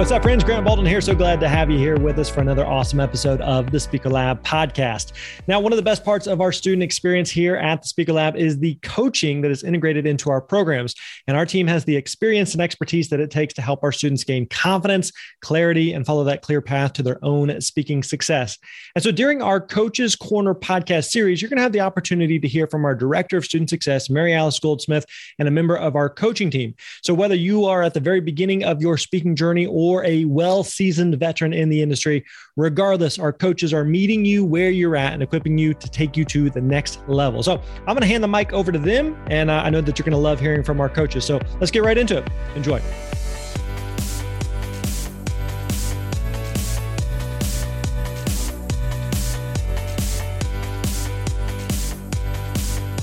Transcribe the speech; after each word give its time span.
What's 0.00 0.12
up, 0.12 0.22
friends? 0.22 0.42
Grant 0.42 0.64
Baldwin 0.64 0.86
here. 0.86 1.02
So 1.02 1.14
glad 1.14 1.40
to 1.40 1.48
have 1.48 1.70
you 1.70 1.76
here 1.76 1.98
with 1.98 2.18
us 2.18 2.30
for 2.30 2.40
another 2.40 2.64
awesome 2.64 3.00
episode 3.00 3.42
of 3.42 3.70
the 3.70 3.78
Speaker 3.78 4.08
Lab 4.08 4.42
podcast. 4.42 5.12
Now, 5.46 5.60
one 5.60 5.74
of 5.74 5.76
the 5.76 5.82
best 5.82 6.06
parts 6.06 6.26
of 6.26 6.40
our 6.40 6.52
student 6.52 6.82
experience 6.82 7.30
here 7.30 7.56
at 7.56 7.82
the 7.82 7.88
Speaker 7.88 8.14
Lab 8.14 8.34
is 8.34 8.58
the 8.58 8.76
coaching 8.76 9.42
that 9.42 9.50
is 9.50 9.62
integrated 9.62 10.06
into 10.06 10.30
our 10.30 10.40
programs. 10.40 10.94
And 11.26 11.36
our 11.36 11.44
team 11.44 11.66
has 11.66 11.84
the 11.84 11.96
experience 11.96 12.54
and 12.54 12.62
expertise 12.62 13.10
that 13.10 13.20
it 13.20 13.30
takes 13.30 13.52
to 13.54 13.62
help 13.62 13.84
our 13.84 13.92
students 13.92 14.24
gain 14.24 14.46
confidence, 14.46 15.12
clarity, 15.42 15.92
and 15.92 16.06
follow 16.06 16.24
that 16.24 16.40
clear 16.40 16.62
path 16.62 16.94
to 16.94 17.02
their 17.02 17.22
own 17.22 17.60
speaking 17.60 18.02
success. 18.02 18.56
And 18.94 19.04
so 19.04 19.12
during 19.12 19.42
our 19.42 19.60
Coaches 19.60 20.16
Corner 20.16 20.54
podcast 20.54 21.10
series, 21.10 21.42
you're 21.42 21.50
going 21.50 21.58
to 21.58 21.62
have 21.62 21.72
the 21.72 21.80
opportunity 21.80 22.38
to 22.38 22.48
hear 22.48 22.66
from 22.66 22.86
our 22.86 22.94
Director 22.94 23.36
of 23.36 23.44
Student 23.44 23.68
Success, 23.68 24.08
Maryalice 24.08 24.62
Goldsmith, 24.62 25.04
and 25.38 25.46
a 25.46 25.50
member 25.50 25.76
of 25.76 25.94
our 25.94 26.08
coaching 26.08 26.50
team. 26.50 26.74
So 27.02 27.12
whether 27.12 27.34
you 27.34 27.66
are 27.66 27.82
at 27.82 27.92
the 27.92 28.00
very 28.00 28.22
beginning 28.22 28.64
of 28.64 28.80
your 28.80 28.96
speaking 28.96 29.36
journey 29.36 29.66
or 29.66 29.89
or 29.90 30.04
a 30.04 30.24
well 30.24 30.62
seasoned 30.62 31.18
veteran 31.18 31.52
in 31.52 31.68
the 31.68 31.82
industry. 31.82 32.24
Regardless, 32.56 33.18
our 33.18 33.32
coaches 33.32 33.74
are 33.74 33.84
meeting 33.84 34.24
you 34.24 34.44
where 34.44 34.70
you're 34.70 34.94
at 34.94 35.12
and 35.12 35.22
equipping 35.22 35.58
you 35.58 35.74
to 35.74 35.90
take 35.90 36.16
you 36.16 36.24
to 36.26 36.48
the 36.48 36.60
next 36.60 37.00
level. 37.08 37.42
So 37.42 37.60
I'm 37.78 37.86
going 37.86 38.02
to 38.02 38.06
hand 38.06 38.22
the 38.22 38.28
mic 38.28 38.52
over 38.52 38.70
to 38.70 38.78
them. 38.78 39.20
And 39.26 39.50
uh, 39.50 39.62
I 39.64 39.70
know 39.70 39.80
that 39.80 39.98
you're 39.98 40.04
going 40.04 40.12
to 40.12 40.18
love 40.18 40.38
hearing 40.38 40.62
from 40.62 40.80
our 40.80 40.88
coaches. 40.88 41.24
So 41.24 41.40
let's 41.58 41.72
get 41.72 41.82
right 41.82 41.98
into 41.98 42.18
it. 42.18 42.28
Enjoy. 42.54 42.80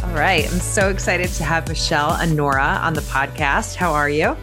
All 0.03 0.13
right. 0.13 0.45
I'm 0.49 0.59
so 0.59 0.89
excited 0.89 1.27
to 1.31 1.43
have 1.43 1.67
Michelle 1.67 2.13
Onuorah 2.13 2.79
on 2.81 2.93
the 2.93 3.01
podcast. 3.01 3.75
How 3.75 3.91
are 3.91 4.09
you? 4.09 4.37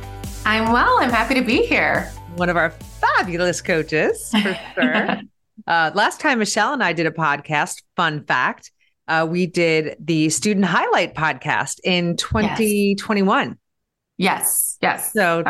I'm 0.45 0.72
well. 0.72 0.98
I'm 1.00 1.11
happy 1.11 1.34
to 1.34 1.42
be 1.42 1.65
here 1.65 2.13
one 2.36 2.48
of 2.48 2.56
our 2.56 2.70
fabulous 2.70 3.60
coaches 3.60 4.30
for 4.30 4.58
sure. 4.74 5.20
uh, 5.66 5.90
last 5.94 6.20
time 6.20 6.38
Michelle 6.38 6.72
and 6.72 6.82
I 6.82 6.92
did 6.92 7.06
a 7.06 7.10
podcast, 7.10 7.82
fun 7.96 8.24
fact, 8.24 8.72
uh, 9.06 9.26
we 9.28 9.46
did 9.46 9.96
the 10.00 10.28
student 10.30 10.66
highlight 10.66 11.14
podcast 11.14 11.78
in 11.84 12.16
2021. 12.16 13.58
Yes, 14.16 14.78
yes. 14.80 15.12
So 15.12 15.44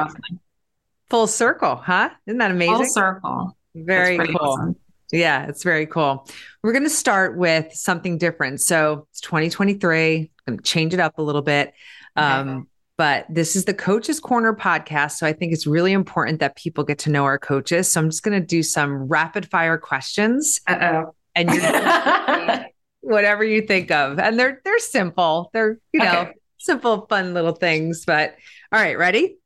full 1.08 1.26
circle, 1.26 1.76
huh? 1.76 2.10
Isn't 2.26 2.38
that 2.38 2.50
amazing? 2.50 2.76
Full 2.76 2.86
circle. 2.86 3.56
Very 3.74 4.18
cool. 4.18 4.36
Awesome. 4.40 4.76
Yeah, 5.12 5.46
it's 5.46 5.62
very 5.62 5.86
cool. 5.86 6.26
We're 6.62 6.72
going 6.72 6.84
to 6.84 6.90
start 6.90 7.36
with 7.36 7.72
something 7.72 8.18
different. 8.18 8.60
So 8.60 9.06
it's 9.10 9.20
2023. 9.20 10.16
I'm 10.16 10.28
going 10.46 10.58
to 10.58 10.64
change 10.64 10.92
it 10.92 11.00
up 11.00 11.18
a 11.18 11.22
little 11.22 11.42
bit. 11.42 11.72
Um, 12.16 12.48
okay 12.48 12.68
but 12.96 13.26
this 13.28 13.56
is 13.56 13.64
the 13.64 13.74
Coaches 13.74 14.20
Corner 14.20 14.54
podcast. 14.54 15.12
So 15.12 15.26
I 15.26 15.32
think 15.32 15.52
it's 15.52 15.66
really 15.66 15.92
important 15.92 16.40
that 16.40 16.56
people 16.56 16.84
get 16.84 16.98
to 17.00 17.10
know 17.10 17.24
our 17.24 17.38
coaches. 17.38 17.88
So 17.90 18.00
I'm 18.00 18.08
just 18.08 18.22
going 18.22 18.40
to 18.40 18.46
do 18.46 18.62
some 18.62 19.08
rapid 19.08 19.50
fire 19.50 19.78
questions. 19.78 20.60
Uh-oh. 20.68 21.14
And 21.34 21.50
you're 21.50 22.66
whatever 23.00 23.42
you 23.42 23.62
think 23.62 23.90
of. 23.90 24.18
And 24.18 24.38
they're 24.38 24.60
they're 24.64 24.78
simple. 24.78 25.50
They're, 25.52 25.78
you 25.92 26.00
know, 26.00 26.20
okay. 26.20 26.32
simple, 26.58 27.06
fun 27.08 27.34
little 27.34 27.52
things. 27.52 28.04
But 28.06 28.36
all 28.72 28.80
right, 28.80 28.96
ready? 28.96 29.38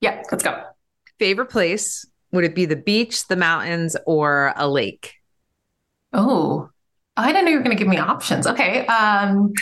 Yeah, 0.00 0.22
let's 0.30 0.42
go. 0.42 0.62
Favorite 1.18 1.50
place? 1.50 2.04
Would 2.32 2.44
it 2.44 2.54
be 2.54 2.66
the 2.66 2.76
beach, 2.76 3.26
the 3.28 3.36
mountains, 3.36 3.96
or 4.06 4.52
a 4.56 4.68
lake? 4.68 5.14
Oh, 6.12 6.70
I 7.18 7.32
didn't 7.32 7.44
know 7.44 7.50
you 7.50 7.56
were 7.58 7.64
going 7.64 7.76
to 7.76 7.82
give 7.82 7.88
me 7.88 7.98
options. 7.98 8.46
Okay. 8.46 8.86
Um, 8.86 9.52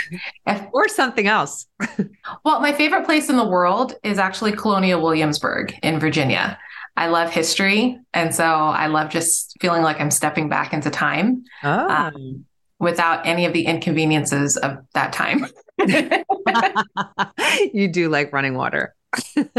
if, 0.46 0.62
or 0.72 0.88
something 0.88 1.26
else. 1.26 1.66
well, 2.44 2.60
my 2.60 2.72
favorite 2.72 3.04
place 3.04 3.28
in 3.28 3.36
the 3.36 3.46
world 3.46 3.94
is 4.02 4.18
actually 4.18 4.52
Colonial 4.52 5.00
Williamsburg 5.00 5.74
in 5.82 5.98
Virginia. 5.98 6.58
I 6.96 7.08
love 7.08 7.30
history. 7.30 7.98
And 8.14 8.34
so 8.34 8.44
I 8.44 8.86
love 8.86 9.10
just 9.10 9.56
feeling 9.60 9.82
like 9.82 10.00
I'm 10.00 10.10
stepping 10.10 10.48
back 10.48 10.72
into 10.72 10.90
time 10.90 11.44
oh. 11.62 11.88
um, 11.88 12.44
without 12.78 13.26
any 13.26 13.44
of 13.44 13.52
the 13.52 13.66
inconveniences 13.66 14.56
of 14.56 14.78
that 14.94 15.12
time. 15.12 15.46
you 17.72 17.88
do 17.88 18.08
like 18.08 18.32
running 18.32 18.54
water. 18.54 18.94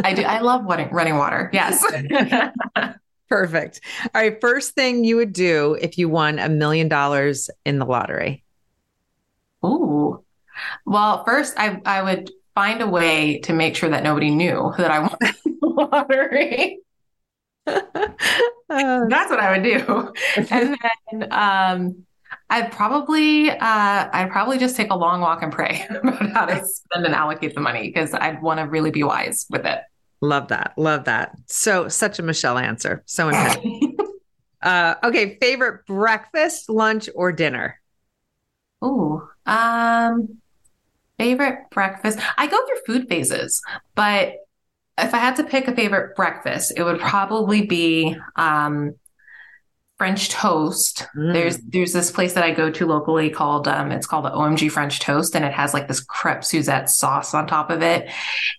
I 0.03 0.13
do. 0.13 0.24
I 0.24 0.40
love 0.41 0.66
running 0.66 1.18
water. 1.18 1.50
Yes. 1.53 1.84
Perfect. 3.30 3.82
All 4.16 4.22
right. 4.22 4.40
First 4.40 4.74
thing 4.74 5.04
you 5.04 5.18
would 5.18 5.34
do 5.34 5.78
if 5.82 5.98
you 5.98 6.08
won 6.10 6.40
a 6.40 6.48
million 6.50 6.88
dollars 6.88 7.50
in 7.66 7.78
the 7.80 7.86
lottery. 7.86 8.44
Ooh. 9.66 10.24
Well, 10.86 11.24
first 11.26 11.56
I 11.58 11.82
I 11.86 12.02
would 12.04 12.32
find 12.56 12.82
a 12.82 12.88
way 12.88 13.40
to 13.42 13.54
make 13.54 13.76
sure 13.76 13.90
that 13.90 14.04
nobody 14.04 14.32
knew 14.32 14.74
that 14.78 14.92
I 14.92 15.00
won 15.02 15.18
the 15.22 15.58
lottery. 15.68 16.80
uh, 17.68 17.82
That's 18.70 19.30
what 19.30 19.40
I 19.40 19.52
would 19.58 19.64
do. 19.64 20.14
And 20.50 20.78
then 21.12 21.28
um 21.32 22.06
I'd 22.50 22.72
probably 22.72 23.50
uh, 23.50 23.58
I'd 23.60 24.30
probably 24.32 24.58
just 24.58 24.76
take 24.76 24.92
a 24.92 24.96
long 24.98 25.22
walk 25.22 25.44
and 25.44 25.52
pray 25.52 25.86
about 25.90 26.30
how 26.34 26.46
to 26.46 26.66
spend 26.66 27.06
and 27.06 27.16
allocate 27.16 27.56
the 27.56 27.62
money 27.62 27.88
because 27.88 28.14
I'd 28.14 28.42
want 28.42 28.60
to 28.60 28.66
really 28.66 28.92
be 28.92 29.04
wise 29.04 29.46
with 29.50 29.66
it. 29.66 29.80
Love 30.22 30.48
that. 30.50 30.74
Love 30.78 31.06
that. 31.06 31.36
So 31.46 31.88
such 31.88 32.20
a 32.20 32.24
Michelle 32.24 32.58
answer. 32.58 33.04
So 33.06 33.30
intense. 33.30 33.58
uh, 34.62 34.96
okay. 35.04 35.38
Favorite 35.40 35.86
breakfast, 35.86 36.70
lunch, 36.70 37.10
or 37.14 37.32
dinner? 37.32 37.80
Oh, 38.82 39.28
um, 39.46 40.38
favorite 41.18 41.70
breakfast. 41.72 42.20
I 42.38 42.48
go 42.48 42.58
through 42.66 42.96
food 42.96 43.10
phases, 43.10 43.62
but 43.96 44.36
if 44.98 45.14
I 45.14 45.18
had 45.18 45.36
to 45.38 45.44
pick 45.44 45.68
a 45.68 45.76
favorite 45.76 46.16
breakfast, 46.16 46.74
it 46.76 46.84
would 46.84 47.00
probably 47.00 47.66
be 47.66 48.16
um, 48.36 48.96
French 49.97 50.30
toast. 50.30 51.08
Mm. 51.16 51.34
There's 51.34 51.58
there's 51.58 51.94
this 51.94 52.12
place 52.12 52.34
that 52.34 52.44
I 52.44 52.52
go 52.52 52.69
to 52.69 52.85
locally 52.85 53.30
called 53.30 53.68
um, 53.68 53.91
it's 53.91 54.06
called 54.06 54.25
the 54.25 54.30
OMG 54.30 54.72
French 54.72 55.00
Toast, 55.00 55.35
and 55.35 55.44
it 55.44 55.53
has 55.53 55.74
like 55.74 55.88
this 55.88 56.00
crepe 56.02 56.44
Suzette 56.44 56.90
sauce 56.90 57.34
on 57.34 57.47
top 57.47 57.72
of 57.72 57.81
it, 57.81 58.09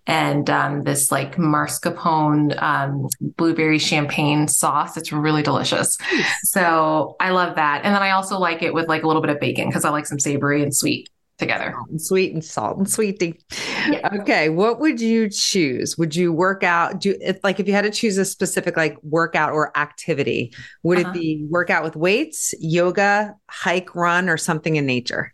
and 0.06 0.50
um, 0.50 0.82
this 0.82 1.12
like 1.12 1.37
mascarpone 1.37 2.60
um, 2.60 3.09
blueberry 3.21 3.78
champagne 3.78 4.48
sauce. 4.48 4.97
It's 4.97 5.12
really 5.12 5.43
delicious. 5.43 5.97
So 6.43 7.16
I 7.21 7.31
love 7.31 7.54
that, 7.54 7.82
and 7.84 7.94
then 7.94 8.03
I 8.03 8.10
also 8.10 8.38
like 8.38 8.62
it 8.62 8.75
with 8.75 8.88
like 8.88 9.04
a 9.04 9.06
little 9.06 9.22
bit 9.22 9.31
of 9.31 9.38
bacon 9.38 9.69
because 9.69 9.84
I 9.84 9.91
like 9.91 10.06
some 10.06 10.19
savory 10.19 10.62
and 10.62 10.75
sweet 10.75 11.09
together. 11.39 11.75
And 11.89 12.01
sweet 12.01 12.33
and 12.33 12.45
salt 12.45 12.77
and 12.77 12.91
sweetie. 12.91 13.41
Yeah. 13.89 14.09
Okay. 14.21 14.49
What 14.49 14.81
would 14.81 15.01
you 15.01 15.31
choose? 15.31 15.97
Would 15.97 16.15
you 16.15 16.33
work 16.33 16.63
out? 16.63 17.01
Do 17.01 17.17
if 17.21 17.39
like 17.43 17.61
if 17.61 17.67
you 17.67 17.73
had 17.73 17.85
to 17.85 17.91
choose 17.91 18.19
a 18.19 18.25
specific 18.25 18.77
like 18.77 18.99
workout 19.03 19.53
or 19.53 19.77
activity, 19.77 20.53
would 20.83 20.99
uh-huh. 20.99 21.11
it 21.11 21.15
be 21.15 21.47
workout 21.49 21.85
with 21.85 21.97
weights, 21.97 22.55
yoga, 22.61 23.35
hike, 23.49 23.95
run, 23.95 24.29
or 24.29 24.37
something 24.37 24.77
in 24.77 24.85
nature? 24.85 25.33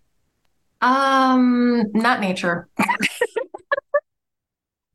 Um, 0.81 1.85
not 1.93 2.21
nature. 2.21 2.69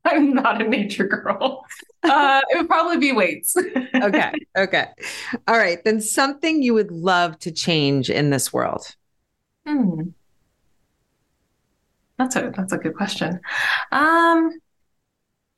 I'm 0.04 0.32
not 0.32 0.62
a 0.62 0.68
nature 0.68 1.06
girl. 1.06 1.64
Uh, 2.02 2.40
it 2.50 2.56
would 2.56 2.68
probably 2.68 2.96
be 2.96 3.12
weights. 3.12 3.56
okay. 3.94 4.32
Okay. 4.56 4.86
All 5.46 5.58
right. 5.58 5.82
Then 5.84 6.00
something 6.00 6.62
you 6.62 6.74
would 6.74 6.90
love 6.90 7.38
to 7.40 7.52
change 7.52 8.08
in 8.08 8.30
this 8.30 8.52
world. 8.52 8.96
Hmm. 9.66 10.02
That's 12.20 12.36
a 12.36 12.52
that's 12.54 12.72
a 12.74 12.76
good 12.76 12.94
question. 12.94 13.40
Um, 13.92 14.50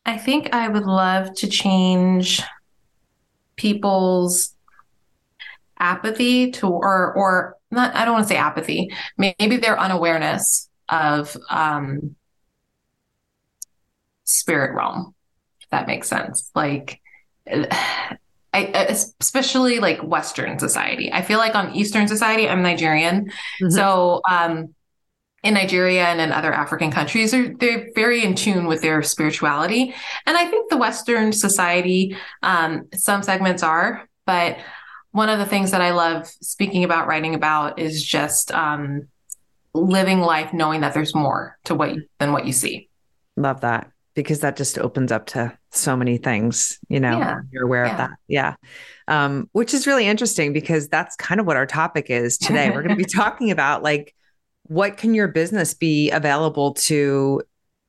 I 0.06 0.16
think 0.16 0.54
I 0.54 0.68
would 0.68 0.84
love 0.84 1.34
to 1.34 1.48
change 1.48 2.40
people's 3.56 4.54
apathy 5.76 6.52
to 6.52 6.68
or 6.68 7.12
or 7.14 7.56
not 7.72 7.96
I 7.96 8.04
don't 8.04 8.14
want 8.14 8.28
to 8.28 8.28
say 8.28 8.38
apathy, 8.38 8.90
maybe 9.18 9.56
their 9.56 9.76
unawareness 9.76 10.68
of 10.88 11.36
um, 11.50 12.14
spirit 14.22 14.76
realm. 14.76 15.16
If 15.62 15.68
that 15.70 15.88
makes 15.88 16.06
sense. 16.06 16.48
Like, 16.54 17.00
I, 18.54 18.60
especially 19.18 19.80
like 19.80 20.00
Western 20.02 20.60
society. 20.60 21.10
I 21.12 21.22
feel 21.22 21.38
like 21.38 21.56
on 21.56 21.74
Eastern 21.74 22.06
society, 22.06 22.48
I'm 22.48 22.62
Nigerian, 22.62 23.24
mm-hmm. 23.24 23.70
so 23.70 24.20
um, 24.30 24.74
in 25.42 25.54
Nigeria 25.54 26.04
and 26.06 26.20
in 26.20 26.30
other 26.30 26.52
African 26.52 26.90
countries, 26.90 27.32
they're, 27.32 27.54
they're 27.54 27.88
very 27.94 28.24
in 28.24 28.34
tune 28.34 28.66
with 28.66 28.80
their 28.80 29.02
spirituality. 29.02 29.94
And 30.26 30.36
I 30.36 30.46
think 30.46 30.70
the 30.70 30.76
Western 30.76 31.32
society, 31.32 32.16
um, 32.42 32.88
some 32.94 33.22
segments 33.22 33.62
are, 33.62 34.08
but 34.24 34.58
one 35.10 35.28
of 35.28 35.38
the 35.38 35.46
things 35.46 35.72
that 35.72 35.80
I 35.80 35.90
love 35.90 36.26
speaking 36.26 36.84
about, 36.84 37.06
writing 37.06 37.34
about 37.34 37.78
is 37.78 38.04
just 38.04 38.52
um, 38.52 39.08
living 39.74 40.20
life 40.20 40.52
knowing 40.52 40.80
that 40.82 40.94
there's 40.94 41.14
more 41.14 41.58
to 41.64 41.74
what 41.74 41.94
you, 41.94 42.04
than 42.18 42.32
what 42.32 42.46
you 42.46 42.52
see. 42.52 42.88
Love 43.36 43.62
that 43.62 43.90
because 44.14 44.40
that 44.40 44.56
just 44.56 44.78
opens 44.78 45.10
up 45.10 45.26
to 45.26 45.56
so 45.70 45.96
many 45.96 46.18
things, 46.18 46.78
you 46.88 47.00
know, 47.00 47.18
yeah. 47.18 47.40
you're 47.50 47.64
aware 47.64 47.86
yeah. 47.86 47.92
of 47.92 47.98
that. 47.98 48.10
Yeah. 48.28 48.54
Um, 49.08 49.48
which 49.52 49.74
is 49.74 49.86
really 49.86 50.06
interesting 50.06 50.52
because 50.52 50.88
that's 50.88 51.16
kind 51.16 51.40
of 51.40 51.46
what 51.46 51.56
our 51.56 51.66
topic 51.66 52.10
is 52.10 52.36
today. 52.38 52.70
We're 52.70 52.82
going 52.82 52.96
to 52.96 52.96
be 52.96 53.04
talking 53.16 53.50
about 53.50 53.82
like 53.82 54.14
what 54.72 54.96
can 54.96 55.14
your 55.14 55.28
business 55.28 55.74
be 55.74 56.10
available 56.10 56.74
to 56.74 57.42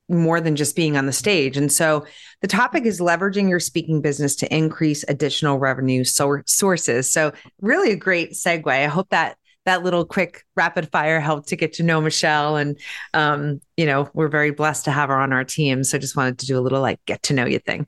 more 0.09 0.41
than 0.41 0.55
just 0.55 0.75
being 0.75 0.97
on 0.97 1.05
the 1.05 1.13
stage. 1.13 1.55
And 1.55 1.71
so 1.71 2.05
the 2.41 2.47
topic 2.47 2.85
is 2.85 2.99
leveraging 2.99 3.49
your 3.49 3.59
speaking 3.59 4.01
business 4.01 4.35
to 4.37 4.55
increase 4.55 5.05
additional 5.07 5.59
revenue 5.59 6.03
so- 6.03 6.41
sources. 6.45 7.11
So 7.11 7.31
really 7.61 7.91
a 7.91 7.95
great 7.95 8.31
segue. 8.33 8.67
I 8.67 8.87
hope 8.87 9.09
that 9.09 9.37
that 9.65 9.81
little 9.81 10.05
quick 10.05 10.43
rapid 10.57 10.91
fire 10.91 11.21
helped 11.21 11.47
to 11.47 11.55
get 11.55 11.71
to 11.73 11.83
know 11.83 12.01
Michelle. 12.01 12.57
And, 12.57 12.77
um, 13.13 13.61
you 13.77 13.85
know, 13.85 14.09
we're 14.13 14.27
very 14.27 14.51
blessed 14.51 14.83
to 14.85 14.91
have 14.91 15.07
her 15.07 15.15
on 15.15 15.31
our 15.31 15.45
team. 15.45 15.85
So 15.85 15.97
just 15.97 16.17
wanted 16.17 16.39
to 16.39 16.45
do 16.45 16.59
a 16.59 16.61
little 16.61 16.81
like 16.81 16.99
get 17.05 17.23
to 17.23 17.33
know 17.33 17.45
you 17.45 17.59
thing. 17.59 17.87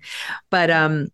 But 0.49 0.71
um, 0.71 1.09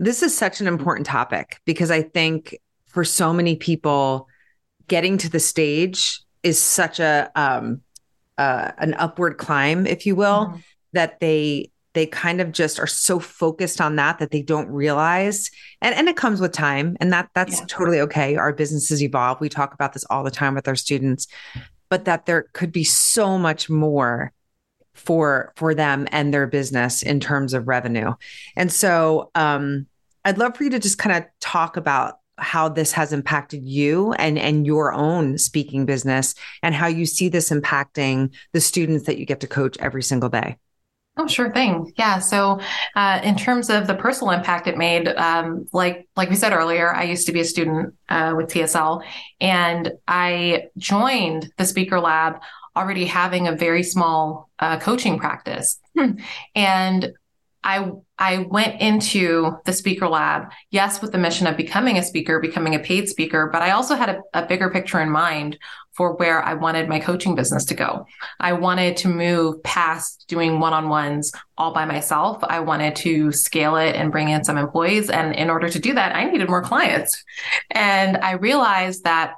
this 0.00 0.24
is 0.24 0.36
such 0.36 0.60
an 0.60 0.66
important 0.66 1.06
topic 1.06 1.60
because 1.64 1.92
I 1.92 2.02
think 2.02 2.58
for 2.86 3.04
so 3.04 3.32
many 3.32 3.54
people, 3.54 4.26
getting 4.88 5.16
to 5.18 5.30
the 5.30 5.38
stage 5.38 6.20
is 6.42 6.60
such 6.60 7.00
a 7.00 7.30
um, 7.34 7.82
uh, 8.38 8.72
an 8.78 8.94
upward 8.94 9.36
climb, 9.36 9.86
if 9.86 10.06
you 10.06 10.16
will, 10.16 10.46
mm-hmm. 10.46 10.58
that 10.92 11.20
they 11.20 11.70
they 11.92 12.06
kind 12.06 12.40
of 12.40 12.52
just 12.52 12.78
are 12.78 12.86
so 12.86 13.18
focused 13.18 13.80
on 13.80 13.96
that 13.96 14.18
that 14.18 14.30
they 14.30 14.42
don't 14.42 14.68
realize 14.68 15.50
and, 15.82 15.94
and 15.94 16.08
it 16.08 16.16
comes 16.16 16.40
with 16.40 16.52
time 16.52 16.96
and 17.00 17.12
that 17.12 17.28
that's 17.34 17.58
yeah. 17.58 17.66
totally 17.68 18.00
okay 18.00 18.36
our 18.36 18.52
businesses 18.52 19.02
evolve 19.02 19.40
we 19.40 19.48
talk 19.48 19.74
about 19.74 19.92
this 19.92 20.04
all 20.04 20.22
the 20.22 20.30
time 20.30 20.54
with 20.54 20.68
our 20.68 20.76
students 20.76 21.26
but 21.88 22.04
that 22.04 22.26
there 22.26 22.46
could 22.52 22.70
be 22.70 22.84
so 22.84 23.36
much 23.36 23.68
more 23.68 24.32
for 24.94 25.52
for 25.56 25.74
them 25.74 26.06
and 26.12 26.32
their 26.32 26.46
business 26.46 27.02
in 27.02 27.18
terms 27.18 27.54
of 27.54 27.66
revenue 27.66 28.12
and 28.56 28.72
so 28.72 29.30
um 29.34 29.86
i'd 30.24 30.38
love 30.38 30.56
for 30.56 30.64
you 30.64 30.70
to 30.70 30.78
just 30.78 30.98
kind 30.98 31.16
of 31.16 31.24
talk 31.40 31.76
about 31.76 32.19
how 32.40 32.68
this 32.68 32.92
has 32.92 33.12
impacted 33.12 33.64
you 33.64 34.12
and 34.14 34.38
and 34.38 34.66
your 34.66 34.92
own 34.92 35.38
speaking 35.38 35.86
business 35.86 36.34
and 36.62 36.74
how 36.74 36.86
you 36.86 37.06
see 37.06 37.28
this 37.28 37.50
impacting 37.50 38.34
the 38.52 38.60
students 38.60 39.06
that 39.06 39.18
you 39.18 39.26
get 39.26 39.40
to 39.40 39.46
coach 39.46 39.76
every 39.78 40.02
single 40.02 40.28
day 40.28 40.56
Oh, 41.16 41.26
sure 41.26 41.52
thing. 41.52 41.92
Yeah. 41.98 42.18
So, 42.18 42.60
uh, 42.94 43.20
in 43.22 43.36
terms 43.36 43.68
of 43.68 43.86
the 43.86 43.94
personal 43.94 44.32
impact 44.32 44.66
it 44.68 44.78
made, 44.78 45.08
um, 45.08 45.66
like 45.72 46.08
like 46.16 46.30
we 46.30 46.36
said 46.36 46.52
earlier, 46.52 46.94
I 46.94 47.02
used 47.02 47.26
to 47.26 47.32
be 47.32 47.40
a 47.40 47.44
student 47.44 47.94
uh, 48.08 48.32
with 48.36 48.46
TSL, 48.46 49.02
and 49.40 49.92
I 50.08 50.68
joined 50.78 51.52
the 51.58 51.66
Speaker 51.66 52.00
Lab 52.00 52.40
already 52.76 53.04
having 53.04 53.48
a 53.48 53.56
very 53.56 53.82
small 53.82 54.48
uh, 54.60 54.78
coaching 54.78 55.18
practice, 55.18 55.78
and 56.54 57.12
I 57.62 57.90
I 58.20 58.46
went 58.50 58.82
into 58.82 59.56
the 59.64 59.72
speaker 59.72 60.06
lab, 60.06 60.52
yes, 60.70 61.00
with 61.00 61.10
the 61.10 61.18
mission 61.18 61.46
of 61.46 61.56
becoming 61.56 61.96
a 61.96 62.02
speaker, 62.02 62.38
becoming 62.38 62.74
a 62.74 62.78
paid 62.78 63.08
speaker, 63.08 63.48
but 63.50 63.62
I 63.62 63.70
also 63.70 63.94
had 63.94 64.10
a, 64.10 64.20
a, 64.34 64.46
bigger 64.46 64.68
picture 64.68 65.00
in 65.00 65.10
mind 65.10 65.58
for 65.92 66.16
where 66.16 66.42
I 66.42 66.52
wanted 66.52 66.88
my 66.88 67.00
coaching 67.00 67.34
business 67.34 67.64
to 67.66 67.74
go. 67.74 68.06
I 68.38 68.52
wanted 68.52 68.98
to 68.98 69.08
move 69.08 69.62
past 69.62 70.26
doing 70.28 70.60
one-on-ones 70.60 71.32
all 71.56 71.72
by 71.72 71.86
myself. 71.86 72.44
I 72.44 72.60
wanted 72.60 72.94
to 72.96 73.32
scale 73.32 73.76
it 73.76 73.96
and 73.96 74.12
bring 74.12 74.28
in 74.28 74.44
some 74.44 74.58
employees. 74.58 75.08
And 75.08 75.34
in 75.34 75.48
order 75.48 75.70
to 75.70 75.78
do 75.78 75.94
that, 75.94 76.14
I 76.14 76.24
needed 76.24 76.48
more 76.48 76.62
clients. 76.62 77.24
And 77.70 78.18
I 78.18 78.32
realized 78.32 79.04
that 79.04 79.34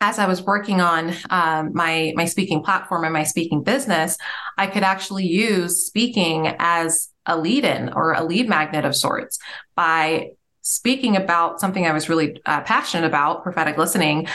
as 0.00 0.18
I 0.18 0.26
was 0.26 0.42
working 0.42 0.80
on 0.80 1.14
um, 1.28 1.72
my 1.74 2.14
my 2.16 2.24
speaking 2.24 2.62
platform 2.62 3.04
and 3.04 3.12
my 3.12 3.24
speaking 3.24 3.62
business, 3.62 4.16
I 4.56 4.66
could 4.66 4.82
actually 4.82 5.26
use 5.26 5.84
speaking 5.84 6.54
as 6.58 7.09
a 7.26 7.38
lead 7.38 7.64
in 7.64 7.92
or 7.92 8.12
a 8.12 8.24
lead 8.24 8.48
magnet 8.48 8.84
of 8.84 8.96
sorts 8.96 9.38
by 9.74 10.30
speaking 10.62 11.16
about 11.16 11.60
something 11.60 11.86
I 11.86 11.92
was 11.92 12.08
really 12.08 12.40
uh, 12.46 12.60
passionate 12.62 13.06
about, 13.06 13.42
prophetic 13.42 13.78
listening, 13.78 14.28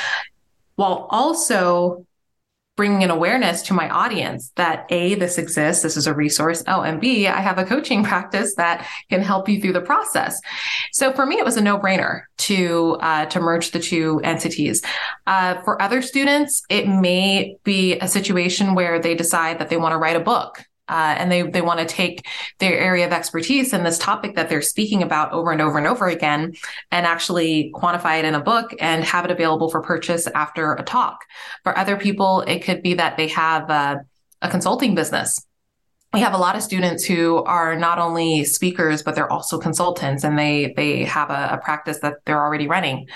while 0.75 1.07
also 1.09 2.05
bringing 2.75 3.03
an 3.03 3.09
awareness 3.09 3.61
to 3.61 3.73
my 3.73 3.89
audience 3.89 4.51
that 4.55 4.85
A, 4.89 5.15
this 5.15 5.37
exists, 5.37 5.81
this 5.81 5.95
is 5.95 6.07
a 6.07 6.13
resource. 6.13 6.61
Oh, 6.67 6.81
and 6.81 6.99
B, 6.99 7.25
I 7.27 7.39
have 7.39 7.57
a 7.57 7.63
coaching 7.63 8.03
practice 8.11 8.55
that 8.55 8.85
can 9.09 9.21
help 9.21 9.47
you 9.47 9.61
through 9.61 9.73
the 9.73 9.81
process. 9.81 10.39
So 10.91 11.13
for 11.13 11.25
me, 11.25 11.37
it 11.37 11.45
was 11.45 11.55
a 11.55 11.61
no 11.61 11.79
brainer 11.79 12.23
to, 12.39 12.97
uh, 12.99 13.25
to 13.27 13.39
merge 13.39 13.71
the 13.71 13.79
two 13.79 14.19
entities. 14.23 14.81
Uh, 15.25 15.61
for 15.61 15.81
other 15.81 16.01
students, 16.01 16.63
it 16.69 16.87
may 16.87 17.55
be 17.63 17.97
a 17.99 18.07
situation 18.07 18.75
where 18.75 18.99
they 18.99 19.15
decide 19.15 19.59
that 19.59 19.69
they 19.69 19.77
want 19.77 19.93
to 19.93 19.97
write 19.97 20.17
a 20.17 20.21
book 20.21 20.65
uh, 20.87 21.15
and 21.17 21.31
they 21.31 21.41
they 21.41 21.61
want 21.61 21.79
to 21.79 21.85
take 21.85 22.25
their 22.59 22.77
area 22.77 23.05
of 23.05 23.11
expertise 23.11 23.73
and 23.73 23.85
this 23.85 23.97
topic 23.97 24.35
that 24.35 24.49
they're 24.49 24.61
speaking 24.61 25.01
about 25.03 25.31
over 25.31 25.51
and 25.51 25.61
over 25.61 25.77
and 25.77 25.87
over 25.87 26.07
again 26.07 26.53
and 26.91 27.05
actually 27.05 27.71
quantify 27.73 28.19
it 28.19 28.25
in 28.25 28.35
a 28.35 28.41
book 28.41 28.73
and 28.79 29.03
have 29.03 29.25
it 29.25 29.31
available 29.31 29.69
for 29.69 29.81
purchase 29.81 30.27
after 30.27 30.73
a 30.73 30.83
talk. 30.83 31.19
For 31.63 31.77
other 31.77 31.97
people, 31.97 32.41
it 32.41 32.59
could 32.63 32.81
be 32.81 32.95
that 32.95 33.17
they 33.17 33.27
have 33.29 33.69
a, 33.69 34.01
a 34.41 34.49
consulting 34.49 34.95
business. 34.95 35.39
We 36.13 36.21
have 36.21 36.33
a 36.33 36.37
lot 36.37 36.55
of 36.55 36.63
students 36.63 37.03
who 37.03 37.43
are 37.43 37.75
not 37.75 37.99
only 37.99 38.45
speakers, 38.45 39.03
but 39.03 39.15
they're 39.15 39.31
also 39.31 39.57
consultants 39.59 40.23
and 40.23 40.39
they 40.39 40.73
they 40.77 41.03
have 41.03 41.29
a, 41.29 41.55
a 41.55 41.57
practice 41.57 41.99
that 41.99 42.15
they're 42.25 42.41
already 42.41 42.67
running. 42.67 43.07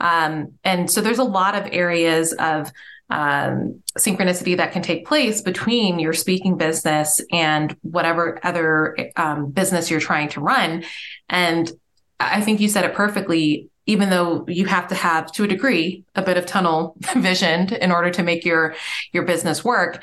Um, 0.00 0.54
and 0.64 0.90
so 0.90 1.00
there's 1.00 1.18
a 1.18 1.24
lot 1.24 1.54
of 1.54 1.68
areas 1.70 2.32
of 2.32 2.72
um, 3.10 3.82
synchronicity 3.98 4.56
that 4.56 4.72
can 4.72 4.82
take 4.82 5.06
place 5.06 5.40
between 5.40 5.98
your 5.98 6.12
speaking 6.12 6.56
business 6.56 7.20
and 7.32 7.76
whatever 7.82 8.38
other 8.42 8.96
um, 9.16 9.50
business 9.50 9.90
you're 9.90 10.00
trying 10.00 10.28
to 10.30 10.40
run. 10.40 10.84
And 11.28 11.70
I 12.18 12.40
think 12.40 12.60
you 12.60 12.68
said 12.68 12.84
it 12.84 12.94
perfectly. 12.94 13.70
Even 13.88 14.10
though 14.10 14.44
you 14.48 14.66
have 14.66 14.88
to 14.88 14.96
have, 14.96 15.30
to 15.32 15.44
a 15.44 15.46
degree, 15.46 16.02
a 16.16 16.22
bit 16.22 16.36
of 16.36 16.44
tunnel 16.44 16.96
vision 17.16 17.72
in 17.74 17.92
order 17.92 18.10
to 18.10 18.22
make 18.24 18.44
your 18.44 18.74
your 19.12 19.22
business 19.22 19.64
work, 19.64 20.02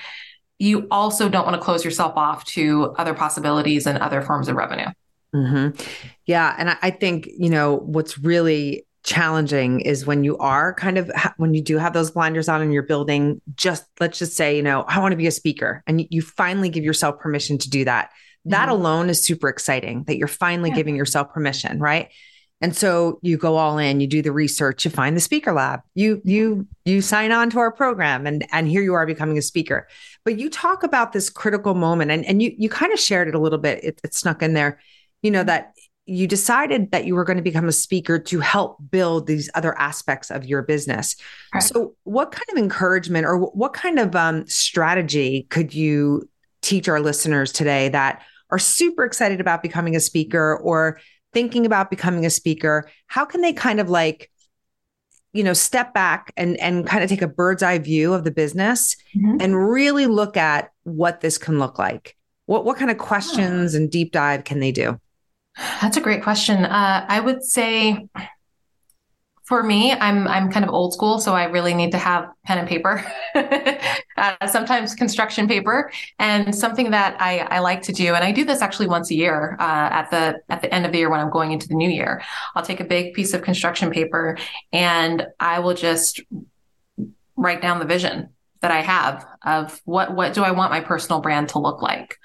you 0.57 0.87
also 0.89 1.27
don't 1.27 1.45
want 1.45 1.55
to 1.55 1.61
close 1.61 1.83
yourself 1.83 2.13
off 2.15 2.45
to 2.45 2.95
other 2.97 3.13
possibilities 3.13 3.85
and 3.85 3.97
other 3.97 4.21
forms 4.21 4.47
of 4.47 4.55
revenue. 4.55 4.87
Mm-hmm. 5.35 5.81
Yeah, 6.25 6.55
and 6.57 6.77
I 6.81 6.91
think 6.91 7.27
you 7.37 7.49
know 7.49 7.75
what's 7.75 8.17
really 8.17 8.85
challenging 9.03 9.81
is 9.81 10.05
when 10.05 10.23
you 10.23 10.37
are 10.37 10.73
kind 10.73 10.97
of 10.97 11.11
when 11.35 11.53
you 11.53 11.61
do 11.61 11.77
have 11.77 11.91
those 11.91 12.11
blinders 12.11 12.47
on 12.47 12.61
and 12.61 12.73
you're 12.73 12.81
building 12.81 13.41
just 13.55 13.85
let's 13.99 14.17
just 14.17 14.33
say 14.33 14.55
you 14.55 14.63
know 14.63 14.83
i 14.87 14.97
want 14.99 15.11
to 15.11 15.17
be 15.17 15.27
a 15.27 15.31
speaker 15.31 15.83
and 15.87 16.07
you 16.09 16.21
finally 16.21 16.69
give 16.69 16.85
yourself 16.85 17.19
permission 17.19 17.57
to 17.57 17.69
do 17.69 17.85
that. 17.85 18.11
That 18.45 18.63
mm-hmm. 18.63 18.71
alone 18.71 19.09
is 19.09 19.23
super 19.23 19.49
exciting 19.49 20.03
that 20.05 20.17
you're 20.17 20.27
finally 20.27 20.69
yeah. 20.69 20.77
giving 20.77 20.95
yourself 20.95 21.33
permission 21.33 21.79
right? 21.79 22.09
And 22.61 22.73
so 22.73 23.19
you 23.21 23.35
go 23.37 23.57
all 23.57 23.77
in 23.77 23.99
you 23.99 24.07
do 24.07 24.21
the 24.21 24.31
research 24.31 24.85
you 24.85 24.91
find 24.91 25.17
the 25.17 25.21
speaker 25.21 25.51
lab 25.51 25.81
you 25.95 26.21
you 26.23 26.65
you 26.85 27.01
sign 27.01 27.33
on 27.33 27.49
to 27.49 27.59
our 27.59 27.71
program 27.71 28.25
and 28.25 28.45
and 28.53 28.69
here 28.69 28.81
you 28.81 28.93
are 28.93 29.05
becoming 29.05 29.37
a 29.37 29.41
speaker. 29.41 29.87
But 30.23 30.39
you 30.39 30.49
talk 30.49 30.83
about 30.83 31.11
this 31.11 31.29
critical 31.29 31.73
moment 31.73 32.11
and 32.11 32.25
and 32.25 32.41
you 32.41 32.53
you 32.57 32.69
kind 32.69 32.93
of 32.93 32.99
shared 32.99 33.27
it 33.27 33.35
a 33.35 33.39
little 33.39 33.59
bit. 33.59 33.83
It, 33.83 34.01
it 34.03 34.13
snuck 34.13 34.41
in 34.41 34.53
there. 34.53 34.79
You 35.21 35.31
know 35.31 35.43
that 35.43 35.73
you 36.05 36.27
decided 36.27 36.91
that 36.91 37.05
you 37.05 37.15
were 37.15 37.23
going 37.23 37.37
to 37.37 37.43
become 37.43 37.67
a 37.67 37.73
speaker 37.73 38.19
to 38.19 38.39
help 38.39 38.77
build 38.91 39.25
these 39.25 39.49
other 39.55 39.77
aspects 39.79 40.29
of 40.31 40.45
your 40.45 40.61
business. 40.61 41.15
Right. 41.53 41.63
So, 41.63 41.95
what 42.03 42.31
kind 42.31 42.45
of 42.51 42.57
encouragement 42.57 43.25
or 43.25 43.37
what 43.37 43.73
kind 43.73 43.99
of 43.99 44.15
um, 44.15 44.45
strategy 44.47 45.47
could 45.49 45.73
you 45.73 46.27
teach 46.61 46.89
our 46.89 46.99
listeners 46.99 47.51
today 47.51 47.89
that 47.89 48.21
are 48.49 48.59
super 48.59 49.05
excited 49.05 49.39
about 49.39 49.61
becoming 49.61 49.95
a 49.95 49.99
speaker 49.99 50.57
or 50.57 50.99
thinking 51.31 51.65
about 51.65 51.89
becoming 51.89 52.25
a 52.25 52.29
speaker? 52.29 52.89
How 53.07 53.23
can 53.23 53.41
they 53.41 53.53
kind 53.53 53.79
of 53.79 53.89
like, 53.89 54.29
you 55.31 55.43
know, 55.43 55.53
step 55.53 55.93
back 55.93 56.33
and 56.35 56.57
and 56.59 56.85
kind 56.85 57.03
of 57.03 57.09
take 57.09 57.21
a 57.21 57.27
bird's 57.29 57.63
eye 57.63 57.79
view 57.79 58.13
of 58.13 58.25
the 58.25 58.31
business 58.31 58.97
mm-hmm. 59.15 59.37
and 59.39 59.69
really 59.69 60.07
look 60.07 60.35
at 60.35 60.71
what 60.83 61.21
this 61.21 61.37
can 61.37 61.59
look 61.59 61.79
like? 61.79 62.17
What 62.45 62.65
what 62.65 62.77
kind 62.77 62.91
of 62.91 62.97
questions 62.97 63.73
and 63.73 63.89
deep 63.89 64.11
dive 64.11 64.43
can 64.43 64.59
they 64.59 64.73
do? 64.73 64.99
That's 65.55 65.97
a 65.97 66.01
great 66.01 66.23
question. 66.23 66.65
Uh, 66.65 67.05
I 67.07 67.19
would 67.19 67.43
say 67.43 68.07
for 69.43 69.61
me, 69.61 69.91
I'm 69.91 70.25
I'm 70.27 70.49
kind 70.51 70.63
of 70.63 70.71
old 70.71 70.93
school, 70.93 71.19
so 71.19 71.33
I 71.33 71.43
really 71.45 71.73
need 71.73 71.91
to 71.91 71.97
have 71.97 72.29
pen 72.45 72.59
and 72.59 72.67
paper, 72.67 73.05
uh, 73.35 74.47
sometimes 74.47 74.95
construction 74.95 75.47
paper, 75.49 75.91
and 76.17 76.55
something 76.55 76.91
that 76.91 77.21
I, 77.21 77.39
I 77.39 77.59
like 77.59 77.81
to 77.83 77.91
do, 77.91 78.15
and 78.15 78.23
I 78.23 78.31
do 78.31 78.45
this 78.45 78.61
actually 78.61 78.87
once 78.87 79.11
a 79.11 79.15
year 79.15 79.57
uh, 79.59 79.89
at 79.91 80.09
the 80.11 80.39
at 80.49 80.61
the 80.61 80.73
end 80.73 80.85
of 80.85 80.93
the 80.93 80.99
year 80.99 81.09
when 81.09 81.19
I'm 81.19 81.29
going 81.29 81.51
into 81.51 81.67
the 81.67 81.75
new 81.75 81.89
year. 81.89 82.21
I'll 82.55 82.63
take 82.63 82.79
a 82.79 82.85
big 82.85 83.13
piece 83.13 83.33
of 83.33 83.41
construction 83.41 83.91
paper 83.91 84.37
and 84.71 85.27
I 85.39 85.59
will 85.59 85.75
just 85.75 86.21
write 87.35 87.61
down 87.61 87.79
the 87.79 87.85
vision 87.85 88.29
that 88.61 88.71
I 88.71 88.81
have 88.81 89.27
of 89.43 89.81
what 89.83 90.15
what 90.15 90.33
do 90.33 90.43
I 90.43 90.51
want 90.51 90.71
my 90.71 90.79
personal 90.79 91.19
brand 91.19 91.49
to 91.49 91.59
look 91.59 91.81
like, 91.81 92.17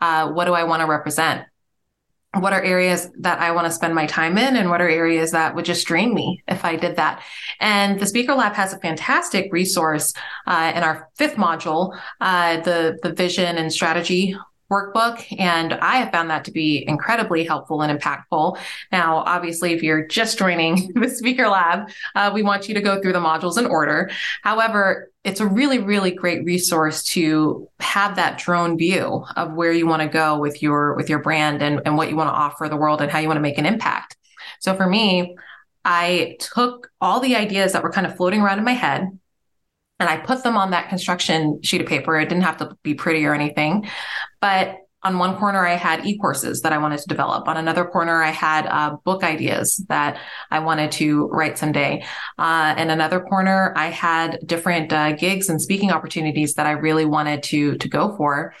uh, 0.00 0.32
what 0.32 0.46
do 0.46 0.54
I 0.54 0.64
want 0.64 0.80
to 0.80 0.86
represent 0.86 1.44
what 2.40 2.52
are 2.52 2.62
areas 2.62 3.10
that 3.20 3.40
I 3.40 3.50
want 3.52 3.66
to 3.66 3.70
spend 3.72 3.94
my 3.94 4.06
time 4.06 4.38
in 4.38 4.56
and 4.56 4.70
what 4.70 4.80
are 4.80 4.88
areas 4.88 5.30
that 5.32 5.54
would 5.54 5.64
just 5.64 5.86
drain 5.86 6.14
me 6.14 6.42
if 6.48 6.64
I 6.64 6.76
did 6.76 6.96
that. 6.96 7.22
And 7.60 7.98
the 7.98 8.06
Speaker 8.06 8.34
Lab 8.34 8.54
has 8.54 8.72
a 8.72 8.78
fantastic 8.78 9.52
resource 9.52 10.12
uh, 10.46 10.72
in 10.74 10.82
our 10.82 11.08
fifth 11.16 11.36
module, 11.36 11.98
uh, 12.20 12.60
the, 12.60 12.98
the 13.02 13.12
vision 13.12 13.56
and 13.56 13.72
strategy 13.72 14.36
workbook. 14.70 15.24
And 15.38 15.74
I 15.74 15.96
have 15.96 16.10
found 16.10 16.30
that 16.30 16.44
to 16.46 16.50
be 16.50 16.84
incredibly 16.86 17.44
helpful 17.44 17.82
and 17.82 17.98
impactful. 17.98 18.58
Now, 18.90 19.18
obviously, 19.18 19.72
if 19.72 19.82
you're 19.82 20.06
just 20.06 20.38
joining 20.38 20.92
the 20.94 21.08
Speaker 21.08 21.48
Lab, 21.48 21.90
uh, 22.14 22.30
we 22.32 22.42
want 22.42 22.68
you 22.68 22.74
to 22.74 22.80
go 22.80 23.00
through 23.00 23.12
the 23.12 23.20
modules 23.20 23.58
in 23.58 23.66
order. 23.66 24.10
However, 24.42 25.10
it's 25.22 25.40
a 25.40 25.46
really, 25.46 25.78
really 25.78 26.10
great 26.10 26.44
resource 26.44 27.02
to 27.04 27.68
have 27.80 28.16
that 28.16 28.38
drone 28.38 28.76
view 28.76 29.24
of 29.36 29.54
where 29.54 29.72
you 29.72 29.86
want 29.86 30.02
to 30.02 30.08
go 30.08 30.38
with 30.38 30.62
your 30.62 30.94
with 30.94 31.08
your 31.08 31.20
brand 31.20 31.62
and, 31.62 31.80
and 31.84 31.96
what 31.96 32.10
you 32.10 32.16
want 32.16 32.28
to 32.28 32.34
offer 32.34 32.68
the 32.68 32.76
world 32.76 33.00
and 33.00 33.10
how 33.10 33.18
you 33.18 33.28
want 33.28 33.38
to 33.38 33.42
make 33.42 33.58
an 33.58 33.66
impact. 33.66 34.16
So 34.60 34.74
for 34.74 34.86
me, 34.86 35.36
I 35.84 36.36
took 36.40 36.90
all 37.00 37.20
the 37.20 37.36
ideas 37.36 37.72
that 37.72 37.82
were 37.82 37.92
kind 37.92 38.06
of 38.06 38.16
floating 38.16 38.40
around 38.40 38.58
in 38.58 38.64
my 38.64 38.72
head 38.72 39.18
and 40.00 40.08
I 40.08 40.16
put 40.16 40.42
them 40.42 40.56
on 40.56 40.70
that 40.70 40.88
construction 40.88 41.62
sheet 41.62 41.80
of 41.80 41.86
paper. 41.86 42.18
It 42.18 42.28
didn't 42.28 42.44
have 42.44 42.56
to 42.58 42.76
be 42.82 42.94
pretty 42.94 43.24
or 43.24 43.34
anything, 43.34 43.88
but 44.44 44.76
on 45.02 45.18
one 45.18 45.38
corner, 45.38 45.66
I 45.66 45.76
had 45.76 46.04
e-courses 46.04 46.60
that 46.60 46.72
I 46.74 46.76
wanted 46.76 46.98
to 46.98 47.08
develop. 47.08 47.48
On 47.48 47.56
another 47.56 47.86
corner, 47.86 48.22
I 48.22 48.28
had 48.28 48.66
uh, 48.66 48.96
book 49.02 49.24
ideas 49.24 49.82
that 49.88 50.18
I 50.50 50.58
wanted 50.58 50.92
to 50.92 51.28
write 51.28 51.56
someday. 51.56 52.04
Uh, 52.36 52.74
in 52.76 52.90
another 52.90 53.20
corner, 53.20 53.72
I 53.74 53.86
had 53.86 54.38
different 54.44 54.92
uh, 54.92 55.12
gigs 55.12 55.48
and 55.48 55.62
speaking 55.62 55.90
opportunities 55.90 56.52
that 56.56 56.66
I 56.66 56.72
really 56.72 57.06
wanted 57.06 57.42
to 57.44 57.78
to 57.78 57.88
go 57.88 58.14
for, 58.18 58.52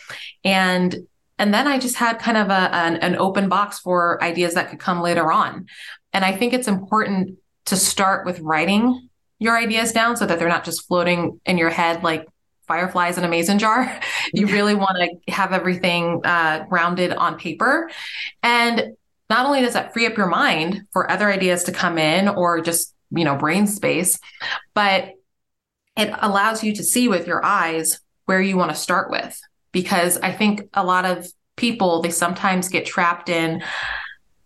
and 0.42 0.96
and 1.38 1.52
then 1.52 1.66
I 1.66 1.78
just 1.78 1.96
had 1.96 2.18
kind 2.18 2.38
of 2.38 2.48
a, 2.48 2.74
an, 2.74 2.96
an 2.96 3.16
open 3.16 3.50
box 3.50 3.80
for 3.80 4.22
ideas 4.24 4.54
that 4.54 4.70
could 4.70 4.78
come 4.78 5.02
later 5.02 5.30
on. 5.30 5.66
And 6.14 6.24
I 6.24 6.32
think 6.32 6.54
it's 6.54 6.68
important 6.68 7.36
to 7.66 7.76
start 7.76 8.24
with 8.24 8.40
writing 8.40 9.10
your 9.38 9.58
ideas 9.58 9.92
down 9.92 10.16
so 10.16 10.24
that 10.24 10.38
they're 10.38 10.56
not 10.56 10.64
just 10.64 10.86
floating 10.88 11.40
in 11.44 11.58
your 11.58 11.68
head 11.68 12.02
like 12.02 12.26
fireflies 12.66 13.18
in 13.18 13.24
a 13.24 13.28
mason 13.28 13.58
jar. 13.58 14.00
you 14.32 14.46
really 14.46 14.74
want 14.74 14.96
to 14.98 15.32
have 15.32 15.52
everything 15.52 16.20
uh, 16.24 16.64
grounded 16.68 17.12
on 17.12 17.38
paper. 17.38 17.90
And 18.42 18.96
not 19.30 19.46
only 19.46 19.60
does 19.60 19.74
that 19.74 19.92
free 19.92 20.06
up 20.06 20.16
your 20.16 20.26
mind 20.26 20.82
for 20.92 21.10
other 21.10 21.30
ideas 21.30 21.64
to 21.64 21.72
come 21.72 21.98
in 21.98 22.28
or 22.28 22.60
just, 22.60 22.94
you 23.10 23.24
know, 23.24 23.36
brain 23.36 23.66
space, 23.66 24.18
but 24.74 25.12
it 25.96 26.12
allows 26.20 26.62
you 26.62 26.74
to 26.74 26.84
see 26.84 27.08
with 27.08 27.26
your 27.26 27.44
eyes 27.44 28.00
where 28.26 28.40
you 28.40 28.56
want 28.56 28.70
to 28.70 28.76
start 28.76 29.10
with. 29.10 29.40
Because 29.72 30.18
I 30.18 30.32
think 30.32 30.68
a 30.74 30.84
lot 30.84 31.04
of 31.04 31.26
people, 31.56 32.02
they 32.02 32.10
sometimes 32.10 32.68
get 32.68 32.86
trapped 32.86 33.28
in 33.28 33.62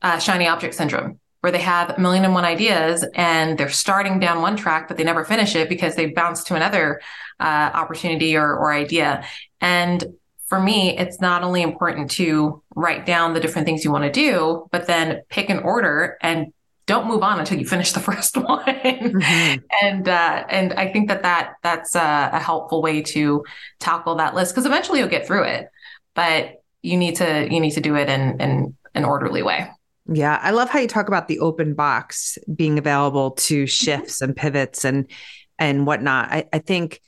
uh, 0.02 0.18
shiny 0.18 0.46
object 0.46 0.74
syndrome 0.74 1.18
where 1.40 1.52
they 1.52 1.60
have 1.60 1.90
a 1.90 2.00
million 2.00 2.24
and 2.24 2.34
one 2.34 2.44
ideas 2.44 3.06
and 3.14 3.58
they're 3.58 3.68
starting 3.68 4.18
down 4.18 4.42
one 4.42 4.56
track, 4.56 4.88
but 4.88 4.96
they 4.96 5.04
never 5.04 5.24
finish 5.24 5.54
it 5.54 5.68
because 5.68 5.94
they 5.94 6.06
bounce 6.06 6.42
to 6.44 6.54
another 6.54 7.00
uh, 7.40 7.70
opportunity 7.74 8.36
or, 8.36 8.54
or 8.54 8.72
idea. 8.72 9.24
And 9.60 10.04
for 10.46 10.60
me, 10.60 10.96
it's 10.96 11.20
not 11.20 11.42
only 11.42 11.62
important 11.62 12.10
to 12.12 12.62
write 12.74 13.04
down 13.04 13.34
the 13.34 13.40
different 13.40 13.66
things 13.66 13.84
you 13.84 13.92
want 13.92 14.04
to 14.04 14.12
do, 14.12 14.66
but 14.72 14.86
then 14.86 15.22
pick 15.28 15.50
an 15.50 15.58
order 15.58 16.16
and 16.22 16.52
don't 16.86 17.06
move 17.06 17.22
on 17.22 17.38
until 17.38 17.58
you 17.58 17.66
finish 17.66 17.92
the 17.92 18.00
first 18.08 18.36
one. 18.36 18.64
Mm-hmm. 18.64 19.58
and 19.82 20.08
uh, 20.08 20.44
and 20.48 20.72
I 20.72 20.90
think 20.90 21.08
that 21.08 21.22
that 21.22 21.54
that's 21.62 21.94
a, 21.94 22.30
a 22.32 22.40
helpful 22.40 22.82
way 22.82 23.02
to 23.02 23.44
tackle 23.78 24.16
that 24.16 24.34
list 24.34 24.54
because 24.54 24.66
eventually 24.66 25.00
you'll 25.00 25.08
get 25.08 25.26
through 25.26 25.44
it, 25.44 25.68
but 26.14 26.62
you 26.82 26.96
need 26.96 27.16
to 27.16 27.46
you 27.50 27.60
need 27.60 27.72
to 27.72 27.80
do 27.80 27.94
it 27.94 28.08
in 28.08 28.40
in 28.40 28.76
an 28.94 29.04
orderly 29.04 29.42
way. 29.42 29.70
Yeah, 30.10 30.40
I 30.42 30.52
love 30.52 30.70
how 30.70 30.78
you 30.78 30.88
talk 30.88 31.08
about 31.08 31.28
the 31.28 31.40
open 31.40 31.74
box 31.74 32.38
being 32.54 32.78
available 32.78 33.32
to 33.32 33.66
shifts 33.66 34.22
and 34.22 34.34
pivots 34.34 34.84
and 34.86 35.10
and 35.58 35.86
whatnot. 35.86 36.30
I, 36.30 36.46
I 36.52 36.58
think, 36.60 37.00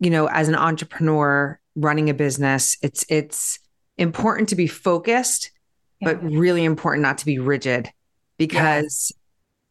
you 0.00 0.10
know, 0.10 0.28
as 0.28 0.48
an 0.48 0.54
entrepreneur 0.54 1.58
running 1.76 2.10
a 2.10 2.14
business, 2.14 2.76
it's 2.82 3.04
it's 3.08 3.58
important 3.96 4.48
to 4.50 4.56
be 4.56 4.66
focused, 4.66 5.50
yeah. 6.00 6.12
but 6.12 6.22
really 6.22 6.64
important 6.64 7.02
not 7.02 7.18
to 7.18 7.26
be 7.26 7.38
rigid 7.38 7.90
because 8.38 9.12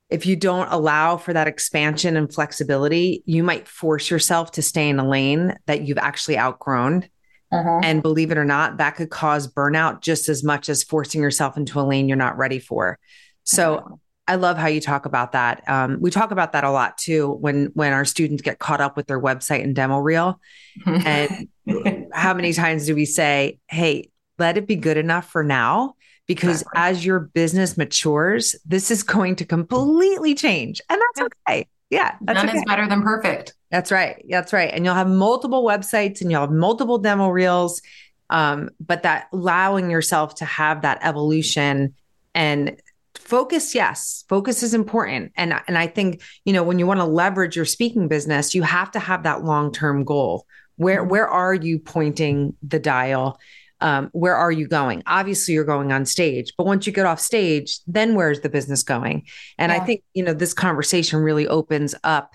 yeah. 0.09 0.15
if 0.15 0.25
you 0.25 0.35
don't 0.35 0.71
allow 0.71 1.17
for 1.17 1.33
that 1.33 1.47
expansion 1.47 2.17
and 2.17 2.33
flexibility, 2.33 3.23
you 3.25 3.43
might 3.43 3.67
force 3.67 4.09
yourself 4.09 4.51
to 4.51 4.61
stay 4.61 4.89
in 4.89 4.99
a 4.99 5.07
lane 5.07 5.55
that 5.65 5.81
you've 5.81 5.97
actually 5.97 6.37
outgrown. 6.37 7.07
Uh-huh. 7.51 7.81
And 7.83 8.01
believe 8.01 8.31
it 8.31 8.37
or 8.37 8.45
not, 8.45 8.77
that 8.77 8.95
could 8.95 9.11
cause 9.11 9.47
burnout 9.47 10.01
just 10.01 10.27
as 10.27 10.43
much 10.43 10.69
as 10.69 10.83
forcing 10.83 11.21
yourself 11.21 11.55
into 11.55 11.79
a 11.79 11.83
lane 11.83 12.07
you're 12.07 12.17
not 12.17 12.37
ready 12.37 12.59
for. 12.59 12.97
So. 13.43 13.99
I 14.27 14.35
love 14.35 14.57
how 14.57 14.67
you 14.67 14.79
talk 14.79 15.05
about 15.05 15.33
that. 15.33 15.67
Um, 15.67 15.97
we 15.99 16.09
talk 16.09 16.31
about 16.31 16.53
that 16.53 16.63
a 16.63 16.71
lot 16.71 16.97
too 16.97 17.29
when 17.29 17.65
when 17.73 17.91
our 17.91 18.05
students 18.05 18.41
get 18.41 18.59
caught 18.59 18.79
up 18.79 18.95
with 18.95 19.07
their 19.07 19.19
website 19.19 19.63
and 19.63 19.75
demo 19.75 19.99
reel. 19.99 20.39
and 20.85 21.49
how 22.13 22.33
many 22.33 22.53
times 22.53 22.85
do 22.85 22.95
we 22.95 23.05
say, 23.05 23.59
"Hey, 23.67 24.09
let 24.39 24.57
it 24.57 24.67
be 24.67 24.75
good 24.75 24.97
enough 24.97 25.29
for 25.29 25.43
now"? 25.43 25.95
Because 26.25 26.61
exactly. 26.61 26.81
as 26.81 27.05
your 27.05 27.19
business 27.19 27.77
matures, 27.77 28.55
this 28.65 28.91
is 28.91 29.03
going 29.03 29.35
to 29.37 29.45
completely 29.45 30.35
change, 30.35 30.79
and 30.89 31.01
that's 31.01 31.29
okay. 31.47 31.67
Yeah, 31.89 32.15
that's 32.21 32.37
none 32.37 32.49
okay. 32.49 32.57
is 32.57 32.63
better 32.65 32.87
than 32.87 33.03
perfect. 33.03 33.53
That's 33.69 33.91
right. 33.91 34.25
That's 34.27 34.51
right. 34.51 34.71
And 34.73 34.85
you'll 34.85 34.95
have 34.95 35.07
multiple 35.07 35.63
websites 35.63 36.21
and 36.21 36.31
you'll 36.31 36.41
have 36.41 36.51
multiple 36.51 36.97
demo 36.97 37.29
reels. 37.29 37.83
Um, 38.31 38.71
but 38.79 39.03
that 39.03 39.27
allowing 39.31 39.91
yourself 39.91 40.35
to 40.35 40.45
have 40.45 40.81
that 40.81 40.99
evolution 41.03 41.93
and 42.33 42.81
focus, 43.23 43.73
yes, 43.73 44.25
focus 44.27 44.63
is 44.63 44.73
important. 44.73 45.31
And, 45.35 45.53
and 45.67 45.77
I 45.77 45.87
think, 45.87 46.21
you 46.45 46.53
know, 46.53 46.63
when 46.63 46.79
you 46.79 46.85
want 46.85 46.99
to 46.99 47.05
leverage 47.05 47.55
your 47.55 47.65
speaking 47.65 48.07
business, 48.07 48.53
you 48.53 48.61
have 48.63 48.91
to 48.91 48.99
have 48.99 49.23
that 49.23 49.43
long-term 49.43 50.03
goal. 50.03 50.45
Where 50.75 51.01
mm-hmm. 51.01 51.09
where 51.09 51.27
are 51.27 51.53
you 51.53 51.79
pointing 51.79 52.55
the 52.61 52.79
dial? 52.79 53.39
Um, 53.79 54.09
where 54.13 54.35
are 54.35 54.51
you 54.51 54.67
going? 54.67 55.03
Obviously, 55.05 55.53
you're 55.53 55.65
going 55.65 55.91
on 55.91 56.05
stage, 56.05 56.53
but 56.57 56.65
once 56.65 56.87
you 56.87 56.93
get 56.93 57.05
off 57.05 57.19
stage, 57.19 57.79
then 57.85 58.15
where's 58.15 58.41
the 58.41 58.49
business 58.49 58.81
going? 58.81 59.27
And 59.57 59.71
yeah. 59.71 59.77
I 59.77 59.85
think 59.85 60.03
you 60.13 60.23
know 60.23 60.33
this 60.33 60.53
conversation 60.53 61.19
really 61.19 61.47
opens 61.47 61.93
up 62.03 62.31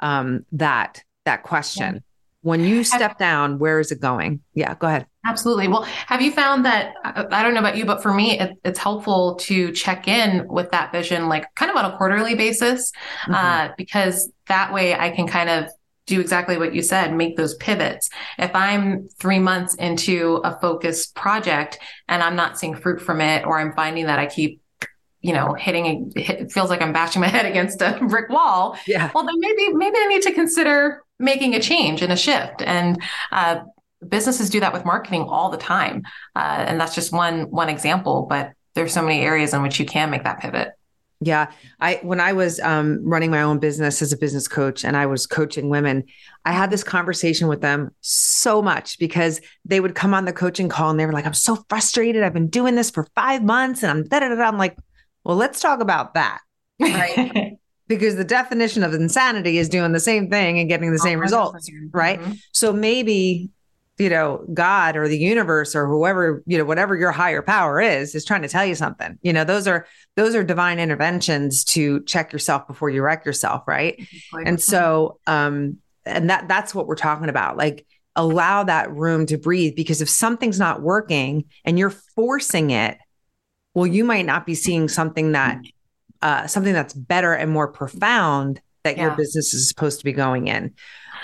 um, 0.00 0.44
that 0.52 1.02
that 1.24 1.42
question. 1.42 1.94
Yeah. 1.94 2.00
When 2.46 2.62
you 2.62 2.84
step 2.84 3.18
down, 3.18 3.58
where 3.58 3.80
is 3.80 3.90
it 3.90 4.00
going? 4.00 4.38
Yeah, 4.54 4.76
go 4.76 4.86
ahead. 4.86 5.08
Absolutely. 5.24 5.66
Well, 5.66 5.82
have 5.82 6.22
you 6.22 6.30
found 6.30 6.64
that? 6.64 6.94
I 7.02 7.42
don't 7.42 7.54
know 7.54 7.58
about 7.58 7.76
you, 7.76 7.84
but 7.84 8.04
for 8.04 8.14
me, 8.14 8.38
it, 8.38 8.52
it's 8.64 8.78
helpful 8.78 9.34
to 9.40 9.72
check 9.72 10.06
in 10.06 10.46
with 10.46 10.70
that 10.70 10.92
vision, 10.92 11.28
like 11.28 11.52
kind 11.56 11.72
of 11.72 11.76
on 11.76 11.90
a 11.90 11.96
quarterly 11.96 12.36
basis, 12.36 12.92
mm-hmm. 13.22 13.34
uh, 13.34 13.70
because 13.76 14.30
that 14.46 14.72
way 14.72 14.94
I 14.94 15.10
can 15.10 15.26
kind 15.26 15.50
of 15.50 15.68
do 16.06 16.20
exactly 16.20 16.56
what 16.56 16.72
you 16.72 16.82
said, 16.82 17.12
make 17.12 17.36
those 17.36 17.56
pivots. 17.56 18.10
If 18.38 18.54
I'm 18.54 19.08
three 19.18 19.40
months 19.40 19.74
into 19.74 20.40
a 20.44 20.56
focused 20.60 21.16
project 21.16 21.80
and 22.08 22.22
I'm 22.22 22.36
not 22.36 22.60
seeing 22.60 22.76
fruit 22.76 23.02
from 23.02 23.20
it, 23.20 23.44
or 23.44 23.58
I'm 23.58 23.72
finding 23.72 24.06
that 24.06 24.20
I 24.20 24.26
keep 24.26 24.60
you 25.20 25.32
know, 25.32 25.54
hitting 25.54 26.12
it 26.14 26.52
feels 26.52 26.70
like 26.70 26.80
I'm 26.80 26.92
bashing 26.92 27.20
my 27.20 27.26
head 27.36 27.46
against 27.46 27.82
a 27.82 27.98
brick 28.08 28.28
wall. 28.28 28.78
Yeah. 28.86 29.10
Well, 29.12 29.24
then 29.24 29.34
maybe 29.38 29.72
maybe 29.72 29.96
I 29.98 30.06
need 30.06 30.22
to 30.22 30.32
consider 30.32 31.02
making 31.18 31.54
a 31.54 31.60
change 31.60 32.02
and 32.02 32.12
a 32.12 32.16
shift. 32.16 32.62
And 32.62 33.00
uh, 33.32 33.60
businesses 34.06 34.50
do 34.50 34.60
that 34.60 34.72
with 34.72 34.84
marketing 34.84 35.22
all 35.22 35.50
the 35.50 35.56
time, 35.56 36.02
uh, 36.34 36.64
and 36.68 36.80
that's 36.80 36.94
just 36.94 37.12
one 37.12 37.50
one 37.50 37.68
example. 37.68 38.26
But 38.28 38.52
there's 38.74 38.92
so 38.92 39.02
many 39.02 39.22
areas 39.22 39.54
in 39.54 39.62
which 39.62 39.80
you 39.80 39.86
can 39.86 40.10
make 40.10 40.24
that 40.24 40.40
pivot. 40.40 40.72
Yeah, 41.20 41.50
I 41.80 42.00
when 42.02 42.20
I 42.20 42.34
was 42.34 42.60
um, 42.60 43.00
running 43.02 43.30
my 43.30 43.40
own 43.40 43.58
business 43.58 44.02
as 44.02 44.12
a 44.12 44.18
business 44.18 44.48
coach 44.48 44.84
and 44.84 44.96
I 44.96 45.06
was 45.06 45.26
coaching 45.26 45.70
women, 45.70 46.04
I 46.44 46.52
had 46.52 46.70
this 46.70 46.84
conversation 46.84 47.48
with 47.48 47.62
them 47.62 47.90
so 48.02 48.60
much 48.60 48.98
because 48.98 49.40
they 49.64 49.80
would 49.80 49.94
come 49.94 50.12
on 50.12 50.26
the 50.26 50.32
coaching 50.34 50.68
call 50.68 50.90
and 50.90 51.00
they 51.00 51.06
were 51.06 51.14
like, 51.14 51.24
"I'm 51.24 51.32
so 51.32 51.64
frustrated. 51.70 52.22
I've 52.22 52.34
been 52.34 52.50
doing 52.50 52.74
this 52.74 52.90
for 52.90 53.08
five 53.14 53.42
months 53.42 53.82
and 53.82 53.90
I'm 53.90 54.04
da 54.04 54.20
da 54.20 54.28
da." 54.28 54.42
I'm 54.42 54.58
like, 54.58 54.76
well, 55.26 55.36
let's 55.36 55.60
talk 55.60 55.80
about 55.80 56.14
that. 56.14 56.40
Right. 56.80 57.55
Because 57.88 58.16
the 58.16 58.24
definition 58.24 58.82
of 58.82 58.92
insanity 58.94 59.58
is 59.58 59.68
doing 59.68 59.92
the 59.92 60.00
same 60.00 60.30
thing 60.30 60.58
and 60.58 60.68
getting 60.68 60.92
the 60.92 60.98
same 60.98 61.20
results. 61.20 61.70
Right. 61.92 62.20
Mm-hmm. 62.20 62.32
So 62.52 62.72
maybe 62.72 63.50
you 63.98 64.10
know, 64.10 64.44
God 64.52 64.96
or 64.96 65.08
the 65.08 65.18
universe 65.18 65.74
or 65.74 65.86
whoever, 65.86 66.42
you 66.46 66.58
know, 66.58 66.64
whatever 66.64 66.94
your 66.96 67.12
higher 67.12 67.40
power 67.40 67.80
is, 67.80 68.14
is 68.14 68.24
trying 68.24 68.42
to 68.42 68.48
tell 68.48 68.66
you 68.66 68.74
something. 68.74 69.18
You 69.22 69.32
know, 69.32 69.44
those 69.44 69.66
are 69.66 69.86
those 70.16 70.34
are 70.34 70.44
divine 70.44 70.78
interventions 70.78 71.64
to 71.64 72.02
check 72.04 72.32
yourself 72.32 72.66
before 72.66 72.90
you 72.90 73.02
wreck 73.02 73.24
yourself, 73.24 73.66
right? 73.66 74.06
And 74.44 74.60
so 74.60 75.18
um 75.26 75.78
and 76.04 76.28
that 76.30 76.46
that's 76.46 76.74
what 76.74 76.86
we're 76.86 76.94
talking 76.94 77.28
about. 77.28 77.56
Like 77.56 77.86
allow 78.14 78.64
that 78.64 78.90
room 78.92 79.26
to 79.26 79.38
breathe 79.38 79.74
because 79.76 80.02
if 80.02 80.10
something's 80.10 80.58
not 80.58 80.82
working 80.82 81.44
and 81.64 81.78
you're 81.78 81.90
forcing 81.90 82.70
it, 82.70 82.98
well, 83.74 83.86
you 83.86 84.04
might 84.04 84.26
not 84.26 84.46
be 84.46 84.54
seeing 84.54 84.88
something 84.88 85.32
that 85.32 85.58
uh 86.22 86.46
something 86.46 86.72
that's 86.72 86.94
better 86.94 87.32
and 87.32 87.50
more 87.50 87.68
profound 87.68 88.60
that 88.86 88.96
yeah. 88.96 89.04
your 89.04 89.16
business 89.16 89.52
is 89.52 89.68
supposed 89.68 89.98
to 89.98 90.04
be 90.04 90.12
going 90.12 90.46
in. 90.48 90.72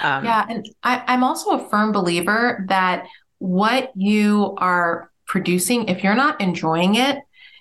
Um, 0.02 0.24
yeah. 0.24 0.44
And 0.48 0.68
I, 0.82 1.02
I'm 1.06 1.22
also 1.22 1.50
a 1.50 1.68
firm 1.68 1.92
believer 1.92 2.64
that 2.68 3.06
what 3.38 3.92
you 3.94 4.54
are 4.58 5.10
producing, 5.26 5.88
if 5.88 6.02
you're 6.02 6.14
not 6.14 6.40
enjoying 6.40 6.96
it, 6.96 7.18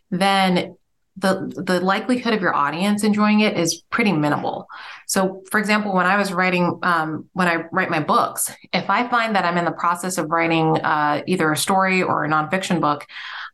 then 0.10 0.76
the 1.18 1.52
the 1.66 1.80
likelihood 1.82 2.34
of 2.34 2.42
your 2.42 2.56
audience 2.56 3.04
enjoying 3.04 3.42
it 3.42 3.58
is 3.58 3.84
pretty 3.92 4.12
minimal. 4.12 4.66
So, 5.08 5.44
for 5.52 5.60
example, 5.60 5.94
when 5.94 6.06
I 6.06 6.18
was 6.18 6.32
writing, 6.32 6.80
um, 6.84 7.30
when 7.34 7.48
I 7.48 7.66
write 7.72 7.90
my 7.90 8.00
books, 8.00 8.50
if 8.74 8.90
I 8.90 9.08
find 9.10 9.36
that 9.36 9.44
I'm 9.44 9.58
in 9.58 9.66
the 9.66 9.72
process 9.72 10.18
of 10.18 10.32
writing 10.32 10.78
uh, 10.80 11.22
either 11.28 11.52
a 11.52 11.58
story 11.58 12.02
or 12.02 12.24
a 12.24 12.30
nonfiction 12.30 12.80
book, 12.80 13.06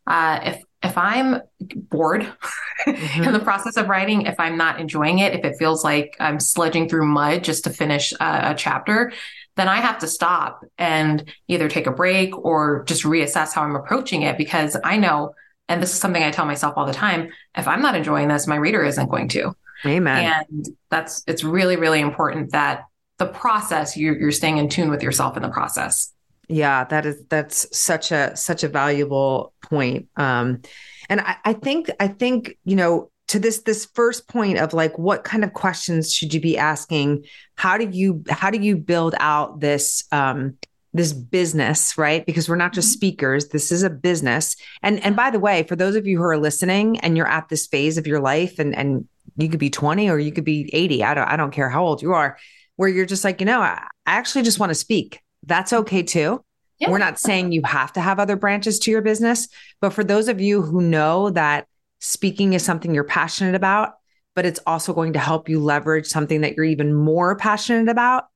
uh, 0.06 0.40
if 0.44 0.62
if 0.82 0.96
I'm 0.96 1.40
bored 1.60 2.22
mm-hmm. 2.86 3.24
in 3.24 3.32
the 3.32 3.40
process 3.40 3.76
of 3.76 3.88
writing, 3.88 4.22
if 4.22 4.38
I'm 4.38 4.56
not 4.56 4.80
enjoying 4.80 5.18
it, 5.18 5.34
if 5.34 5.44
it 5.44 5.56
feels 5.58 5.82
like 5.82 6.16
I'm 6.20 6.38
sledging 6.38 6.88
through 6.88 7.06
mud 7.06 7.44
just 7.44 7.64
to 7.64 7.70
finish 7.70 8.12
a, 8.12 8.50
a, 8.50 8.54
chapter, 8.56 9.12
then 9.56 9.68
I 9.68 9.80
have 9.80 9.98
to 9.98 10.06
stop 10.06 10.64
and 10.78 11.24
either 11.48 11.68
take 11.68 11.86
a 11.86 11.92
break 11.92 12.36
or 12.36 12.84
just 12.84 13.02
reassess 13.02 13.52
how 13.52 13.62
I'm 13.62 13.74
approaching 13.74 14.22
it 14.22 14.38
because 14.38 14.76
I 14.84 14.98
know, 14.98 15.34
and 15.68 15.82
this 15.82 15.92
is 15.92 15.98
something 15.98 16.22
I 16.22 16.30
tell 16.30 16.46
myself 16.46 16.74
all 16.76 16.86
the 16.86 16.92
time, 16.92 17.30
if 17.56 17.66
I'm 17.66 17.82
not 17.82 17.96
enjoying 17.96 18.28
this, 18.28 18.46
my 18.46 18.56
reader 18.56 18.84
isn't 18.84 19.10
going 19.10 19.28
to. 19.30 19.56
Amen. 19.84 20.32
And 20.50 20.68
that's, 20.90 21.24
it's 21.26 21.42
really, 21.42 21.76
really 21.76 22.00
important 22.00 22.52
that 22.52 22.84
the 23.18 23.26
process, 23.26 23.96
you're, 23.96 24.16
you're 24.16 24.32
staying 24.32 24.58
in 24.58 24.68
tune 24.68 24.90
with 24.90 25.02
yourself 25.02 25.36
in 25.36 25.42
the 25.42 25.48
process. 25.48 26.12
Yeah, 26.48 26.84
that 26.84 27.06
is 27.06 27.24
that's 27.28 27.76
such 27.76 28.10
a 28.10 28.36
such 28.36 28.64
a 28.64 28.68
valuable 28.68 29.52
point. 29.62 30.08
Um, 30.16 30.62
and 31.08 31.20
I, 31.20 31.36
I 31.44 31.52
think 31.52 31.90
I 32.00 32.08
think 32.08 32.56
you 32.64 32.76
know 32.76 33.10
to 33.28 33.38
this 33.38 33.62
this 33.62 33.86
first 33.94 34.28
point 34.28 34.58
of 34.58 34.72
like 34.72 34.98
what 34.98 35.24
kind 35.24 35.44
of 35.44 35.52
questions 35.52 36.12
should 36.12 36.32
you 36.32 36.40
be 36.40 36.56
asking? 36.56 37.24
How 37.56 37.76
do 37.76 37.88
you 37.90 38.24
how 38.30 38.50
do 38.50 38.58
you 38.58 38.76
build 38.76 39.14
out 39.20 39.60
this 39.60 40.04
um, 40.10 40.56
this 40.94 41.12
business 41.12 41.98
right 41.98 42.24
because 42.24 42.48
we're 42.48 42.56
not 42.56 42.72
just 42.72 42.88
mm-hmm. 42.88 42.98
speakers 42.98 43.48
this 43.48 43.70
is 43.70 43.82
a 43.82 43.90
business 43.90 44.56
and 44.82 45.04
and 45.04 45.14
by 45.14 45.30
the 45.30 45.38
way 45.38 45.62
for 45.64 45.76
those 45.76 45.94
of 45.96 46.06
you 46.06 46.16
who 46.16 46.24
are 46.24 46.38
listening 46.38 46.98
and 47.00 47.16
you're 47.16 47.28
at 47.28 47.48
this 47.50 47.66
phase 47.66 47.98
of 47.98 48.06
your 48.06 48.20
life 48.20 48.58
and 48.58 48.74
and 48.74 49.06
you 49.36 49.50
could 49.50 49.60
be 49.60 49.68
20 49.68 50.08
or 50.08 50.18
you 50.18 50.32
could 50.32 50.44
be 50.44 50.68
80 50.72 51.04
i 51.04 51.14
don't 51.14 51.28
i 51.28 51.36
don't 51.36 51.50
care 51.50 51.68
how 51.68 51.84
old 51.84 52.00
you 52.00 52.14
are 52.14 52.38
where 52.76 52.88
you're 52.88 53.06
just 53.06 53.22
like 53.22 53.38
you 53.40 53.46
know 53.46 53.60
i, 53.60 53.86
I 54.06 54.12
actually 54.12 54.42
just 54.42 54.58
want 54.58 54.70
to 54.70 54.74
speak 54.74 55.20
that's 55.48 55.72
okay 55.72 56.02
too. 56.02 56.44
Yeah. 56.78 56.90
We're 56.90 56.98
not 56.98 57.18
saying 57.18 57.50
you 57.50 57.62
have 57.64 57.92
to 57.94 58.00
have 58.00 58.20
other 58.20 58.36
branches 58.36 58.78
to 58.80 58.90
your 58.90 59.02
business, 59.02 59.48
but 59.80 59.92
for 59.92 60.04
those 60.04 60.28
of 60.28 60.40
you 60.40 60.62
who 60.62 60.80
know 60.80 61.30
that 61.30 61.66
speaking 61.98 62.52
is 62.52 62.64
something 62.64 62.94
you're 62.94 63.02
passionate 63.02 63.56
about, 63.56 63.94
but 64.36 64.46
it's 64.46 64.60
also 64.66 64.92
going 64.92 65.14
to 65.14 65.18
help 65.18 65.48
you 65.48 65.58
leverage 65.58 66.06
something 66.06 66.42
that 66.42 66.54
you're 66.54 66.64
even 66.64 66.94
more 66.94 67.34
passionate 67.34 67.88
about, 67.88 68.26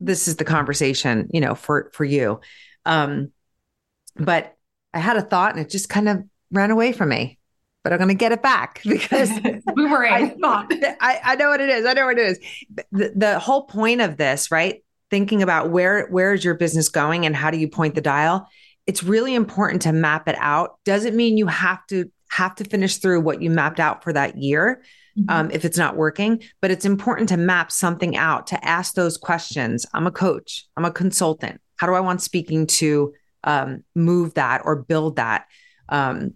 this 0.00 0.28
is 0.28 0.36
the 0.36 0.44
conversation, 0.44 1.30
you 1.32 1.40
know, 1.40 1.54
for 1.54 1.90
for 1.94 2.04
you. 2.04 2.40
Um, 2.84 3.32
but 4.16 4.54
I 4.92 4.98
had 4.98 5.16
a 5.16 5.22
thought 5.22 5.56
and 5.56 5.64
it 5.64 5.70
just 5.70 5.88
kind 5.88 6.08
of 6.08 6.24
ran 6.50 6.70
away 6.70 6.92
from 6.92 7.08
me. 7.08 7.38
But 7.82 7.92
I'm 7.92 7.98
going 7.98 8.08
to 8.08 8.14
get 8.14 8.32
it 8.32 8.42
back 8.42 8.82
because 8.86 9.30
we 9.74 9.86
were 9.86 10.04
I 10.04 10.30
thought 10.30 10.70
I, 11.00 11.20
I 11.22 11.36
know 11.36 11.48
what 11.48 11.60
it 11.60 11.70
is. 11.70 11.86
I 11.86 11.92
know 11.92 12.06
what 12.06 12.18
it 12.18 12.26
is. 12.26 12.38
The, 12.92 13.12
the 13.14 13.38
whole 13.38 13.62
point 13.62 14.00
of 14.00 14.16
this, 14.16 14.50
right? 14.50 14.82
Thinking 15.10 15.42
about 15.42 15.70
where 15.70 16.06
where 16.08 16.34
is 16.34 16.44
your 16.44 16.54
business 16.54 16.88
going 16.88 17.26
and 17.26 17.36
how 17.36 17.50
do 17.50 17.58
you 17.58 17.68
point 17.68 17.94
the 17.94 18.00
dial 18.00 18.48
it's 18.86 19.02
really 19.02 19.34
important 19.34 19.82
to 19.82 19.92
map 19.92 20.28
it 20.28 20.36
out. 20.38 20.78
Doesn't 20.84 21.16
mean 21.16 21.36
you 21.36 21.46
have 21.46 21.84
to 21.88 22.10
have 22.28 22.54
to 22.56 22.64
finish 22.64 22.96
through 22.96 23.20
what 23.20 23.42
you 23.42 23.50
mapped 23.50 23.80
out 23.80 24.02
for 24.02 24.12
that 24.12 24.38
year 24.38 24.82
mm-hmm. 25.18 25.28
um, 25.28 25.50
if 25.50 25.64
it's 25.64 25.78
not 25.78 25.96
working? 25.96 26.42
But 26.60 26.70
it's 26.70 26.84
important 26.84 27.28
to 27.30 27.36
map 27.36 27.72
something 27.72 28.16
out 28.16 28.46
to 28.48 28.64
ask 28.64 28.94
those 28.94 29.16
questions. 29.16 29.86
I'm 29.92 30.06
a 30.06 30.12
coach. 30.12 30.66
I'm 30.76 30.84
a 30.84 30.90
consultant. 30.90 31.60
How 31.76 31.86
do 31.86 31.92
i 31.92 32.00
want 32.00 32.22
speaking 32.22 32.66
to 32.66 33.12
um, 33.44 33.84
move 33.94 34.34
that 34.34 34.62
or 34.64 34.76
build 34.76 35.16
that? 35.16 35.46
Um, 35.88 36.34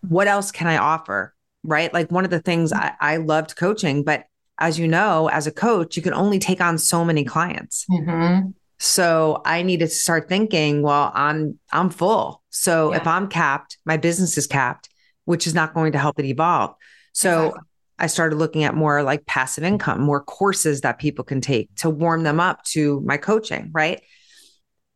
what 0.00 0.28
else 0.28 0.52
can 0.52 0.66
i 0.66 0.76
offer 0.76 1.34
right? 1.64 1.92
Like 1.92 2.10
one 2.12 2.24
of 2.24 2.30
the 2.30 2.40
things 2.40 2.72
I, 2.72 2.92
I 3.00 3.16
loved 3.16 3.56
coaching 3.56 4.04
but 4.04 4.26
as 4.58 4.78
you 4.78 4.88
know, 4.88 5.28
as 5.28 5.46
a 5.46 5.52
coach, 5.52 5.96
you 5.96 6.02
can 6.02 6.14
only 6.14 6.38
take 6.38 6.60
on 6.60 6.78
so 6.78 7.04
many 7.04 7.24
clients. 7.24 7.86
Mm-hmm. 7.90 8.50
So 8.78 9.42
I 9.44 9.62
needed 9.62 9.86
to 9.86 9.94
start 9.94 10.28
thinking, 10.28 10.82
well, 10.82 11.10
I'm 11.14 11.58
I'm 11.72 11.90
full. 11.90 12.42
So 12.50 12.90
yeah. 12.90 12.98
if 12.98 13.06
I'm 13.06 13.28
capped, 13.28 13.78
my 13.84 13.96
business 13.96 14.38
is 14.38 14.46
capped, 14.46 14.88
which 15.24 15.46
is 15.46 15.54
not 15.54 15.74
going 15.74 15.92
to 15.92 15.98
help 15.98 16.18
it 16.18 16.26
evolve. 16.26 16.74
So 17.12 17.46
exactly. 17.46 17.60
I 17.98 18.06
started 18.06 18.36
looking 18.36 18.64
at 18.64 18.74
more 18.74 19.02
like 19.02 19.26
passive 19.26 19.64
income, 19.64 20.00
more 20.00 20.22
courses 20.22 20.82
that 20.82 20.98
people 20.98 21.24
can 21.24 21.40
take 21.40 21.74
to 21.76 21.90
warm 21.90 22.22
them 22.22 22.38
up 22.38 22.62
to 22.66 23.00
my 23.00 23.16
coaching, 23.16 23.70
right? 23.72 24.00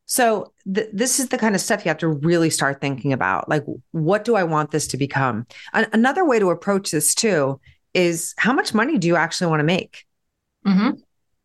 So 0.06 0.52
th- 0.72 0.90
this 0.92 1.18
is 1.18 1.28
the 1.28 1.38
kind 1.38 1.54
of 1.54 1.60
stuff 1.60 1.84
you 1.84 1.88
have 1.88 1.98
to 1.98 2.08
really 2.08 2.50
start 2.50 2.80
thinking 2.80 3.12
about. 3.12 3.48
Like, 3.48 3.64
what 3.92 4.24
do 4.24 4.36
I 4.36 4.44
want 4.44 4.70
this 4.70 4.88
to 4.88 4.96
become? 4.96 5.46
An- 5.72 5.88
another 5.92 6.24
way 6.24 6.38
to 6.38 6.50
approach 6.50 6.90
this 6.90 7.14
too 7.14 7.60
is 7.94 8.34
how 8.38 8.52
much 8.52 8.74
money 8.74 8.98
do 8.98 9.06
you 9.06 9.16
actually 9.16 9.48
want 9.48 9.60
to 9.60 9.64
make? 9.64 10.04
Mm-hmm. 10.66 11.00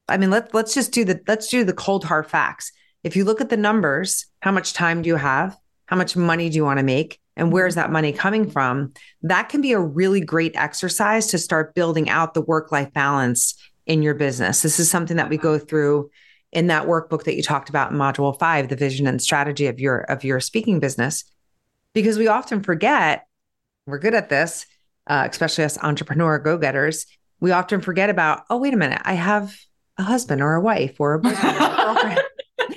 I 0.07 0.17
mean, 0.17 0.29
let, 0.29 0.53
let's 0.53 0.73
just 0.73 0.91
do 0.91 1.03
the, 1.03 1.19
let's 1.27 1.47
do 1.47 1.63
the 1.63 1.73
cold 1.73 2.05
hard 2.05 2.27
facts. 2.27 2.71
If 3.03 3.15
you 3.15 3.25
look 3.25 3.41
at 3.41 3.49
the 3.49 3.57
numbers, 3.57 4.25
how 4.41 4.51
much 4.51 4.73
time 4.73 5.01
do 5.01 5.07
you 5.07 5.15
have? 5.15 5.57
How 5.85 5.95
much 5.95 6.15
money 6.15 6.49
do 6.49 6.55
you 6.55 6.63
want 6.63 6.79
to 6.79 6.83
make? 6.83 7.19
And 7.35 7.51
where 7.51 7.67
is 7.67 7.75
that 7.75 7.91
money 7.91 8.11
coming 8.11 8.49
from? 8.49 8.93
That 9.21 9.49
can 9.49 9.61
be 9.61 9.71
a 9.71 9.79
really 9.79 10.21
great 10.21 10.55
exercise 10.55 11.27
to 11.27 11.37
start 11.37 11.75
building 11.75 12.09
out 12.09 12.33
the 12.33 12.41
work 12.41 12.71
life 12.71 12.91
balance 12.93 13.55
in 13.85 14.01
your 14.01 14.15
business. 14.15 14.61
This 14.61 14.79
is 14.79 14.89
something 14.89 15.17
that 15.17 15.29
we 15.29 15.37
go 15.37 15.59
through 15.59 16.09
in 16.51 16.67
that 16.67 16.87
workbook 16.87 17.23
that 17.23 17.35
you 17.35 17.43
talked 17.43 17.69
about 17.69 17.91
in 17.91 17.97
module 17.97 18.37
5 18.37 18.69
the 18.69 18.75
vision 18.75 19.07
and 19.07 19.21
strategy 19.21 19.67
of 19.67 19.79
your 19.79 19.99
of 19.99 20.23
your 20.23 20.39
speaking 20.39 20.79
business 20.79 21.25
because 21.93 22.17
we 22.17 22.27
often 22.27 22.63
forget 22.63 23.27
we're 23.85 23.99
good 23.99 24.13
at 24.13 24.29
this 24.29 24.65
uh, 25.07 25.27
especially 25.29 25.63
us 25.63 25.77
entrepreneur 25.79 26.39
go 26.39 26.57
getters, 26.57 27.05
we 27.39 27.51
often 27.51 27.81
forget 27.81 28.09
about, 28.09 28.43
oh, 28.49 28.57
wait 28.57 28.73
a 28.73 28.77
minute, 28.77 29.01
I 29.03 29.13
have 29.13 29.55
a 29.97 30.03
husband 30.03 30.41
or 30.41 30.55
a 30.55 30.61
wife 30.61 30.99
or 30.99 31.15
a 31.15 31.19
boyfriend 31.19 31.57
or 31.57 31.63
a 31.63 31.75
girlfriend. 31.75 32.21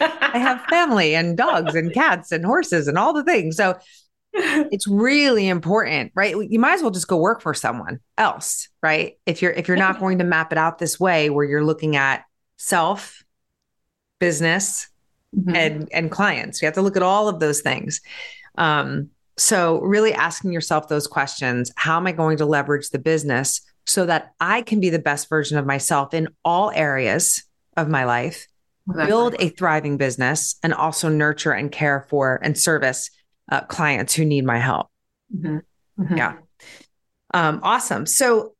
I 0.02 0.38
have 0.38 0.64
family 0.66 1.14
and 1.14 1.36
dogs 1.36 1.74
and 1.74 1.92
cats 1.92 2.30
and 2.32 2.44
horses 2.44 2.86
and 2.86 2.96
all 2.96 3.12
the 3.12 3.24
things. 3.24 3.56
So 3.56 3.78
it's 4.32 4.86
really 4.86 5.48
important, 5.48 6.12
right? 6.14 6.36
You 6.48 6.58
might 6.60 6.74
as 6.74 6.82
well 6.82 6.92
just 6.92 7.08
go 7.08 7.16
work 7.16 7.40
for 7.40 7.52
someone 7.52 7.98
else, 8.16 8.68
right? 8.82 9.14
If 9.26 9.42
you're 9.42 9.52
if 9.52 9.66
you're 9.66 9.76
not 9.76 9.98
going 9.98 10.18
to 10.18 10.24
map 10.24 10.52
it 10.52 10.58
out 10.58 10.78
this 10.78 11.00
way 11.00 11.30
where 11.30 11.44
you're 11.44 11.64
looking 11.64 11.96
at 11.96 12.24
self, 12.56 13.24
business, 14.20 14.88
mm-hmm. 15.36 15.56
and 15.56 15.88
and 15.92 16.10
clients. 16.10 16.62
You 16.62 16.66
have 16.66 16.74
to 16.74 16.82
look 16.82 16.96
at 16.96 17.02
all 17.02 17.28
of 17.28 17.40
those 17.40 17.60
things. 17.60 18.00
Um, 18.56 19.10
so, 19.40 19.80
really 19.80 20.12
asking 20.12 20.52
yourself 20.52 20.88
those 20.88 21.06
questions 21.06 21.72
How 21.76 21.96
am 21.96 22.06
I 22.06 22.12
going 22.12 22.36
to 22.36 22.44
leverage 22.44 22.90
the 22.90 22.98
business 22.98 23.62
so 23.86 24.04
that 24.04 24.34
I 24.38 24.60
can 24.60 24.80
be 24.80 24.90
the 24.90 24.98
best 24.98 25.30
version 25.30 25.56
of 25.56 25.64
myself 25.64 26.12
in 26.12 26.28
all 26.44 26.70
areas 26.74 27.42
of 27.74 27.88
my 27.88 28.04
life, 28.04 28.46
exactly. 28.86 29.06
build 29.06 29.36
a 29.38 29.48
thriving 29.48 29.96
business, 29.96 30.56
and 30.62 30.74
also 30.74 31.08
nurture 31.08 31.52
and 31.52 31.72
care 31.72 32.06
for 32.10 32.38
and 32.42 32.56
service 32.56 33.10
uh, 33.50 33.62
clients 33.62 34.12
who 34.12 34.26
need 34.26 34.44
my 34.44 34.58
help? 34.58 34.88
Mm-hmm. 35.34 36.02
Mm-hmm. 36.02 36.16
Yeah. 36.18 36.36
Um, 37.32 37.60
awesome. 37.62 38.04
So, 38.04 38.52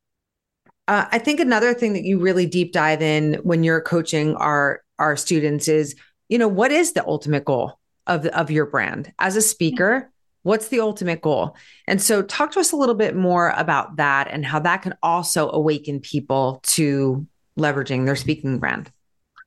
uh, 0.89 1.05
I 1.13 1.19
think 1.19 1.41
another 1.41 1.75
thing 1.75 1.93
that 1.93 2.05
you 2.05 2.19
really 2.19 2.47
deep 2.47 2.73
dive 2.73 3.03
in 3.03 3.35
when 3.43 3.65
you're 3.65 3.83
coaching 3.83 4.35
our 4.37 4.81
our 4.99 5.15
students 5.15 5.69
is, 5.69 5.95
you 6.31 6.39
know, 6.39 6.49
what 6.49 6.73
is 6.73 6.95
the 6.95 7.07
ultimate 7.07 7.45
goal 7.45 7.79
of 8.07 8.25
of 8.25 8.51
your 8.51 8.65
brand 8.65 9.13
as 9.19 9.37
a 9.37 9.43
speaker? 9.43 10.10
What's 10.43 10.69
the 10.69 10.81
ultimate 10.81 11.21
goal? 11.21 11.57
And 11.87 12.01
so, 12.01 12.23
talk 12.23 12.53
to 12.53 12.61
us 12.61 12.73
a 12.73 12.77
little 12.77 12.95
bit 12.95 13.15
more 13.15 13.51
about 13.57 13.97
that 13.97 14.29
and 14.31 14.45
how 14.45 14.59
that 14.61 14.83
can 14.83 14.95
also 15.03 15.51
awaken 15.51 16.01
people 16.01 16.61
to 16.69 17.27
leveraging 17.59 18.07
their 18.07 18.17
speaking 18.17 18.59
brand. 18.59 18.91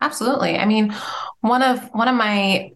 Absolutely. 0.01 0.57
I 0.57 0.65
mean, 0.65 0.93
one 1.41 1.61
of 1.61 1.79
one 1.93 2.07
of 2.07 2.15
my 2.15 2.71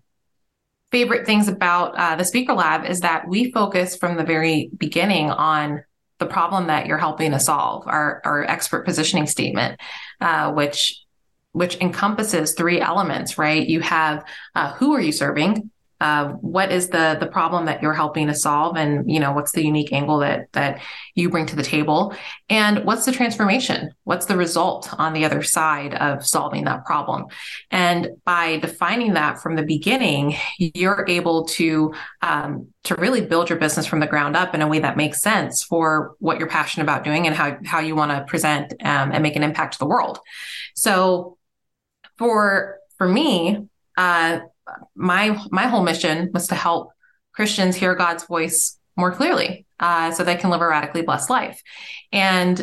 favorite 0.91 1.25
things 1.25 1.47
about 1.47 1.95
uh, 1.95 2.15
the 2.15 2.23
Speaker 2.23 2.53
Lab 2.53 2.85
is 2.85 3.01
that 3.01 3.27
we 3.27 3.51
focus 3.51 3.95
from 3.95 4.15
the 4.15 4.23
very 4.23 4.69
beginning 4.77 5.29
on 5.29 5.83
the 6.19 6.25
problem 6.25 6.67
that 6.67 6.87
you're 6.87 6.97
helping 6.97 7.31
to 7.31 7.39
solve. 7.39 7.85
Our 7.85 8.21
our 8.25 8.43
expert 8.43 8.85
positioning 8.85 9.27
statement, 9.27 9.79
uh, 10.21 10.53
which 10.53 11.03
which 11.51 11.75
encompasses 11.81 12.53
three 12.53 12.79
elements, 12.79 13.37
right? 13.37 13.67
You 13.67 13.81
have 13.81 14.23
uh, 14.55 14.73
who 14.73 14.93
are 14.93 15.01
you 15.01 15.11
serving? 15.11 15.69
Uh, 15.99 16.29
what 16.41 16.71
is 16.71 16.89
the 16.89 17.17
the 17.19 17.25
problem 17.25 17.65
that 17.65 17.81
you're 17.81 17.93
helping 17.93 18.27
to 18.27 18.35
solve? 18.35 18.77
And 18.77 19.11
you 19.11 19.19
know 19.19 19.31
what's 19.31 19.51
the 19.51 19.63
unique 19.63 19.91
angle 19.91 20.19
that 20.19 20.51
that 20.53 20.79
you 21.15 21.29
bring 21.29 21.47
to 21.47 21.55
the 21.55 21.63
table? 21.63 22.15
And 22.49 22.85
what's 22.85 23.05
the 23.05 23.11
transformation? 23.11 23.93
What's 24.03 24.27
the 24.27 24.37
result 24.37 24.93
on 24.99 25.13
the 25.13 25.25
other 25.25 25.41
side 25.41 25.95
of 25.95 26.25
solving 26.25 26.65
that 26.65 26.85
problem? 26.85 27.25
And 27.71 28.09
by 28.25 28.57
defining 28.57 29.13
that 29.13 29.41
from 29.41 29.55
the 29.55 29.63
beginning 29.63 30.35
you're 30.59 31.05
able 31.07 31.45
to 31.45 31.93
um, 32.21 32.67
to 32.83 32.95
really 32.95 33.21
build 33.21 33.49
your 33.49 33.57
business 33.57 33.85
from 33.85 33.99
the 33.99 34.07
ground 34.07 34.35
up 34.35 34.53
in 34.53 34.61
a 34.61 34.67
way 34.67 34.79
that 34.79 34.97
makes 34.97 35.21
sense 35.21 35.63
for 35.63 36.15
what 36.19 36.37
you're 36.37 36.47
passionate 36.47 36.83
about 36.83 37.03
doing 37.03 37.25
and 37.25 37.35
how 37.35 37.57
how 37.65 37.79
you 37.79 37.95
want 37.95 38.11
to 38.11 38.23
present 38.25 38.73
um, 38.83 39.11
and 39.11 39.23
make 39.23 39.35
an 39.35 39.43
impact 39.43 39.73
to 39.73 39.79
the 39.79 39.87
world. 39.87 40.19
So 40.75 41.37
for 42.17 42.77
for 42.97 43.07
me 43.07 43.67
uh, 43.97 44.39
my 44.95 45.41
my 45.51 45.67
whole 45.67 45.83
mission 45.83 46.31
was 46.33 46.47
to 46.47 46.55
help 46.55 46.91
Christians 47.33 47.75
hear 47.75 47.95
God's 47.95 48.25
voice 48.25 48.77
more 48.95 49.11
clearly, 49.11 49.65
uh, 49.79 50.11
so 50.11 50.23
they 50.23 50.35
can 50.35 50.49
live 50.49 50.61
a 50.61 50.67
radically 50.67 51.03
blessed 51.03 51.29
life. 51.29 51.61
And 52.11 52.61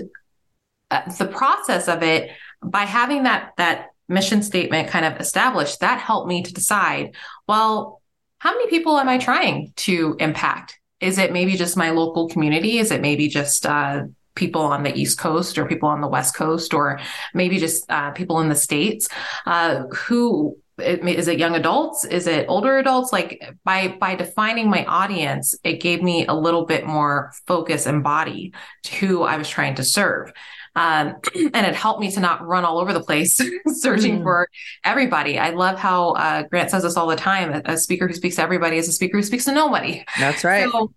uh, 0.90 1.10
the 1.18 1.26
process 1.26 1.88
of 1.88 2.02
it, 2.02 2.30
by 2.62 2.84
having 2.84 3.22
that 3.24 3.52
that 3.56 3.90
mission 4.08 4.42
statement 4.42 4.88
kind 4.88 5.04
of 5.04 5.20
established, 5.20 5.80
that 5.80 6.00
helped 6.00 6.28
me 6.28 6.42
to 6.42 6.52
decide, 6.52 7.14
well, 7.46 8.02
how 8.38 8.52
many 8.52 8.68
people 8.68 8.98
am 8.98 9.08
I 9.08 9.18
trying 9.18 9.72
to 9.76 10.16
impact? 10.18 10.78
Is 11.00 11.18
it 11.18 11.32
maybe 11.32 11.56
just 11.56 11.76
my 11.76 11.90
local 11.90 12.28
community? 12.28 12.78
Is 12.78 12.90
it 12.90 13.00
maybe 13.00 13.28
just 13.28 13.64
uh, 13.64 14.04
people 14.34 14.62
on 14.62 14.82
the 14.82 14.94
East 14.94 15.18
Coast 15.18 15.58
or 15.58 15.66
people 15.66 15.88
on 15.88 16.00
the 16.00 16.08
West 16.08 16.34
Coast 16.34 16.74
or 16.74 17.00
maybe 17.32 17.58
just 17.58 17.90
uh, 17.90 18.10
people 18.10 18.40
in 18.40 18.48
the 18.48 18.54
States 18.54 19.08
uh, 19.46 19.84
who 19.86 20.56
is 20.78 21.28
it 21.28 21.38
young 21.38 21.54
adults? 21.54 22.04
Is 22.04 22.26
it 22.26 22.46
older 22.48 22.78
adults? 22.78 23.12
Like 23.12 23.42
by 23.64 23.88
by 24.00 24.14
defining 24.14 24.68
my 24.68 24.84
audience 24.86 25.54
it 25.64 25.80
gave 25.80 26.02
me 26.02 26.26
a 26.26 26.34
little 26.34 26.66
bit 26.66 26.86
more 26.86 27.32
focus 27.46 27.86
and 27.86 28.02
body 28.02 28.52
to 28.84 28.94
who 28.96 29.22
i 29.22 29.36
was 29.36 29.48
trying 29.48 29.74
to 29.76 29.84
serve. 29.84 30.32
Um, 30.76 31.14
and 31.54 31.66
it 31.66 31.74
helped 31.74 32.00
me 32.00 32.10
to 32.12 32.20
not 32.20 32.44
run 32.44 32.64
all 32.64 32.78
over 32.78 32.92
the 32.92 33.02
place 33.02 33.40
searching 33.68 34.20
mm. 34.20 34.22
for 34.22 34.48
everybody. 34.84 35.38
I 35.38 35.50
love 35.50 35.78
how 35.78 36.10
uh, 36.12 36.42
grant 36.44 36.70
says 36.70 36.82
this 36.82 36.96
all 36.96 37.06
the 37.06 37.16
time 37.16 37.62
a, 37.64 37.76
speaker 37.76 38.08
who 38.08 38.14
speaks 38.14 38.36
to 38.36 38.42
everybody 38.42 38.76
is 38.76 38.88
a 38.88 38.92
speaker 38.92 39.16
who 39.16 39.22
speaks 39.22 39.44
to 39.44 39.52
nobody. 39.52 40.04
That's 40.18 40.44
right. 40.44 40.70
so, 40.70 40.92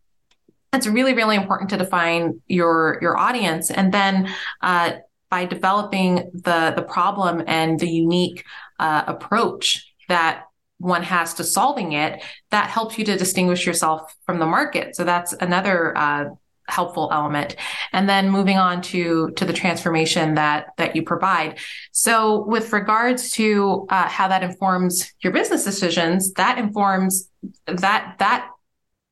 it's 0.73 0.85
really 0.85 1.13
really 1.13 1.35
important 1.35 1.69
to 1.69 1.77
define 1.77 2.41
your 2.47 2.97
your 3.01 3.17
audience. 3.17 3.71
And 3.71 3.93
then 3.93 4.33
uh, 4.61 4.93
by 5.29 5.45
developing 5.45 6.31
the 6.33 6.73
the 6.75 6.81
problem 6.81 7.43
and 7.47 7.79
the 7.79 7.89
unique 7.89 8.43
uh, 8.79 9.03
approach 9.07 9.91
that 10.09 10.43
one 10.79 11.03
has 11.03 11.33
to 11.35 11.43
solving 11.43 11.93
it, 11.93 12.23
that 12.51 12.69
helps 12.69 12.97
you 12.97 13.05
to 13.05 13.17
distinguish 13.17 13.65
yourself 13.65 14.15
from 14.25 14.39
the 14.39 14.45
market. 14.45 14.95
So 14.95 15.03
that's 15.03 15.33
another 15.33 15.97
uh, 15.97 16.25
helpful 16.67 17.09
element. 17.11 17.55
And 17.93 18.07
then 18.07 18.29
moving 18.29 18.57
on 18.57 18.81
to 18.83 19.31
to 19.31 19.45
the 19.45 19.53
transformation 19.53 20.35
that 20.35 20.67
that 20.77 20.95
you 20.95 21.03
provide. 21.03 21.59
So 21.91 22.45
with 22.45 22.73
regards 22.73 23.31
to 23.31 23.87
uh, 23.89 24.07
how 24.07 24.27
that 24.27 24.43
informs 24.43 25.13
your 25.21 25.33
business 25.33 25.63
decisions, 25.63 26.33
that 26.33 26.57
informs 26.57 27.29
that 27.65 28.15
that 28.19 28.49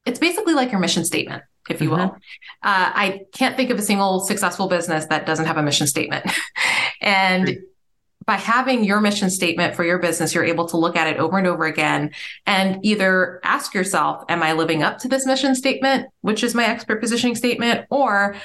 it's 0.06 0.20
basically 0.20 0.54
like 0.54 0.72
your 0.72 0.80
mission 0.80 1.04
statement 1.04 1.44
if 1.68 1.82
you 1.82 1.90
mm-hmm. 1.90 2.02
will. 2.02 2.12
Uh, 2.62 2.92
I 2.94 3.22
can't 3.34 3.58
think 3.58 3.72
of 3.72 3.80
a 3.80 3.82
single 3.82 4.20
successful 4.20 4.68
business 4.68 5.08
that 5.08 5.26
doesn't 5.26 5.46
have 5.46 5.58
a 5.58 5.64
mission 5.64 5.88
statement. 5.88 6.32
and 7.02 7.58
by 8.26 8.36
having 8.36 8.84
your 8.84 9.02
mission 9.02 9.30
statement 9.30 9.76
for 9.76 9.84
your 9.84 10.00
business, 10.00 10.34
you're 10.34 10.44
able 10.44 10.68
to 10.70 10.78
look 10.78 10.96
at 10.96 11.08
it 11.08 11.18
over 11.18 11.38
and 11.38 11.46
over 11.46 11.66
again 11.66 12.12
and 12.46 12.80
either 12.84 13.40
ask 13.44 13.74
yourself, 13.74 14.24
Am 14.30 14.42
I 14.42 14.54
living 14.54 14.84
up 14.84 14.98
to 15.00 15.08
this 15.08 15.26
mission 15.26 15.56
statement, 15.56 16.08
which 16.22 16.44
is 16.44 16.56
my 16.56 16.66
expert 16.66 17.00
positioning 17.00 17.36
statement? 17.36 17.86
Or 17.90 18.36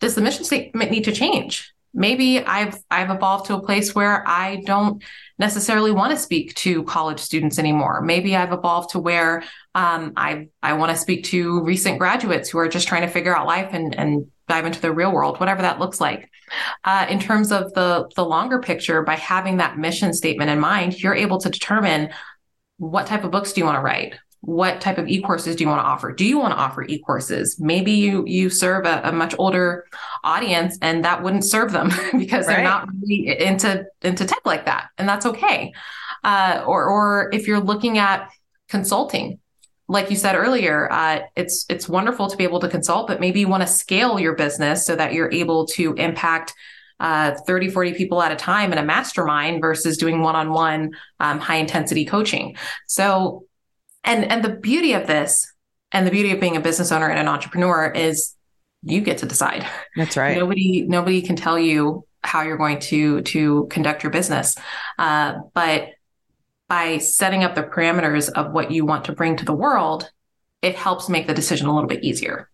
does 0.00 0.14
the 0.14 0.22
mission 0.22 0.44
statement 0.44 0.90
need 0.90 1.04
to 1.04 1.12
change? 1.12 1.72
Maybe 1.94 2.38
I've 2.40 2.78
I've 2.90 3.10
evolved 3.10 3.46
to 3.46 3.54
a 3.54 3.62
place 3.62 3.94
where 3.94 4.26
I 4.26 4.62
don't 4.66 5.02
necessarily 5.38 5.90
want 5.90 6.12
to 6.12 6.18
speak 6.18 6.54
to 6.56 6.82
college 6.84 7.18
students 7.18 7.58
anymore. 7.58 8.02
Maybe 8.02 8.36
I've 8.36 8.52
evolved 8.52 8.90
to 8.90 8.98
where 8.98 9.42
um, 9.74 10.12
I 10.16 10.48
I 10.62 10.74
want 10.74 10.92
to 10.92 10.98
speak 10.98 11.24
to 11.24 11.62
recent 11.62 11.98
graduates 11.98 12.50
who 12.50 12.58
are 12.58 12.68
just 12.68 12.88
trying 12.88 13.02
to 13.02 13.08
figure 13.08 13.34
out 13.36 13.46
life 13.46 13.70
and 13.72 13.94
and 13.94 14.30
dive 14.48 14.66
into 14.66 14.80
the 14.80 14.92
real 14.92 15.12
world, 15.12 15.40
whatever 15.40 15.62
that 15.62 15.78
looks 15.78 16.00
like. 16.00 16.30
Uh, 16.84 17.06
in 17.08 17.18
terms 17.18 17.52
of 17.52 17.72
the 17.74 18.08
the 18.16 18.24
longer 18.24 18.58
picture, 18.58 19.02
by 19.02 19.16
having 19.16 19.58
that 19.58 19.78
mission 19.78 20.12
statement 20.12 20.50
in 20.50 20.58
mind, 20.58 21.00
you're 21.02 21.14
able 21.14 21.38
to 21.38 21.50
determine 21.50 22.10
what 22.78 23.06
type 23.06 23.24
of 23.24 23.30
books 23.30 23.52
do 23.52 23.60
you 23.60 23.64
want 23.64 23.76
to 23.76 23.82
write? 23.82 24.14
What 24.40 24.80
type 24.80 24.98
of 24.98 25.08
e-courses 25.08 25.56
do 25.56 25.64
you 25.64 25.68
want 25.68 25.80
to 25.80 25.86
offer? 25.86 26.12
Do 26.12 26.24
you 26.24 26.38
want 26.38 26.52
to 26.52 26.58
offer 26.58 26.84
e-courses? 26.84 27.58
Maybe 27.58 27.92
you 27.92 28.24
you 28.26 28.50
serve 28.50 28.86
a, 28.86 29.00
a 29.04 29.12
much 29.12 29.34
older 29.38 29.86
audience 30.22 30.78
and 30.80 31.04
that 31.04 31.22
wouldn't 31.22 31.44
serve 31.44 31.72
them 31.72 31.88
because 32.18 32.46
right. 32.46 32.56
they're 32.56 32.64
not 32.64 32.88
really 33.00 33.36
into 33.40 33.84
into 34.02 34.24
tech 34.24 34.40
like 34.44 34.66
that 34.66 34.88
and 34.96 35.08
that's 35.08 35.26
okay. 35.26 35.72
Uh, 36.22 36.62
or 36.66 36.84
or 36.84 37.30
if 37.32 37.48
you're 37.48 37.60
looking 37.60 37.98
at 37.98 38.30
consulting 38.68 39.40
like 39.88 40.10
you 40.10 40.16
said 40.16 40.34
earlier 40.34 40.90
uh, 40.92 41.20
it's 41.36 41.64
it's 41.68 41.88
wonderful 41.88 42.28
to 42.28 42.36
be 42.36 42.44
able 42.44 42.60
to 42.60 42.68
consult 42.68 43.06
but 43.06 43.20
maybe 43.20 43.40
you 43.40 43.48
want 43.48 43.62
to 43.62 43.66
scale 43.66 44.18
your 44.18 44.34
business 44.34 44.86
so 44.86 44.94
that 44.94 45.12
you're 45.12 45.32
able 45.32 45.66
to 45.66 45.94
impact 45.94 46.54
uh, 47.00 47.34
30, 47.46 47.70
40 47.70 47.94
people 47.94 48.20
at 48.22 48.32
a 48.32 48.36
time 48.36 48.72
in 48.72 48.78
a 48.78 48.82
mastermind 48.82 49.60
versus 49.60 49.96
doing 49.96 50.20
one-on-one 50.20 50.90
um, 51.20 51.38
high 51.38 51.56
intensity 51.56 52.04
coaching. 52.04 52.56
So 52.86 53.44
and 54.04 54.24
and 54.24 54.42
the 54.42 54.50
beauty 54.50 54.94
of 54.94 55.06
this 55.06 55.52
and 55.92 56.06
the 56.06 56.10
beauty 56.10 56.32
of 56.32 56.40
being 56.40 56.56
a 56.56 56.60
business 56.60 56.92
owner 56.92 57.08
and 57.08 57.18
an 57.18 57.28
entrepreneur 57.28 57.90
is 57.90 58.34
you 58.82 59.00
get 59.00 59.18
to 59.18 59.26
decide. 59.26 59.66
That's 59.96 60.16
right. 60.16 60.36
Nobody 60.36 60.82
nobody 60.82 61.22
can 61.22 61.36
tell 61.36 61.58
you 61.58 62.04
how 62.22 62.42
you're 62.42 62.56
going 62.56 62.80
to 62.80 63.22
to 63.22 63.66
conduct 63.70 64.02
your 64.02 64.10
business. 64.10 64.56
Uh, 64.98 65.34
but 65.54 65.90
by 66.68 66.98
setting 66.98 67.44
up 67.44 67.54
the 67.54 67.62
parameters 67.62 68.30
of 68.30 68.52
what 68.52 68.70
you 68.70 68.84
want 68.84 69.04
to 69.04 69.12
bring 69.12 69.36
to 69.36 69.44
the 69.44 69.52
world 69.52 70.10
it 70.62 70.74
helps 70.74 71.08
make 71.08 71.26
the 71.26 71.34
decision 71.34 71.66
a 71.66 71.74
little 71.74 71.88
bit 71.88 72.02
easier 72.02 72.48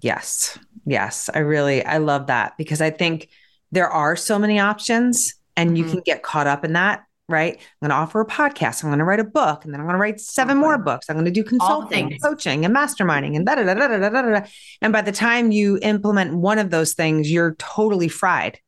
yes 0.00 0.58
yes 0.84 1.30
i 1.34 1.38
really 1.38 1.84
i 1.84 1.98
love 1.98 2.26
that 2.26 2.56
because 2.56 2.80
i 2.80 2.90
think 2.90 3.28
there 3.72 3.88
are 3.88 4.16
so 4.16 4.38
many 4.38 4.58
options 4.58 5.34
and 5.56 5.76
you 5.76 5.84
mm-hmm. 5.84 5.94
can 5.94 6.02
get 6.04 6.22
caught 6.22 6.46
up 6.46 6.64
in 6.64 6.72
that 6.74 7.06
right? 7.28 7.54
I'm 7.54 7.88
going 7.88 7.90
to 7.90 7.96
offer 8.02 8.20
a 8.20 8.26
podcast. 8.26 8.82
I'm 8.82 8.90
going 8.90 8.98
to 8.98 9.04
write 9.04 9.20
a 9.20 9.24
book, 9.24 9.64
and 9.64 9.72
then 9.72 9.80
I'm 9.80 9.86
going 9.86 9.94
to 9.94 10.00
write 10.00 10.20
seven 10.20 10.56
more 10.56 10.78
books. 10.78 11.06
I'm 11.08 11.16
going 11.16 11.24
to 11.24 11.30
do 11.30 11.42
consulting, 11.42 12.12
and 12.12 12.22
coaching, 12.22 12.64
and 12.64 12.74
masterminding, 12.74 13.36
and 13.36 13.44
da 13.44 13.56
da 13.56 13.64
da 13.64 13.74
da 13.74 13.88
da 13.88 14.08
da 14.08 14.22
da. 14.22 14.46
And 14.80 14.92
by 14.92 15.02
the 15.02 15.12
time 15.12 15.50
you 15.50 15.78
implement 15.82 16.36
one 16.36 16.58
of 16.58 16.70
those 16.70 16.94
things, 16.94 17.30
you're 17.30 17.56
totally 17.56 18.08
fried, 18.08 18.60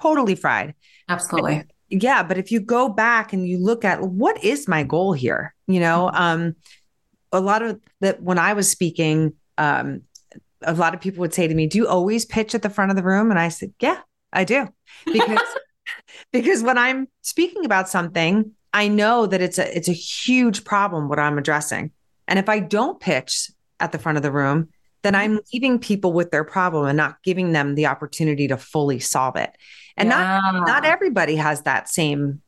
totally 0.00 0.34
fried. 0.34 0.74
Absolutely. 1.08 1.64
Yeah, 1.88 2.22
but 2.22 2.38
if 2.38 2.50
you 2.50 2.60
go 2.60 2.88
back 2.88 3.32
and 3.32 3.46
you 3.46 3.58
look 3.58 3.84
at 3.84 4.02
what 4.02 4.42
is 4.42 4.66
my 4.66 4.82
goal 4.82 5.12
here, 5.12 5.54
you 5.66 5.80
know, 5.80 6.10
mm-hmm. 6.12 6.22
um, 6.22 6.56
a 7.32 7.40
lot 7.40 7.62
of 7.62 7.80
that 8.00 8.22
when 8.22 8.38
I 8.38 8.54
was 8.54 8.70
speaking, 8.70 9.34
um, 9.58 10.02
a 10.62 10.74
lot 10.74 10.94
of 10.94 11.00
people 11.00 11.20
would 11.20 11.34
say 11.34 11.46
to 11.46 11.54
me, 11.54 11.66
"Do 11.66 11.78
you 11.78 11.88
always 11.88 12.24
pitch 12.24 12.54
at 12.54 12.62
the 12.62 12.70
front 12.70 12.90
of 12.90 12.96
the 12.96 13.02
room?" 13.02 13.30
And 13.30 13.38
I 13.38 13.48
said, 13.48 13.72
"Yeah, 13.80 14.00
I 14.32 14.44
do," 14.44 14.68
because 15.04 15.40
because 16.32 16.62
when 16.62 16.78
I'm 16.78 17.08
speaking 17.22 17.64
about 17.64 17.88
something, 17.88 18.52
I 18.72 18.88
know 18.88 19.26
that 19.26 19.40
it's 19.40 19.58
a 19.58 19.76
it's 19.76 19.88
a 19.88 19.92
huge 19.92 20.64
problem 20.64 21.08
what 21.08 21.18
I'm 21.18 21.38
addressing. 21.38 21.92
And 22.28 22.38
if 22.38 22.48
I 22.48 22.58
don't 22.58 22.98
pitch 23.00 23.50
at 23.78 23.92
the 23.92 23.98
front 23.98 24.16
of 24.16 24.22
the 24.22 24.32
room, 24.32 24.68
then 25.02 25.14
I'm 25.14 25.40
leaving 25.52 25.78
people 25.78 26.12
with 26.12 26.30
their 26.30 26.44
problem 26.44 26.86
and 26.86 26.96
not 26.96 27.22
giving 27.22 27.52
them 27.52 27.74
the 27.74 27.86
opportunity 27.86 28.48
to 28.48 28.56
fully 28.56 28.98
solve 28.98 29.36
it. 29.36 29.56
And 29.96 30.08
yeah. 30.08 30.40
not 30.54 30.66
not 30.66 30.84
everybody 30.84 31.36
has 31.36 31.62
that 31.62 31.88
same 31.88 32.42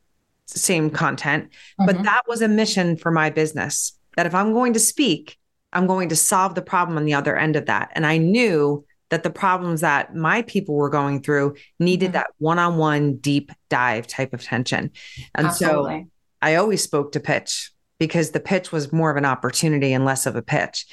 same 0.45 0.89
content, 0.89 1.45
mm-hmm. 1.45 1.85
but 1.85 2.03
that 2.03 2.21
was 2.27 2.41
a 2.41 2.47
mission 2.47 2.97
for 2.97 3.11
my 3.11 3.29
business 3.29 3.93
that 4.17 4.25
if 4.25 4.35
I'm 4.35 4.53
going 4.53 4.73
to 4.73 4.79
speak, 4.79 5.37
I'm 5.73 5.87
going 5.87 6.09
to 6.09 6.15
solve 6.15 6.55
the 6.55 6.61
problem 6.61 6.97
on 6.97 7.05
the 7.05 7.13
other 7.13 7.37
end 7.37 7.55
of 7.55 7.67
that. 7.67 7.91
And 7.93 8.05
I 8.05 8.17
knew 8.17 8.85
that 9.09 9.23
the 9.23 9.29
problems 9.29 9.81
that 9.81 10.15
my 10.15 10.41
people 10.43 10.75
were 10.75 10.89
going 10.89 11.21
through 11.21 11.55
needed 11.79 12.07
mm-hmm. 12.07 12.13
that 12.13 12.27
one-on-one 12.37 13.17
deep 13.17 13.51
dive 13.69 14.07
type 14.07 14.33
of 14.33 14.43
tension. 14.43 14.91
And 15.35 15.47
Absolutely. 15.47 16.01
so 16.01 16.09
I 16.41 16.55
always 16.55 16.83
spoke 16.83 17.11
to 17.13 17.19
pitch 17.19 17.71
because 17.99 18.31
the 18.31 18.39
pitch 18.39 18.71
was 18.71 18.93
more 18.93 19.11
of 19.11 19.17
an 19.17 19.25
opportunity 19.25 19.93
and 19.93 20.05
less 20.05 20.25
of 20.25 20.35
a 20.35 20.41
pitch. 20.41 20.85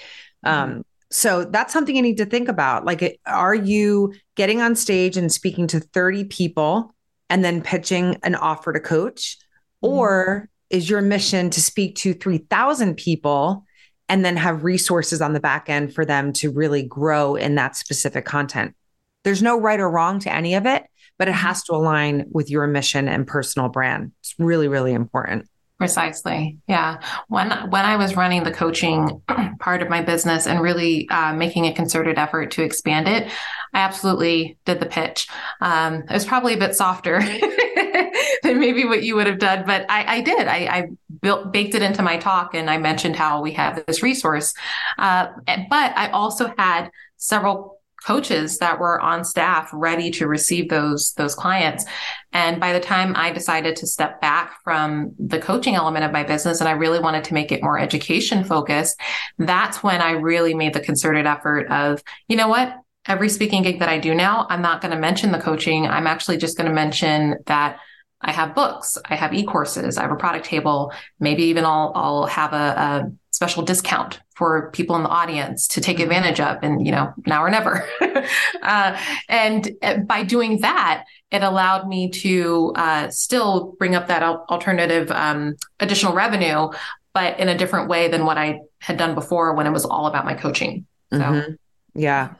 Mm-hmm. 0.45 0.73
Um, 0.73 0.85
so 1.16 1.46
that's 1.46 1.72
something 1.72 1.96
you 1.96 2.02
need 2.02 2.18
to 2.18 2.26
think 2.26 2.46
about. 2.46 2.85
Like, 2.85 3.18
are 3.24 3.55
you 3.55 4.12
getting 4.35 4.61
on 4.61 4.76
stage 4.76 5.16
and 5.16 5.33
speaking 5.33 5.66
to 5.68 5.81
30 5.81 6.24
people 6.24 6.94
and 7.31 7.42
then 7.42 7.62
pitching 7.62 8.18
an 8.22 8.35
offer 8.35 8.70
to 8.70 8.81
coach? 8.81 9.38
Mm-hmm. 9.83 9.94
Or 9.94 10.50
is 10.68 10.90
your 10.90 11.00
mission 11.00 11.48
to 11.48 11.62
speak 11.62 11.96
to 11.96 12.12
3,000 12.12 12.98
people 12.98 13.64
and 14.11 14.26
then 14.26 14.37
have 14.37 14.62
resources 14.62 15.22
on 15.22 15.33
the 15.33 15.40
back 15.40 15.70
end 15.70 15.94
for 15.94 16.05
them 16.05 16.35
to 16.35 16.50
really 16.50 16.83
grow 16.83 17.35
in 17.35 17.55
that 17.55 17.76
specific 17.76 18.26
content. 18.26 18.76
There's 19.24 19.42
no 19.42 19.59
right 19.59 19.81
or 19.81 19.90
wrong 19.90 20.18
to 20.20 20.31
any 20.31 20.55
of 20.55 20.66
it, 20.66 20.85
but 21.18 21.29
it 21.29 21.35
has 21.35 21.62
to 21.64 21.72
align 21.72 22.26
with 22.31 22.50
your 22.50 22.66
mission 22.66 23.09
and 23.09 23.26
personal 23.26 23.70
brand. 23.70 24.12
It's 24.20 24.35
really, 24.38 24.68
really 24.68 24.92
important. 24.92 25.48
Precisely. 25.79 26.57
Yeah. 26.67 27.01
When 27.29 27.51
when 27.69 27.85
I 27.85 27.97
was 27.97 28.17
running 28.17 28.45
the 28.45 28.51
coaching 28.51 29.21
part 29.61 29.83
of 29.83 29.91
my 29.91 30.01
business 30.01 30.47
and 30.47 30.62
really 30.62 31.07
uh, 31.11 31.35
making 31.35 31.67
a 31.67 31.75
concerted 31.75 32.17
effort 32.17 32.51
to 32.53 32.62
expand 32.62 33.07
it, 33.07 33.31
I 33.75 33.81
absolutely 33.81 34.57
did 34.65 34.81
the 34.81 34.87
pitch. 34.87 35.29
Um, 35.61 35.97
it 35.97 36.12
was 36.12 36.25
probably 36.25 36.55
a 36.55 36.59
bit 36.59 36.75
softer 36.75 37.21
than 38.43 38.59
maybe 38.59 38.87
what 38.87 39.03
you 39.03 39.17
would 39.17 39.27
have 39.27 39.39
done, 39.39 39.65
but 39.67 39.85
I, 39.91 40.17
I 40.17 40.21
did. 40.23 40.49
I, 40.49 40.57
I, 40.67 40.89
built 41.23 41.53
baked 41.53 41.75
it 41.75 41.83
into 41.83 42.03
my 42.03 42.19
talk, 42.19 42.55
and 42.55 42.71
I 42.71 42.79
mentioned 42.79 43.17
how 43.17 43.43
we 43.43 43.53
have 43.53 43.85
this 43.87 44.03
resource. 44.03 44.55
Uh, 44.99 45.29
but 45.47 45.97
I 45.97 46.11
also 46.11 46.53
had 46.57 46.91
several 47.17 47.76
coaches 48.07 48.59
that 48.59 48.79
were 48.79 49.01
on 49.01 49.25
staff 49.25 49.69
ready 49.73 50.11
to 50.12 50.29
receive 50.29 50.69
those 50.69 51.12
those 51.14 51.35
clients. 51.35 51.85
And 52.33 52.61
by 52.61 52.73
the 52.73 52.81
time 52.81 53.14
i 53.16 53.33
decided 53.33 53.77
to 53.77 53.87
step 53.87 54.21
back 54.21 54.59
from 54.62 55.12
the 55.19 55.38
coaching 55.38 55.75
element 55.75 56.05
of 56.05 56.12
my 56.12 56.23
business 56.23 56.61
and 56.61 56.69
i 56.69 56.73
really 56.73 57.01
wanted 57.01 57.25
to 57.25 57.35
make 57.35 57.51
it 57.51 57.62
more 57.62 57.79
education 57.79 58.45
focused 58.45 59.01
that's 59.38 59.83
when 59.83 60.01
i 60.01 60.12
really 60.12 60.55
made 60.55 60.75
the 60.75 60.81
concerted 60.81 61.27
effort 61.27 61.66
of 61.71 62.03
you 62.29 62.37
know 62.37 62.49
what? 62.49 62.77
Every 63.07 63.29
speaking 63.29 63.62
gig 63.62 63.79
that 63.81 63.88
i 63.88 63.99
do 63.99 64.14
now 64.14 64.47
i'm 64.51 64.62
not 64.62 64.81
going 64.81 64.92
to 64.92 65.01
mention 65.01 65.33
the 65.33 65.40
coaching. 65.40 65.87
I'm 65.87 66.07
actually 66.07 66.37
just 66.37 66.57
going 66.57 66.69
to 66.69 66.75
mention 66.75 67.37
that 67.47 67.79
I 68.21 68.33
have 68.33 68.55
books, 68.55 68.97
I 69.05 69.14
have 69.14 69.35
e-courses, 69.35 69.99
I 69.99 70.03
have 70.03 70.11
a 70.11 70.16
product 70.16 70.47
table. 70.47 70.92
Maybe 71.21 71.45
even 71.45 71.64
I'll 71.64 71.92
I'll 71.95 72.27
have 72.27 72.53
a, 72.53 72.57
a 72.57 73.12
special 73.37 73.62
discount 73.62 74.18
for 74.35 74.70
people 74.70 74.96
in 74.96 75.03
the 75.03 75.11
audience 75.11 75.68
to 75.68 75.79
take 75.79 75.99
mm-hmm. 75.99 76.05
advantage 76.05 76.40
of 76.40 76.57
and 76.62 76.87
you 76.87 76.90
know 76.90 77.12
now 77.27 77.44
or 77.44 77.51
never 77.51 77.87
uh, 78.62 78.99
and 79.29 79.72
uh, 79.83 79.99
by 79.99 80.22
doing 80.22 80.61
that 80.62 81.05
it 81.31 81.42
allowed 81.42 81.87
me 81.87 82.09
to 82.09 82.72
uh, 82.77 83.11
still 83.11 83.75
bring 83.79 83.94
up 83.94 84.09
that 84.09 84.22
alternative 84.22 85.11
um, 85.11 85.55
additional 85.81 86.14
revenue 86.14 86.70
but 87.12 87.38
in 87.38 87.51
a 87.51 87.59
different 87.59 87.90
way 87.90 88.09
than 88.09 88.25
what 88.25 88.38
i 88.38 88.59
had 88.81 88.96
done 88.96 89.14
before 89.14 89.53
when 89.55 89.66
it 89.66 89.70
was 89.70 89.85
all 89.85 90.07
about 90.07 90.25
my 90.25 90.33
coaching 90.33 90.87
so 91.12 91.18
mm-hmm. 91.18 91.53
yeah 91.94 92.33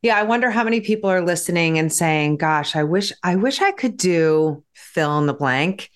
yeah 0.00 0.16
i 0.16 0.22
wonder 0.22 0.50
how 0.50 0.64
many 0.64 0.80
people 0.80 1.10
are 1.10 1.20
listening 1.20 1.78
and 1.78 1.92
saying 1.92 2.38
gosh 2.38 2.74
i 2.74 2.82
wish 2.82 3.12
i 3.22 3.36
wish 3.36 3.60
i 3.60 3.70
could 3.70 3.98
do 3.98 4.64
fill 4.72 5.18
in 5.18 5.26
the 5.26 5.34
blank 5.34 5.90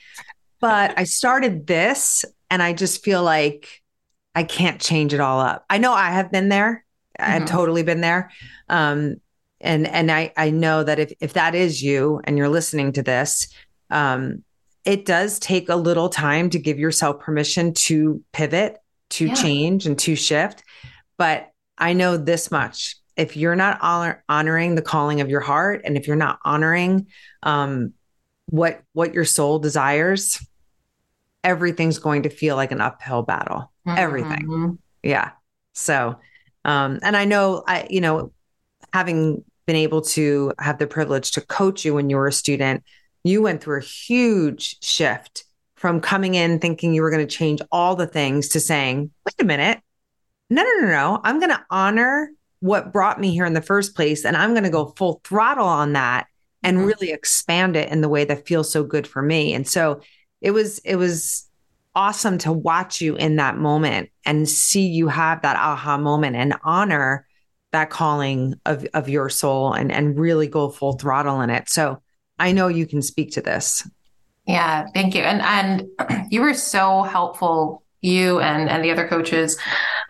but 0.60 0.92
i 0.98 1.04
started 1.04 1.66
this 1.66 2.26
and 2.50 2.62
i 2.62 2.74
just 2.74 3.02
feel 3.02 3.22
like 3.22 3.81
I 4.34 4.44
can't 4.44 4.80
change 4.80 5.12
it 5.12 5.20
all 5.20 5.40
up. 5.40 5.64
I 5.68 5.78
know 5.78 5.92
I 5.92 6.10
have 6.10 6.32
been 6.32 6.48
there. 6.48 6.84
Mm-hmm. 7.20 7.32
I've 7.32 7.48
totally 7.48 7.82
been 7.82 8.00
there. 8.00 8.30
Um, 8.68 9.16
and 9.60 9.86
and 9.86 10.10
I 10.10 10.32
I 10.36 10.50
know 10.50 10.82
that 10.82 10.98
if 10.98 11.12
if 11.20 11.34
that 11.34 11.54
is 11.54 11.82
you 11.82 12.20
and 12.24 12.36
you're 12.36 12.48
listening 12.48 12.92
to 12.92 13.02
this, 13.02 13.48
um, 13.90 14.42
it 14.84 15.04
does 15.04 15.38
take 15.38 15.68
a 15.68 15.76
little 15.76 16.08
time 16.08 16.50
to 16.50 16.58
give 16.58 16.78
yourself 16.78 17.20
permission 17.20 17.72
to 17.74 18.22
pivot, 18.32 18.78
to 19.10 19.26
yeah. 19.26 19.34
change, 19.34 19.86
and 19.86 19.98
to 20.00 20.16
shift. 20.16 20.64
But 21.16 21.52
I 21.78 21.92
know 21.92 22.16
this 22.16 22.50
much: 22.50 22.96
if 23.16 23.36
you're 23.36 23.54
not 23.54 23.78
honor, 23.82 24.24
honoring 24.28 24.74
the 24.74 24.82
calling 24.82 25.20
of 25.20 25.30
your 25.30 25.40
heart, 25.40 25.82
and 25.84 25.96
if 25.96 26.08
you're 26.08 26.16
not 26.16 26.40
honoring 26.44 27.06
um, 27.44 27.92
what 28.46 28.82
what 28.94 29.14
your 29.14 29.24
soul 29.24 29.60
desires, 29.60 30.44
everything's 31.44 31.98
going 31.98 32.24
to 32.24 32.30
feel 32.30 32.56
like 32.56 32.72
an 32.72 32.80
uphill 32.80 33.22
battle 33.22 33.71
mm-hmm. 33.86 33.98
everything. 33.98 34.78
Yeah. 35.02 35.30
So, 35.74 36.16
um, 36.64 37.00
and 37.02 37.16
I 37.16 37.24
know 37.24 37.64
I, 37.66 37.86
you 37.90 38.00
know, 38.00 38.32
having 38.92 39.44
been 39.66 39.76
able 39.76 40.02
to 40.02 40.52
have 40.58 40.78
the 40.78 40.86
privilege 40.86 41.32
to 41.32 41.40
coach 41.40 41.84
you 41.84 41.94
when 41.94 42.10
you 42.10 42.16
were 42.16 42.26
a 42.26 42.32
student, 42.32 42.84
you 43.24 43.42
went 43.42 43.62
through 43.62 43.78
a 43.78 43.84
huge 43.84 44.82
shift 44.82 45.44
from 45.76 46.00
coming 46.00 46.34
in 46.34 46.58
thinking 46.58 46.94
you 46.94 47.02
were 47.02 47.10
going 47.10 47.26
to 47.26 47.36
change 47.36 47.60
all 47.72 47.96
the 47.96 48.06
things 48.06 48.48
to 48.50 48.60
saying, 48.60 49.10
wait 49.26 49.34
a 49.40 49.44
minute. 49.44 49.80
No, 50.50 50.62
no, 50.62 50.80
no, 50.80 50.88
no. 50.88 51.20
I'm 51.24 51.38
going 51.38 51.50
to 51.50 51.64
honor 51.70 52.30
what 52.60 52.92
brought 52.92 53.18
me 53.18 53.32
here 53.32 53.44
in 53.46 53.54
the 53.54 53.62
first 53.62 53.96
place. 53.96 54.24
And 54.24 54.36
I'm 54.36 54.50
going 54.50 54.62
to 54.64 54.70
go 54.70 54.92
full 54.96 55.20
throttle 55.24 55.66
on 55.66 55.94
that 55.94 56.26
and 56.62 56.76
mm-hmm. 56.76 56.86
really 56.86 57.10
expand 57.10 57.74
it 57.74 57.90
in 57.90 58.00
the 58.00 58.08
way 58.08 58.24
that 58.24 58.46
feels 58.46 58.70
so 58.70 58.84
good 58.84 59.06
for 59.06 59.22
me. 59.22 59.54
And 59.54 59.66
so 59.66 60.02
it 60.40 60.52
was, 60.52 60.78
it 60.80 60.96
was 60.96 61.48
awesome 61.94 62.38
to 62.38 62.52
watch 62.52 63.00
you 63.00 63.16
in 63.16 63.37
that 63.37 63.57
moment 63.57 64.11
and 64.24 64.48
see 64.48 64.87
you 64.87 65.09
have 65.09 65.42
that 65.42 65.57
aha 65.57 65.98
moment 65.98 66.37
and 66.37 66.55
honor 66.64 67.26
that 67.72 67.90
calling 67.90 68.55
of, 68.66 68.87
of 68.94 69.09
your 69.09 69.28
soul 69.28 69.72
and, 69.72 69.90
and 69.90 70.18
really 70.18 70.46
go 70.46 70.68
full 70.68 70.92
throttle 70.92 71.40
in 71.40 71.50
it. 71.50 71.68
So 71.68 72.02
I 72.38 72.52
know 72.52 72.68
you 72.68 72.87
can 72.87 73.02
speak 73.02 73.33
to 73.33 73.42
this. 73.42 73.88
Yeah, 74.46 74.87
thank 74.94 75.14
you. 75.14 75.22
And 75.22 75.40
and 75.42 76.26
you 76.33 76.42
were 76.42 76.55
so 76.55 77.02
helpful, 77.02 77.83
you 78.00 78.40
and 78.40 78.68
and 78.68 78.85
the 78.85 78.90
other 78.90 79.09
coaches, 79.09 79.59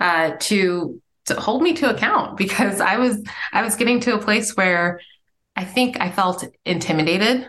uh, 0.00 0.32
to 0.40 1.00
to 1.26 1.40
hold 1.40 1.62
me 1.62 1.74
to 1.74 1.94
account 1.94 2.36
because 2.38 2.80
I 2.80 2.96
was 2.96 3.22
I 3.52 3.62
was 3.62 3.76
getting 3.76 4.00
to 4.00 4.14
a 4.14 4.18
place 4.18 4.56
where 4.56 5.00
I 5.54 5.64
think 5.64 6.00
I 6.00 6.10
felt 6.10 6.44
intimidated 6.64 7.48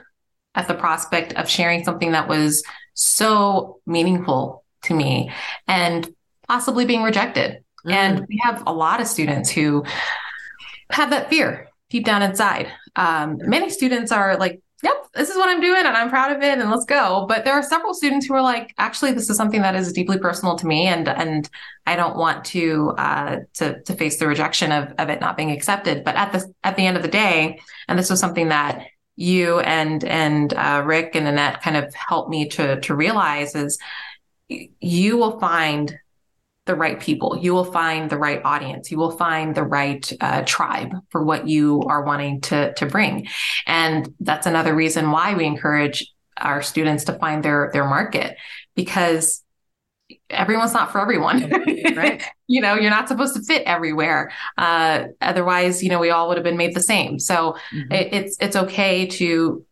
at 0.56 0.67
the 0.67 0.74
prospect 0.74 1.34
of 1.34 1.50
sharing 1.50 1.84
something 1.84 2.12
that 2.12 2.28
was 2.28 2.63
so 2.93 3.79
meaningful 3.86 4.63
to 4.84 4.93
me 4.93 5.32
and 5.67 6.13
possibly 6.47 6.86
being 6.86 7.03
rejected. 7.03 7.63
Mm. 7.86 7.91
And 7.91 8.27
we 8.27 8.39
have 8.43 8.63
a 8.67 8.73
lot 8.73 9.01
of 9.01 9.08
students 9.08 9.49
who 9.49 9.84
have 10.91 11.10
that 11.10 11.29
fear 11.29 11.69
deep 11.89 12.06
down 12.06 12.21
inside. 12.21 12.71
Um, 12.95 13.38
many 13.41 13.69
students 13.69 14.12
are 14.12 14.38
like, 14.38 14.62
yep, 14.84 15.08
this 15.13 15.29
is 15.29 15.38
what 15.38 15.49
I'm 15.49 15.62
doing 15.62 15.86
and 15.86 15.95
I'm 15.95 16.10
proud 16.10 16.36
of 16.36 16.41
it 16.43 16.60
and 16.60 16.69
let's 16.69 16.86
go. 16.86 17.25
But 17.27 17.45
there 17.45 17.53
are 17.53 17.63
several 17.63 17.93
students 17.93 18.25
who 18.25 18.34
are 18.34 18.41
like, 18.41 18.73
actually, 18.77 19.13
this 19.13 19.29
is 19.29 19.38
something 19.38 19.62
that 19.62 19.75
is 19.75 19.93
deeply 19.93 20.17
personal 20.17 20.56
to 20.58 20.67
me 20.67 20.88
and 20.88 21.08
and 21.08 21.49
I 21.86 21.95
don't 21.95 22.17
want 22.17 22.45
to 22.45 22.93
uh, 22.97 23.39
to 23.56 23.82
to 23.82 23.95
face 23.95 24.17
the 24.19 24.27
rejection 24.27 24.71
of 24.71 24.93
of 24.97 25.10
it 25.10 25.21
not 25.21 25.38
being 25.38 25.51
accepted. 25.51 26.03
But 26.03 26.15
at 26.15 26.34
the 26.34 26.53
at 26.63 26.75
the 26.75 26.86
end 26.86 26.97
of 26.97 27.03
the 27.03 27.10
day, 27.10 27.60
and 27.88 27.97
this 27.97 28.10
was 28.10 28.19
something 28.19 28.49
that 28.49 28.86
you 29.15 29.60
and 29.60 30.04
and 30.04 30.54
uh, 30.54 30.84
Rick 30.86 31.15
and 31.15 31.28
Annette 31.28 31.62
kind 31.62 31.78
of 31.78 31.93
helped 31.93 32.30
me 32.30 32.49
to 32.49 32.80
to 32.82 32.95
realize 32.95 33.56
is 33.56 33.78
you 34.47 35.17
will 35.17 35.39
find 35.39 35.97
the 36.65 36.76
right 36.76 36.99
people. 36.99 37.38
You 37.41 37.54
will 37.54 37.65
find 37.65 38.10
the 38.10 38.17
right 38.17 38.41
audience. 38.43 38.89
You 38.89 38.97
will 38.97 39.12
find 39.12 39.54
the 39.54 39.63
right 39.63 40.10
uh, 40.21 40.43
tribe 40.45 40.93
for 41.10 41.23
what 41.23 41.47
you 41.47 41.84
are 41.84 42.04
wanting 42.04 42.41
to 42.41 42.73
to 42.73 42.86
bring, 42.86 43.28
and 43.67 44.13
that's 44.19 44.47
another 44.47 44.73
reason 44.73 45.12
why 45.12 45.36
we 45.36 45.45
encourage 45.45 46.12
our 46.38 46.62
students 46.62 47.06
to 47.06 47.13
find 47.13 47.43
their 47.43 47.69
their 47.73 47.86
market 47.86 48.38
because 48.76 49.43
everyone's 50.30 50.73
not 50.73 50.91
for 50.91 50.99
everyone. 50.99 51.49
right. 51.95 52.23
you 52.47 52.62
know, 52.62 52.75
you're 52.75 52.89
not 52.89 53.08
supposed 53.08 53.36
to 53.36 53.41
fit 53.41 53.63
everywhere. 53.65 54.32
Uh, 54.58 55.06
otherwise, 55.21 55.82
you 55.82 55.89
know, 55.89 55.99
we 55.99 56.10
all 56.10 56.27
would 56.27 56.38
have 56.38 56.43
been 56.43 56.58
made 56.58 56.75
the 56.75 56.82
same. 56.82 57.19
So 57.19 57.56
mm-hmm. 57.73 57.91
it, 57.91 58.13
it's 58.13 58.38
it's 58.39 58.56
okay 58.56 59.06
to 59.08 59.65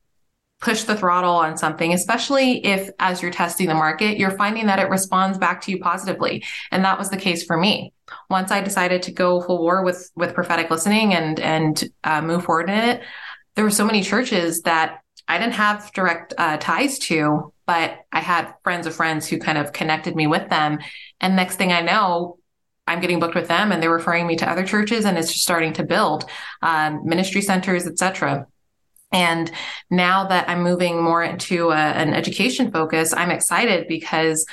push 0.62 0.84
the 0.84 0.96
throttle 0.96 1.34
on 1.34 1.58
something, 1.58 1.92
especially 1.92 2.64
if 2.64 2.90
as 3.00 3.22
you're 3.22 3.32
testing 3.32 3.68
the 3.68 3.74
market, 3.74 4.18
you're 4.18 4.38
finding 4.38 4.68
that 4.68 4.78
it 4.78 4.90
responds 4.90 5.40
back 5.40 5.60
to 5.62 5.72
you 5.72 5.80
positively. 5.80 6.44
And 6.72 6.86
that 6.86 7.00
was 7.00 7.10
the 7.10 7.18
case 7.18 7.44
for 7.44 7.58
me. 7.58 7.94
Once 8.30 8.52
I 8.52 8.62
decided 8.62 9.02
to 9.04 9.12
go 9.12 9.42
full 9.42 9.60
war 9.60 9.84
with 9.84 10.10
with 10.16 10.34
prophetic 10.34 10.70
listening 10.70 11.14
and 11.14 11.40
and 11.40 11.84
uh, 12.04 12.22
move 12.22 12.46
forward 12.46 12.70
in 12.70 12.78
it, 12.78 13.02
there 13.56 13.66
were 13.66 13.72
so 13.72 13.86
many 13.86 14.02
churches 14.02 14.62
that 14.62 15.00
I 15.28 15.38
didn't 15.38 15.54
have 15.54 15.92
direct 15.94 16.34
uh, 16.38 16.58
ties 16.58 17.00
to 17.00 17.54
but 17.72 18.00
I 18.12 18.20
had 18.20 18.54
friends 18.66 18.86
of 18.86 18.94
friends 18.94 19.30
who 19.30 19.40
kind 19.40 19.58
of 19.58 19.72
connected 19.72 20.14
me 20.14 20.28
with 20.28 20.50
them. 20.50 20.80
And 21.22 21.38
next 21.38 21.56
thing 21.56 21.72
I 21.72 21.80
know, 21.80 22.38
I'm 22.92 23.00
getting 23.00 23.20
booked 23.20 23.36
with 23.36 23.48
them 23.48 23.72
and 23.72 23.82
they're 23.82 23.92
referring 23.92 24.28
me 24.28 24.36
to 24.38 24.50
other 24.50 24.66
churches 24.66 25.06
and 25.06 25.18
it's 25.18 25.32
just 25.32 25.44
starting 25.44 25.74
to 25.74 25.84
build 25.84 26.26
um, 26.62 27.02
ministry 27.06 27.42
centers, 27.42 27.88
etc. 27.88 28.48
And 29.14 29.52
now 29.90 30.28
that 30.28 30.50
I'm 30.50 30.62
moving 30.62 31.02
more 31.02 31.24
into 31.24 31.70
a, 31.70 31.76
an 31.76 32.14
education 32.14 32.72
focus, 32.72 33.14
I'm 33.14 33.32
excited 33.32 33.88
because 33.88 34.46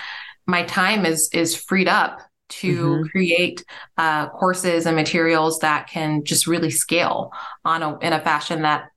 my 0.46 0.62
time 0.64 1.04
is 1.04 1.28
is 1.32 1.56
freed 1.56 1.88
up 1.88 2.20
to 2.48 2.76
mm-hmm. 2.76 3.02
create 3.08 3.64
uh, 3.98 4.28
courses 4.30 4.86
and 4.86 4.96
materials 4.96 5.58
that 5.58 5.88
can 5.88 6.24
just 6.24 6.46
really 6.46 6.70
scale 6.70 7.32
on 7.64 7.82
a, 7.82 7.98
in 7.98 8.12
a 8.12 8.20
fashion 8.20 8.62
that 8.62 8.88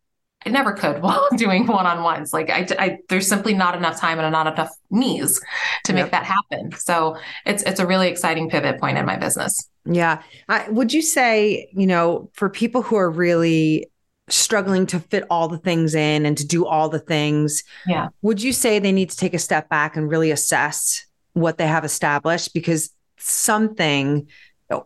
I 0.45 0.49
never 0.49 0.73
could 0.73 1.01
while 1.01 1.27
doing 1.35 1.67
one 1.67 1.85
on 1.85 2.03
ones. 2.03 2.33
Like 2.33 2.49
I, 2.49 2.67
I, 2.79 2.97
there's 3.09 3.27
simply 3.27 3.53
not 3.53 3.75
enough 3.75 3.99
time 3.99 4.19
and 4.19 4.31
not 4.31 4.47
enough 4.47 4.71
knees 4.89 5.39
to 5.85 5.93
make 5.93 6.11
that 6.11 6.25
happen. 6.25 6.71
So 6.77 7.17
it's 7.45 7.63
it's 7.63 7.79
a 7.79 7.87
really 7.87 8.07
exciting 8.07 8.49
pivot 8.49 8.79
point 8.79 8.97
in 8.97 9.05
my 9.05 9.17
business. 9.17 9.69
Yeah. 9.85 10.21
I, 10.47 10.69
would 10.69 10.93
you 10.93 11.01
say, 11.01 11.69
you 11.73 11.87
know, 11.87 12.29
for 12.33 12.49
people 12.49 12.81
who 12.81 12.95
are 12.97 13.09
really 13.09 13.87
struggling 14.29 14.85
to 14.87 14.99
fit 14.99 15.25
all 15.29 15.47
the 15.47 15.57
things 15.57 15.95
in 15.95 16.25
and 16.25 16.37
to 16.37 16.45
do 16.45 16.65
all 16.65 16.87
the 16.87 16.99
things, 16.99 17.63
yeah, 17.87 18.09
would 18.21 18.41
you 18.41 18.53
say 18.53 18.79
they 18.79 18.91
need 18.91 19.09
to 19.09 19.17
take 19.17 19.33
a 19.33 19.39
step 19.39 19.69
back 19.69 19.97
and 19.97 20.09
really 20.09 20.31
assess 20.31 21.05
what 21.33 21.57
they 21.57 21.67
have 21.67 21.85
established 21.85 22.53
because 22.53 22.91
something, 23.17 24.27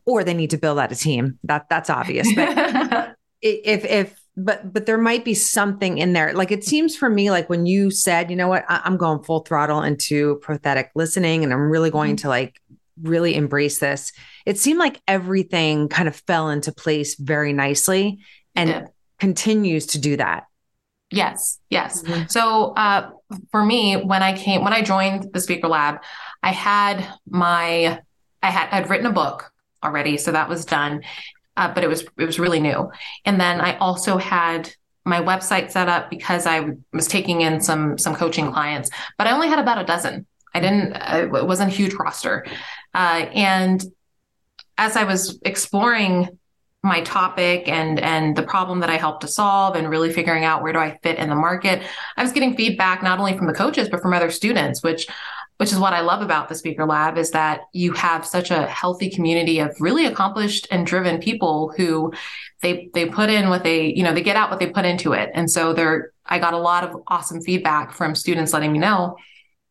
or 0.06 0.24
they 0.24 0.34
need 0.34 0.52
to 0.52 0.58
build 0.58 0.80
out 0.80 0.92
a 0.92 0.96
team. 0.96 1.40
That 1.44 1.70
that's 1.70 1.90
obvious. 1.90 2.28
But 2.36 3.16
if 3.42 3.86
if 3.86 4.20
but 4.38 4.74
but 4.74 4.86
there 4.86 4.98
might 4.98 5.24
be 5.24 5.34
something 5.34 5.98
in 5.98 6.14
there. 6.14 6.34
Like 6.34 6.52
it 6.52 6.64
seems 6.64 6.96
for 6.96 7.10
me 7.10 7.32
like 7.32 7.50
when 7.50 7.66
you 7.66 7.92
said 7.92 8.30
you 8.30 8.36
know 8.36 8.48
what? 8.48 8.66
I, 8.68 8.82
am 8.86 8.98
going 8.98 9.24
full 9.24 9.42
throttle 9.42 9.82
into 9.82 10.36
prophetic 10.38 10.92
listening 10.96 11.44
and 11.44 11.54
i'm 11.54 11.70
really 11.70 11.92
going 11.92 12.16
mm-hmm. 12.16 12.24
to 12.24 12.30
like 12.30 12.62
really 13.02 13.36
embrace 13.36 13.80
this 13.80 14.14
it 14.46 14.58
seemed 14.58 14.80
like 14.80 15.02
everything 15.08 15.90
kind 15.90 16.08
of 16.08 16.16
fell 16.16 16.50
into 16.50 16.72
place 16.72 17.16
very 17.16 17.52
nicely 17.52 18.20
and 18.56 18.88
continues 19.20 19.86
to 19.88 20.00
do 20.00 20.18
that. 20.18 20.46
Yes 21.12 21.60
yes. 21.70 22.04
Mm-hmm. 22.04 22.28
so 22.28 22.74
uh, 22.74 23.10
for 23.52 23.64
me 23.64 23.96
when 23.96 24.22
i 24.22 24.36
came 24.36 24.64
when 24.64 24.74
i 24.74 24.82
joined 24.82 25.32
the 25.34 25.40
speaker 25.40 25.68
lab 25.68 26.02
i 26.44 26.52
had 26.52 27.08
my 27.28 28.00
i 28.44 28.50
had 28.50 28.70
i'd 28.72 28.90
written 28.90 29.06
a 29.06 29.14
book 29.14 29.52
already 29.84 30.18
so 30.18 30.32
that 30.32 30.50
was 30.50 30.66
done 30.66 31.04
uh, 31.58 31.74
but 31.74 31.84
it 31.84 31.88
was 31.88 32.06
it 32.18 32.26
was 32.26 32.40
really 32.40 32.60
new. 32.60 32.92
And 33.26 33.40
then 33.40 33.62
I 33.62 33.78
also 33.78 34.18
had 34.18 34.72
my 35.06 35.22
website 35.22 35.72
set 35.72 35.88
up 35.88 36.10
because 36.10 36.46
I 36.46 36.72
was 36.92 37.08
taking 37.08 37.42
in 37.42 37.62
some 37.62 37.98
some 37.98 38.16
coaching 38.16 38.52
clients, 38.52 38.90
but 39.18 39.28
I 39.28 39.32
only 39.32 39.48
had 39.48 39.60
about 39.60 39.78
a 39.78 39.86
dozen. 39.86 40.26
I 40.54 40.60
didn't. 40.60 40.96
It 40.96 41.46
wasn't 41.46 41.72
a 41.72 41.76
huge 41.76 41.94
roster, 41.94 42.46
uh, 42.94 43.26
and 43.34 43.84
as 44.78 44.96
I 44.96 45.04
was 45.04 45.40
exploring 45.44 46.30
my 46.86 47.02
topic 47.02 47.68
and 47.68 48.00
and 48.00 48.36
the 48.36 48.44
problem 48.44 48.80
that 48.80 48.90
I 48.90 48.98
helped 48.98 49.22
to 49.22 49.28
solve 49.28 49.76
and 49.76 49.90
really 49.90 50.14
figuring 50.14 50.46
out 50.46 50.62
where 50.62 50.72
do 50.72 50.80
I 50.80 50.98
fit 51.04 51.18
in 51.18 51.30
the 51.30 51.36
market, 51.36 51.82
I 52.16 52.24
was 52.24 52.32
getting 52.32 52.56
feedback 52.56 53.04
not 53.04 53.20
only 53.20 53.36
from 53.36 53.48
the 53.48 53.54
coaches 53.54 53.90
but 53.90 54.02
from 54.02 54.14
other 54.14 54.30
students, 54.30 54.84
which 54.84 55.08
which 55.58 55.72
is 55.72 55.80
what 55.80 55.94
I 55.94 56.02
love 56.02 56.22
about 56.22 56.50
the 56.50 56.56
Speaker 56.56 56.86
Lab 56.86 57.18
is 57.18 57.32
that 57.32 57.62
you 57.72 57.94
have 57.94 58.26
such 58.26 58.52
a 58.52 58.68
healthy 58.68 59.10
community 59.10 59.60
of 59.60 59.76
really 59.80 60.06
accomplished 60.06 60.68
and 60.70 60.86
driven 60.86 61.20
people 61.20 61.74
who 61.78 62.14
they 62.62 62.90
they 62.94 63.06
put 63.06 63.30
in 63.30 63.50
what 63.50 63.64
they, 63.64 63.94
you 63.94 64.04
know, 64.04 64.14
they 64.14 64.22
get 64.22 64.36
out 64.36 64.50
what 64.50 64.60
they 64.60 64.70
put 64.70 64.86
into 64.86 65.14
it. 65.14 65.30
And 65.34 65.50
so 65.50 65.74
there 65.74 66.12
I 66.26 66.40
got 66.40 66.54
a 66.54 66.58
lot 66.58 66.84
of 66.84 67.02
awesome 67.08 67.42
feedback 67.42 67.94
from 67.94 68.16
students 68.16 68.52
letting 68.52 68.72
me 68.74 68.80
know, 68.80 69.16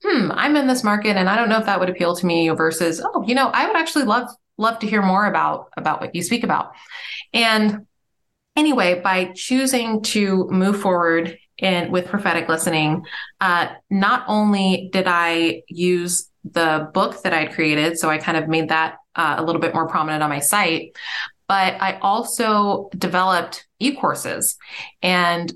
hmm, 0.03 0.31
I'm 0.33 0.57
in 0.57 0.67
this 0.67 0.85
market 0.85 1.17
and 1.17 1.29
I 1.29 1.37
don't 1.37 1.49
know 1.49 1.59
if 1.59 1.67
that 1.67 1.81
would 1.81 1.91
appeal 1.91 2.17
to 2.17 2.27
me 2.27 2.49
versus, 2.51 3.03
oh, 3.05 3.25
you 3.27 3.35
know, 3.35 3.49
I 3.49 3.67
would 3.67 3.77
actually 3.77 4.05
love 4.05 4.29
love 4.57 4.79
to 4.79 4.87
hear 4.87 5.03
more 5.03 5.27
about 5.27 5.69
about 5.77 6.01
what 6.01 6.15
you 6.15 6.23
speak 6.23 6.45
about. 6.45 6.73
And 7.35 7.87
anyway, 8.57 9.01
by 9.01 9.33
choosing 9.35 10.03
to 10.03 10.49
move 10.51 10.81
forward 10.81 11.39
in 11.59 11.91
with 11.91 12.07
prophetic 12.07 12.49
listening, 12.49 13.05
uh, 13.41 13.69
not 13.91 14.25
only 14.27 14.91
did 14.93 15.07
I 15.07 15.63
use 15.69 16.31
the 16.45 16.91
book 16.93 17.23
that 17.23 17.33
I'd 17.33 17.53
created, 17.53 17.99
so 17.99 18.11
I 18.11 18.19
kind 18.19 18.37
of 18.37 18.49
made 18.49 18.69
that 18.69 18.97
uh, 19.17 19.37
a 19.39 19.45
little 19.45 19.61
bit 19.61 19.75
more 19.75 19.89
prominent 19.89 20.23
on 20.23 20.31
my 20.31 20.41
site, 20.41 20.97
but 21.49 21.81
I 21.81 21.99
also 22.01 22.89
developed 22.97 23.67
e-courses 23.79 24.57
and 25.03 25.53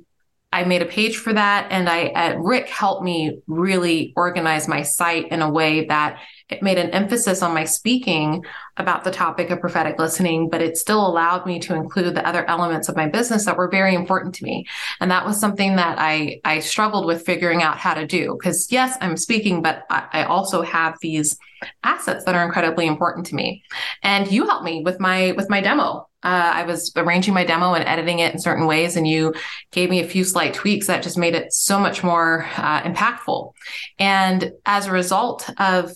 I 0.53 0.65
made 0.65 0.81
a 0.81 0.87
page 0.87 1.19
for 1.19 1.33
that. 1.33 1.69
And 1.71 1.89
I, 1.89 2.07
uh, 2.07 2.37
Rick 2.37 2.69
helped 2.69 3.05
me 3.05 3.41
really 3.47 4.13
organize 4.17 4.67
my 4.67 4.83
site 4.83 5.31
in 5.31 5.43
a 5.43 5.51
way 5.51 5.87
that 5.87 6.21
it 6.49 6.63
made 6.63 6.79
an 6.79 6.91
emphasis 6.91 7.43
on 7.43 7.53
my 7.53 7.65
speaking 7.65 8.45
about 8.77 9.05
the 9.05 9.11
topic 9.11 9.51
of 9.51 9.61
prophetic 9.61 9.99
listening, 9.99 10.49
but 10.49 10.63
it 10.63 10.79
still 10.79 11.07
allowed 11.07 11.45
me 11.45 11.59
to 11.59 11.75
include 11.75 12.15
the 12.15 12.27
other 12.27 12.49
elements 12.49 12.89
of 12.89 12.97
my 12.97 13.07
business 13.07 13.45
that 13.45 13.57
were 13.57 13.69
very 13.69 13.95
important 13.95 14.35
to 14.37 14.45
me. 14.45 14.67
And 15.01 15.11
that 15.11 15.27
was 15.27 15.39
something 15.39 15.77
that 15.77 15.99
I, 15.99 16.41
I 16.45 16.61
struggled 16.61 17.07
with 17.07 17.27
figuring 17.27 17.63
out 17.63 17.77
how 17.77 17.95
to 17.95 18.07
do. 18.07 18.37
Because 18.39 18.73
yes, 18.73 18.97
I'm 19.01 19.17
speaking, 19.17 19.63
but 19.63 19.85
I, 19.91 20.07
I 20.13 20.25
also 20.25 20.63
have 20.63 20.97
these 21.03 21.37
assets 21.83 22.25
that 22.25 22.35
are 22.35 22.45
incredibly 22.45 22.87
important 22.87 23.27
to 23.27 23.35
me. 23.35 23.63
And 24.03 24.31
you 24.31 24.47
helped 24.47 24.65
me 24.65 24.83
with 24.83 25.01
my, 25.01 25.33
with 25.33 25.51
my 25.51 25.61
demo. 25.61 26.09
Uh, 26.23 26.51
I 26.55 26.63
was 26.65 26.93
arranging 26.97 27.35
my 27.35 27.45
demo 27.45 27.75
and 27.75 27.85
editing 27.85 28.19
it 28.19 28.33
in 28.33 28.41
certain 28.41 28.67
ways, 28.67 28.97
and 28.97 29.07
you 29.07 29.35
gave 29.71 29.89
me 29.89 30.01
a 30.01 30.09
few 30.09 30.25
slight 30.25 30.53
tweaks 30.53 30.89
that 30.89 31.05
just 31.05 31.17
made 31.17 31.37
it 31.37 31.53
so 31.53 31.79
much 31.79 32.03
more 32.03 32.45
uh, 32.57 32.83
impactful. 32.83 33.53
And 34.01 34.53
as 34.67 34.87
a 34.87 34.93
result 34.93 35.49
of 35.61 35.93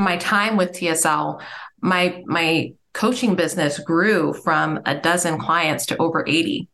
my 0.00 0.16
time 0.16 0.56
with 0.56 0.72
TSL, 0.72 1.40
my 1.80 2.22
my 2.26 2.74
coaching 2.92 3.36
business 3.36 3.78
grew 3.78 4.32
from 4.32 4.80
a 4.84 4.96
dozen 4.96 5.38
clients 5.38 5.86
to 5.86 5.96
over 5.98 6.24
80 6.26 6.68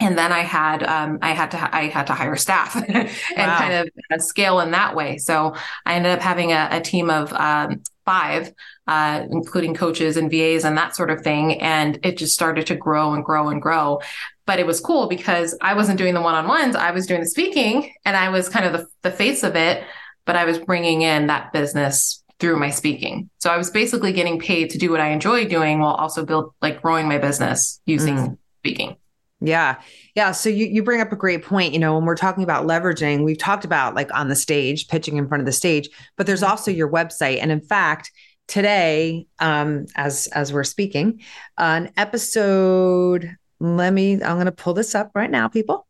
and 0.00 0.16
then 0.16 0.32
I 0.32 0.40
had 0.40 0.82
um, 0.82 1.18
I 1.22 1.32
had 1.32 1.50
to 1.52 1.74
I 1.74 1.88
had 1.88 2.06
to 2.06 2.12
hire 2.12 2.36
staff 2.36 2.76
and 2.88 3.10
wow. 3.36 3.58
kind 3.58 3.72
of 3.74 3.88
uh, 4.12 4.18
scale 4.18 4.60
in 4.60 4.70
that 4.70 4.94
way. 4.94 5.18
So 5.18 5.54
I 5.84 5.94
ended 5.94 6.12
up 6.12 6.20
having 6.20 6.52
a, 6.52 6.68
a 6.70 6.80
team 6.80 7.10
of 7.10 7.32
um, 7.32 7.82
five, 8.04 8.52
uh, 8.86 9.24
including 9.30 9.74
coaches 9.74 10.16
and 10.16 10.30
VAs 10.30 10.64
and 10.64 10.78
that 10.78 10.94
sort 10.94 11.10
of 11.10 11.22
thing, 11.22 11.60
and 11.60 11.98
it 12.04 12.16
just 12.16 12.34
started 12.34 12.66
to 12.66 12.76
grow 12.76 13.12
and 13.14 13.24
grow 13.24 13.48
and 13.48 13.60
grow. 13.60 14.00
But 14.46 14.60
it 14.60 14.66
was 14.66 14.80
cool 14.80 15.08
because 15.08 15.56
I 15.60 15.74
wasn't 15.74 15.98
doing 15.98 16.14
the 16.14 16.22
one 16.22 16.34
on 16.34 16.46
ones; 16.46 16.76
I 16.76 16.92
was 16.92 17.06
doing 17.06 17.20
the 17.20 17.28
speaking, 17.28 17.92
and 18.04 18.16
I 18.16 18.28
was 18.28 18.48
kind 18.48 18.66
of 18.66 18.72
the, 18.72 18.86
the 19.02 19.10
face 19.10 19.42
of 19.42 19.56
it. 19.56 19.82
But 20.26 20.36
I 20.36 20.44
was 20.44 20.58
bringing 20.58 21.02
in 21.02 21.26
that 21.26 21.52
business 21.52 22.22
through 22.40 22.58
my 22.58 22.70
speaking. 22.70 23.30
So 23.38 23.50
I 23.50 23.56
was 23.56 23.70
basically 23.70 24.12
getting 24.12 24.38
paid 24.38 24.70
to 24.70 24.78
do 24.78 24.90
what 24.90 25.00
I 25.00 25.08
enjoy 25.08 25.46
doing 25.46 25.80
while 25.80 25.94
also 25.94 26.24
build 26.24 26.52
like 26.62 26.82
growing 26.82 27.08
my 27.08 27.18
business 27.18 27.80
using 27.84 28.16
mm. 28.16 28.38
speaking. 28.60 28.96
Yeah. 29.40 29.80
Yeah. 30.14 30.32
So 30.32 30.48
you, 30.48 30.66
you 30.66 30.82
bring 30.82 31.00
up 31.00 31.12
a 31.12 31.16
great 31.16 31.44
point. 31.44 31.72
You 31.72 31.78
know, 31.78 31.94
when 31.94 32.04
we're 32.04 32.16
talking 32.16 32.42
about 32.42 32.66
leveraging, 32.66 33.24
we've 33.24 33.38
talked 33.38 33.64
about 33.64 33.94
like 33.94 34.12
on 34.12 34.28
the 34.28 34.34
stage, 34.34 34.88
pitching 34.88 35.16
in 35.16 35.28
front 35.28 35.40
of 35.40 35.46
the 35.46 35.52
stage, 35.52 35.88
but 36.16 36.26
there's 36.26 36.42
mm-hmm. 36.42 36.50
also 36.50 36.70
your 36.70 36.90
website. 36.90 37.38
And 37.40 37.52
in 37.52 37.60
fact, 37.60 38.10
today, 38.48 39.26
um, 39.38 39.86
as 39.94 40.26
as 40.28 40.52
we're 40.52 40.64
speaking, 40.64 41.20
an 41.56 41.92
episode, 41.96 43.36
let 43.60 43.92
me, 43.92 44.14
I'm 44.14 44.38
gonna 44.38 44.50
pull 44.50 44.74
this 44.74 44.94
up 44.94 45.12
right 45.14 45.30
now, 45.30 45.48
people. 45.48 45.86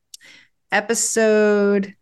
Episode 0.71 1.95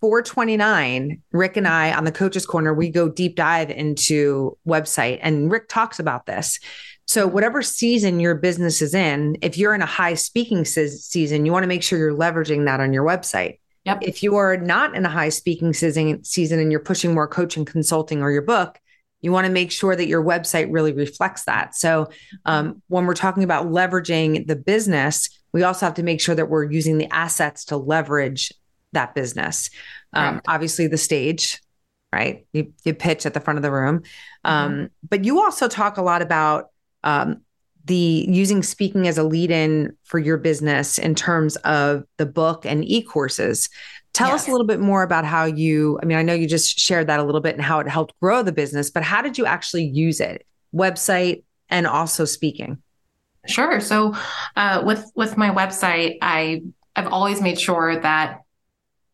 429, 0.00 1.22
Rick 1.32 1.56
and 1.56 1.66
I 1.66 1.92
on 1.92 2.04
the 2.04 2.12
coaches 2.12 2.46
corner, 2.46 2.72
we 2.72 2.88
go 2.88 3.08
deep 3.08 3.36
dive 3.36 3.70
into 3.70 4.56
website 4.66 5.18
and 5.22 5.50
Rick 5.50 5.68
talks 5.68 5.98
about 5.98 6.26
this. 6.26 6.60
So 7.06 7.26
whatever 7.26 7.62
season 7.62 8.20
your 8.20 8.34
business 8.34 8.82
is 8.82 8.94
in, 8.94 9.38
if 9.42 9.56
you're 9.56 9.74
in 9.74 9.82
a 9.82 9.86
high 9.86 10.14
speaking 10.14 10.64
se- 10.64 10.88
season, 10.88 11.46
you 11.46 11.52
want 11.52 11.64
to 11.64 11.68
make 11.68 11.82
sure 11.82 11.98
you're 11.98 12.16
leveraging 12.16 12.66
that 12.66 12.80
on 12.80 12.92
your 12.92 13.04
website. 13.04 13.58
Yep. 13.86 14.00
If 14.02 14.22
you 14.22 14.36
are 14.36 14.58
not 14.58 14.94
in 14.94 15.06
a 15.06 15.08
high 15.08 15.30
speaking 15.30 15.72
season, 15.72 16.22
season 16.22 16.60
and 16.60 16.70
you're 16.70 16.80
pushing 16.80 17.14
more 17.14 17.26
coaching, 17.26 17.64
consulting, 17.64 18.22
or 18.22 18.30
your 18.30 18.42
book, 18.42 18.78
you 19.22 19.32
want 19.32 19.46
to 19.46 19.52
make 19.52 19.72
sure 19.72 19.96
that 19.96 20.06
your 20.06 20.22
website 20.22 20.68
really 20.70 20.92
reflects 20.92 21.44
that. 21.44 21.74
So 21.74 22.10
um, 22.44 22.82
when 22.88 23.06
we're 23.06 23.14
talking 23.14 23.42
about 23.42 23.66
leveraging 23.66 24.46
the 24.46 24.56
business, 24.56 25.28
we 25.52 25.62
also 25.62 25.86
have 25.86 25.94
to 25.94 26.02
make 26.02 26.20
sure 26.20 26.34
that 26.34 26.50
we're 26.50 26.70
using 26.70 26.98
the 26.98 27.12
assets 27.12 27.64
to 27.66 27.76
leverage 27.76 28.52
that 28.92 29.14
business. 29.14 29.70
Um, 30.12 30.34
right. 30.34 30.42
Obviously, 30.48 30.86
the 30.86 30.96
stage, 30.96 31.60
right? 32.12 32.46
You, 32.52 32.72
you 32.84 32.94
pitch 32.94 33.26
at 33.26 33.34
the 33.34 33.40
front 33.40 33.58
of 33.58 33.62
the 33.62 33.70
room. 33.70 34.02
Um, 34.44 34.72
mm-hmm. 34.72 34.84
But 35.08 35.24
you 35.24 35.42
also 35.42 35.68
talk 35.68 35.96
a 35.96 36.02
lot 36.02 36.22
about 36.22 36.70
um, 37.04 37.42
the 37.84 38.26
using 38.28 38.62
speaking 38.62 39.08
as 39.08 39.18
a 39.18 39.24
lead 39.24 39.50
in 39.50 39.96
for 40.04 40.18
your 40.18 40.36
business 40.36 40.98
in 40.98 41.14
terms 41.14 41.56
of 41.56 42.04
the 42.16 42.26
book 42.26 42.64
and 42.64 42.84
e 42.84 43.02
courses. 43.02 43.68
Tell 44.14 44.28
yes. 44.28 44.42
us 44.42 44.48
a 44.48 44.50
little 44.50 44.66
bit 44.66 44.80
more 44.80 45.02
about 45.02 45.24
how 45.24 45.44
you, 45.44 45.98
I 46.02 46.06
mean, 46.06 46.18
I 46.18 46.22
know 46.22 46.34
you 46.34 46.48
just 46.48 46.78
shared 46.78 47.06
that 47.06 47.20
a 47.20 47.24
little 47.24 47.40
bit 47.40 47.54
and 47.54 47.62
how 47.62 47.78
it 47.80 47.88
helped 47.88 48.18
grow 48.20 48.42
the 48.42 48.52
business, 48.52 48.90
but 48.90 49.02
how 49.02 49.22
did 49.22 49.38
you 49.38 49.46
actually 49.46 49.84
use 49.84 50.20
it? 50.20 50.46
Website 50.74 51.44
and 51.68 51.86
also 51.86 52.24
speaking. 52.24 52.82
Sure. 53.46 53.80
So 53.80 54.14
uh, 54.56 54.82
with 54.84 55.10
with 55.14 55.36
my 55.36 55.50
website, 55.50 56.18
I 56.20 56.62
I've 56.96 57.06
always 57.06 57.40
made 57.40 57.60
sure 57.60 58.00
that 58.00 58.40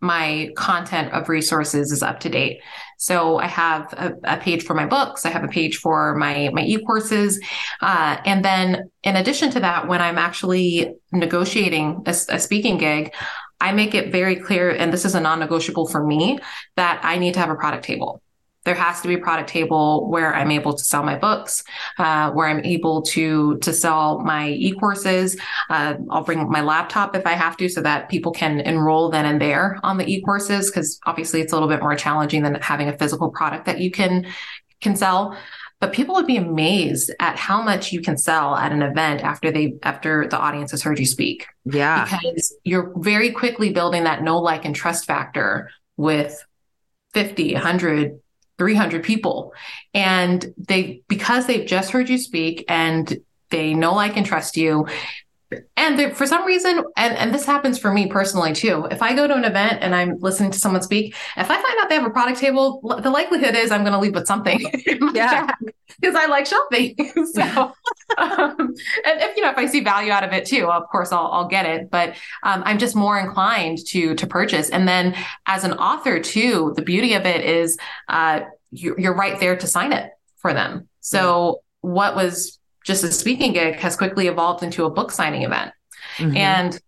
my 0.04 0.50
content 0.56 1.12
of 1.12 1.28
resources 1.28 1.90
is 1.90 2.02
up 2.02 2.20
to 2.20 2.28
date. 2.28 2.60
So 2.98 3.38
I 3.38 3.46
have 3.46 3.92
a, 3.94 4.14
a, 4.24 4.36
page 4.36 4.62
for 4.64 4.74
my 4.74 4.86
books. 4.86 5.26
I 5.26 5.30
have 5.30 5.42
a 5.42 5.48
page 5.48 5.78
for 5.78 6.14
my 6.14 6.50
my 6.52 6.62
e-courses, 6.62 7.40
uh, 7.80 8.18
and 8.24 8.44
then 8.44 8.90
in 9.02 9.16
addition 9.16 9.50
to 9.50 9.60
that, 9.60 9.88
when 9.88 10.00
I'm 10.00 10.18
actually 10.18 10.94
negotiating 11.12 12.02
a, 12.06 12.10
a 12.28 12.38
speaking 12.38 12.78
gig, 12.78 13.12
I 13.60 13.72
make 13.72 13.94
it 13.94 14.12
very 14.12 14.36
clear, 14.36 14.70
and 14.70 14.92
this 14.92 15.04
is 15.04 15.14
a 15.14 15.20
non-negotiable 15.20 15.88
for 15.88 16.04
me, 16.04 16.38
that 16.76 17.00
I 17.02 17.18
need 17.18 17.34
to 17.34 17.40
have 17.40 17.50
a 17.50 17.56
product 17.56 17.84
table 17.84 18.22
there 18.64 18.74
has 18.74 19.00
to 19.02 19.08
be 19.08 19.14
a 19.14 19.18
product 19.18 19.48
table 19.48 20.08
where 20.10 20.34
I'm 20.34 20.50
able 20.50 20.74
to 20.74 20.84
sell 20.84 21.02
my 21.02 21.16
books, 21.16 21.62
uh, 21.98 22.30
where 22.32 22.48
I'm 22.48 22.64
able 22.64 23.02
to 23.02 23.58
to 23.58 23.72
sell 23.72 24.20
my 24.20 24.48
e-courses. 24.48 25.36
Uh, 25.70 25.94
I'll 26.10 26.24
bring 26.24 26.48
my 26.50 26.62
laptop 26.62 27.14
if 27.14 27.26
I 27.26 27.32
have 27.32 27.56
to, 27.58 27.68
so 27.68 27.82
that 27.82 28.08
people 28.08 28.32
can 28.32 28.60
enroll 28.60 29.10
then 29.10 29.26
and 29.26 29.40
there 29.40 29.78
on 29.82 29.98
the 29.98 30.06
e-courses. 30.10 30.70
Because 30.70 30.98
obviously, 31.06 31.40
it's 31.40 31.52
a 31.52 31.56
little 31.56 31.68
bit 31.68 31.80
more 31.80 31.94
challenging 31.94 32.42
than 32.42 32.54
having 32.56 32.88
a 32.88 32.96
physical 32.96 33.30
product 33.30 33.66
that 33.66 33.80
you 33.80 33.90
can 33.90 34.26
can 34.80 34.96
sell. 34.96 35.36
But 35.80 35.92
people 35.92 36.14
would 36.14 36.26
be 36.26 36.38
amazed 36.38 37.12
at 37.20 37.36
how 37.36 37.60
much 37.60 37.92
you 37.92 38.00
can 38.00 38.16
sell 38.16 38.56
at 38.56 38.72
an 38.72 38.80
event 38.80 39.22
after 39.22 39.50
they 39.50 39.74
after 39.82 40.26
the 40.26 40.38
audience 40.38 40.70
has 40.70 40.82
heard 40.82 40.98
you 40.98 41.04
speak. 41.04 41.46
Yeah, 41.66 42.04
because 42.04 42.56
you're 42.64 42.92
very 42.96 43.30
quickly 43.30 43.70
building 43.70 44.04
that 44.04 44.22
know, 44.22 44.38
like, 44.38 44.64
and 44.64 44.74
trust 44.74 45.04
factor 45.04 45.70
with 45.96 46.42
50, 47.12 47.52
100, 47.54 48.20
300 48.58 49.02
people. 49.02 49.52
And 49.92 50.54
they 50.56 51.02
because 51.08 51.46
they've 51.46 51.66
just 51.66 51.90
heard 51.90 52.08
you 52.08 52.18
speak 52.18 52.64
and 52.68 53.18
they 53.50 53.74
know 53.74 53.94
like 53.94 54.16
and 54.16 54.26
trust 54.26 54.56
you 54.56 54.86
and 55.76 56.16
for 56.16 56.26
some 56.26 56.44
reason, 56.44 56.84
and, 56.96 57.16
and 57.16 57.34
this 57.34 57.44
happens 57.44 57.78
for 57.78 57.92
me 57.92 58.06
personally 58.06 58.52
too. 58.52 58.86
If 58.90 59.02
I 59.02 59.14
go 59.14 59.26
to 59.26 59.34
an 59.34 59.44
event 59.44 59.78
and 59.82 59.94
I'm 59.94 60.18
listening 60.18 60.50
to 60.52 60.58
someone 60.58 60.82
speak, 60.82 61.14
if 61.36 61.50
I 61.50 61.54
find 61.60 61.80
out 61.80 61.88
they 61.88 61.94
have 61.96 62.06
a 62.06 62.10
product 62.10 62.38
table, 62.38 62.80
the 63.02 63.10
likelihood 63.10 63.54
is 63.54 63.70
I'm 63.70 63.82
going 63.82 63.92
to 63.92 63.98
leave 63.98 64.14
with 64.14 64.26
something 64.26 64.60
yeah. 65.14 65.50
because 66.00 66.14
I 66.14 66.26
like 66.26 66.46
shopping. 66.46 66.96
so, 67.32 67.42
um, 68.18 68.56
and 68.58 69.20
if 69.20 69.36
you 69.36 69.42
know 69.42 69.50
if 69.50 69.58
I 69.58 69.66
see 69.66 69.80
value 69.80 70.12
out 70.12 70.24
of 70.24 70.32
it 70.32 70.46
too, 70.46 70.70
of 70.70 70.88
course 70.90 71.12
I'll, 71.12 71.28
I'll 71.28 71.48
get 71.48 71.66
it. 71.66 71.90
But 71.90 72.10
um, 72.42 72.62
I'm 72.64 72.78
just 72.78 72.96
more 72.96 73.18
inclined 73.18 73.78
to 73.88 74.14
to 74.14 74.26
purchase. 74.26 74.70
And 74.70 74.88
then 74.88 75.16
as 75.46 75.64
an 75.64 75.72
author 75.72 76.20
too, 76.20 76.72
the 76.76 76.82
beauty 76.82 77.14
of 77.14 77.26
it 77.26 77.44
is 77.44 77.78
uh, 78.08 78.40
you, 78.70 78.94
you're 78.98 79.14
right 79.14 79.38
there 79.40 79.56
to 79.56 79.66
sign 79.66 79.92
it 79.92 80.10
for 80.36 80.52
them. 80.52 80.88
So 81.00 81.60
yeah. 81.82 81.90
what 81.90 82.16
was 82.16 82.58
just 82.84 83.02
a 83.02 83.10
speaking 83.10 83.52
gig 83.52 83.76
has 83.76 83.96
quickly 83.96 84.28
evolved 84.28 84.62
into 84.62 84.84
a 84.84 84.90
book 84.90 85.10
signing 85.10 85.42
event. 85.42 85.72
Mm-hmm. 86.18 86.36
And 86.36 86.80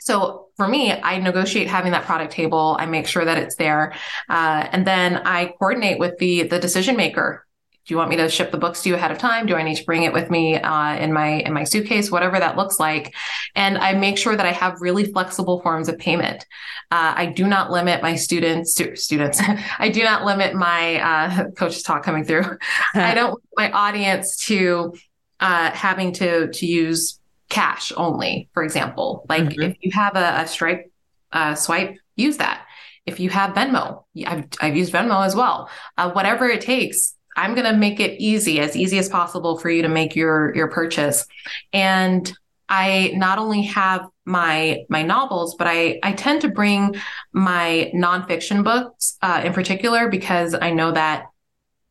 so 0.00 0.48
for 0.56 0.66
me, 0.66 0.92
I 0.92 1.18
negotiate 1.18 1.68
having 1.68 1.92
that 1.92 2.04
product 2.04 2.32
table. 2.32 2.76
I 2.78 2.86
make 2.86 3.06
sure 3.06 3.24
that 3.24 3.38
it's 3.38 3.54
there, 3.54 3.94
uh, 4.28 4.68
and 4.72 4.86
then 4.86 5.16
I 5.24 5.54
coordinate 5.58 5.98
with 5.98 6.18
the 6.18 6.42
the 6.44 6.58
decision 6.58 6.96
maker. 6.96 7.46
Do 7.86 7.94
you 7.94 7.98
want 7.98 8.10
me 8.10 8.16
to 8.16 8.28
ship 8.28 8.50
the 8.50 8.58
books 8.58 8.82
to 8.82 8.90
you 8.90 8.96
ahead 8.96 9.12
of 9.12 9.18
time? 9.18 9.46
Do 9.46 9.54
I 9.54 9.62
need 9.62 9.76
to 9.76 9.84
bring 9.84 10.02
it 10.02 10.12
with 10.12 10.30
me 10.30 10.56
uh, 10.56 10.96
in 10.96 11.12
my 11.12 11.40
in 11.40 11.52
my 11.54 11.64
suitcase? 11.64 12.10
Whatever 12.10 12.38
that 12.38 12.56
looks 12.56 12.78
like, 12.78 13.14
and 13.54 13.78
I 13.78 13.94
make 13.94 14.18
sure 14.18 14.36
that 14.36 14.44
I 14.44 14.52
have 14.52 14.80
really 14.80 15.04
flexible 15.04 15.60
forms 15.60 15.88
of 15.88 15.98
payment. 15.98 16.44
Uh, 16.90 17.14
I 17.16 17.26
do 17.26 17.46
not 17.46 17.70
limit 17.70 18.02
my 18.02 18.14
students 18.16 18.72
stu- 18.72 18.96
students. 18.96 19.40
I 19.78 19.88
do 19.88 20.02
not 20.02 20.24
limit 20.24 20.54
my 20.54 21.00
uh, 21.00 21.50
coaches 21.56 21.82
talk 21.82 22.02
coming 22.02 22.24
through. 22.24 22.58
I 22.94 23.14
don't 23.14 23.30
want 23.30 23.42
my 23.56 23.70
audience 23.70 24.36
to 24.46 24.94
uh, 25.40 25.70
having 25.70 26.12
to 26.14 26.48
to 26.52 26.66
use 26.66 27.20
cash 27.48 27.92
only, 27.96 28.48
for 28.52 28.62
example. 28.62 29.24
Like 29.28 29.44
mm-hmm. 29.44 29.62
if 29.62 29.76
you 29.80 29.90
have 29.92 30.16
a, 30.16 30.42
a 30.42 30.46
Stripe 30.46 30.92
uh, 31.32 31.54
swipe, 31.54 31.96
use 32.16 32.38
that. 32.38 32.64
If 33.06 33.20
you 33.20 33.30
have 33.30 33.54
Venmo, 33.54 34.04
I've, 34.26 34.44
I've 34.60 34.76
used 34.76 34.92
Venmo 34.92 35.24
as 35.24 35.34
well. 35.34 35.70
Uh, 35.96 36.10
whatever 36.12 36.46
it 36.46 36.60
takes, 36.60 37.14
I'm 37.36 37.54
going 37.54 37.72
to 37.72 37.78
make 37.78 38.00
it 38.00 38.20
easy, 38.20 38.60
as 38.60 38.76
easy 38.76 38.98
as 38.98 39.08
possible 39.08 39.58
for 39.58 39.70
you 39.70 39.82
to 39.82 39.88
make 39.88 40.14
your 40.14 40.54
your 40.54 40.68
purchase. 40.68 41.26
And 41.72 42.30
I 42.68 43.12
not 43.14 43.38
only 43.38 43.62
have 43.62 44.06
my 44.26 44.84
my 44.90 45.02
novels, 45.02 45.54
but 45.56 45.66
I 45.66 46.00
I 46.02 46.12
tend 46.12 46.42
to 46.42 46.48
bring 46.48 46.96
my 47.32 47.90
nonfiction 47.94 48.62
books 48.62 49.16
uh, 49.22 49.42
in 49.44 49.54
particular 49.54 50.08
because 50.08 50.54
I 50.54 50.72
know 50.72 50.92
that 50.92 51.26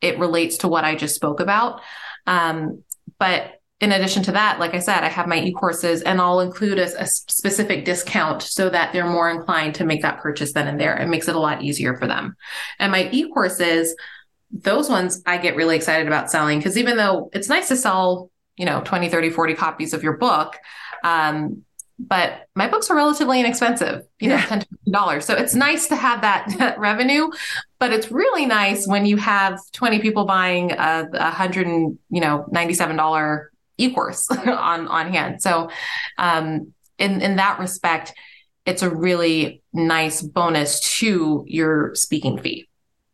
it 0.01 0.19
relates 0.19 0.57
to 0.57 0.67
what 0.67 0.83
I 0.83 0.95
just 0.95 1.15
spoke 1.15 1.39
about. 1.39 1.81
Um, 2.27 2.83
but 3.19 3.53
in 3.79 3.91
addition 3.91 4.23
to 4.23 4.31
that, 4.31 4.59
like 4.59 4.73
I 4.73 4.79
said, 4.79 5.03
I 5.03 5.09
have 5.09 5.27
my 5.27 5.39
e-courses 5.39 6.01
and 6.01 6.19
I'll 6.19 6.39
include 6.39 6.79
a, 6.79 7.01
a, 7.01 7.05
specific 7.05 7.85
discount 7.85 8.41
so 8.41 8.69
that 8.69 8.91
they're 8.91 9.05
more 9.05 9.29
inclined 9.29 9.75
to 9.75 9.85
make 9.85 10.01
that 10.01 10.19
purchase 10.19 10.53
then 10.53 10.67
and 10.67 10.79
there. 10.79 10.97
It 10.97 11.07
makes 11.07 11.27
it 11.27 11.35
a 11.35 11.39
lot 11.39 11.61
easier 11.61 11.95
for 11.95 12.07
them. 12.07 12.35
And 12.79 12.91
my 12.91 13.07
e-courses, 13.11 13.95
those 14.49 14.89
ones 14.89 15.21
I 15.27 15.37
get 15.37 15.55
really 15.55 15.75
excited 15.75 16.07
about 16.07 16.31
selling 16.31 16.57
because 16.57 16.77
even 16.77 16.97
though 16.97 17.29
it's 17.33 17.49
nice 17.49 17.67
to 17.67 17.75
sell, 17.75 18.31
you 18.57 18.65
know, 18.65 18.81
20, 18.83 19.09
30, 19.09 19.29
40 19.29 19.53
copies 19.53 19.93
of 19.93 20.01
your 20.01 20.17
book, 20.17 20.57
um, 21.03 21.63
but 21.99 22.47
my 22.55 22.67
books 22.67 22.89
are 22.89 22.95
relatively 22.95 23.39
inexpensive, 23.39 24.03
you 24.19 24.29
know. 24.29 24.37
10 24.37 24.65
dollars. 24.91 25.25
So 25.25 25.33
it's 25.33 25.55
nice 25.55 25.87
to 25.87 25.95
have 25.95 26.21
that, 26.21 26.75
revenue, 26.77 27.29
but 27.79 27.91
it's 27.91 28.11
really 28.11 28.45
nice 28.45 28.87
when 28.87 29.05
you 29.05 29.17
have 29.17 29.59
20 29.73 29.99
people 29.99 30.25
buying 30.25 30.71
a, 30.71 31.07
a 31.13 31.31
hundred 31.31 31.67
and, 31.67 31.97
you 32.09 32.21
know, 32.21 32.45
$97 32.53 33.45
e-course 33.77 34.29
on, 34.31 34.87
on 34.87 35.11
hand. 35.11 35.41
So, 35.41 35.69
um, 36.17 36.73
in, 36.97 37.21
in 37.21 37.35
that 37.35 37.59
respect, 37.59 38.13
it's 38.65 38.81
a 38.81 38.89
really 38.89 39.61
nice 39.73 40.21
bonus 40.21 40.97
to 40.99 41.43
your 41.47 41.93
speaking 41.95 42.37
fee. 42.39 42.67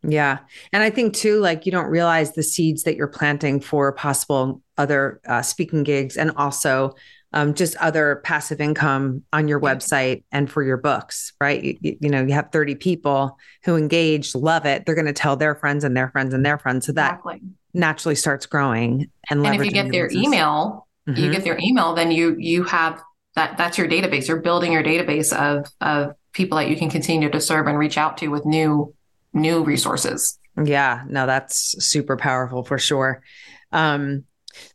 Yeah. 0.05 0.39
And 0.73 0.83
I 0.83 0.89
think 0.89 1.13
too, 1.13 1.39
like 1.39 1.65
you 1.65 1.71
don't 1.71 1.87
realize 1.87 2.33
the 2.33 2.43
seeds 2.43 2.83
that 2.83 2.95
you're 2.95 3.07
planting 3.07 3.61
for 3.61 3.91
possible 3.93 4.61
other 4.77 5.21
uh, 5.25 5.41
speaking 5.41 5.83
gigs 5.83 6.17
and 6.17 6.31
also 6.35 6.95
um, 7.33 7.55
just 7.55 7.75
other 7.77 8.21
passive 8.23 8.61
income 8.61 9.23
on 9.33 9.47
your 9.47 9.59
website 9.59 10.23
and 10.31 10.49
for 10.49 10.61
your 10.61 10.77
books, 10.77 11.33
right? 11.41 11.63
You, 11.63 11.97
you, 11.99 12.09
know, 12.09 12.23
you 12.23 12.33
have 12.33 12.51
30 12.51 12.75
people 12.75 13.37
who 13.65 13.75
engage, 13.75 14.35
love 14.35 14.65
it. 14.65 14.85
They're 14.85 14.95
going 14.95 15.07
to 15.07 15.13
tell 15.13 15.35
their 15.35 15.55
friends 15.55 15.83
and 15.83 15.97
their 15.97 16.09
friends 16.09 16.33
and 16.33 16.45
their 16.45 16.59
friends. 16.59 16.85
So 16.85 16.91
that 16.93 17.13
exactly. 17.13 17.41
naturally 17.73 18.15
starts 18.15 18.45
growing 18.45 19.09
and, 19.29 19.45
and 19.45 19.55
if 19.55 19.65
you 19.65 19.71
get 19.71 19.91
their 19.91 20.07
business. 20.07 20.25
email, 20.25 20.87
mm-hmm. 21.09 21.19
you 21.19 21.31
get 21.31 21.43
their 21.43 21.57
email, 21.59 21.95
then 21.95 22.11
you, 22.11 22.35
you 22.37 22.63
have 22.65 23.01
that, 23.35 23.57
that's 23.57 23.79
your 23.79 23.87
database. 23.87 24.27
You're 24.27 24.41
building 24.41 24.71
your 24.71 24.83
database 24.83 25.33
of, 25.35 25.65
of 25.81 26.15
people 26.33 26.59
that 26.59 26.69
you 26.69 26.75
can 26.75 26.91
continue 26.91 27.31
to 27.31 27.41
serve 27.41 27.65
and 27.65 27.79
reach 27.79 27.97
out 27.97 28.19
to 28.19 28.27
with 28.27 28.45
new, 28.45 28.93
new 29.33 29.63
resources. 29.63 30.37
Yeah, 30.63 31.03
no, 31.07 31.25
that's 31.25 31.83
super 31.83 32.15
powerful 32.15 32.63
for 32.63 32.77
sure. 32.77 33.23
Um, 33.71 34.25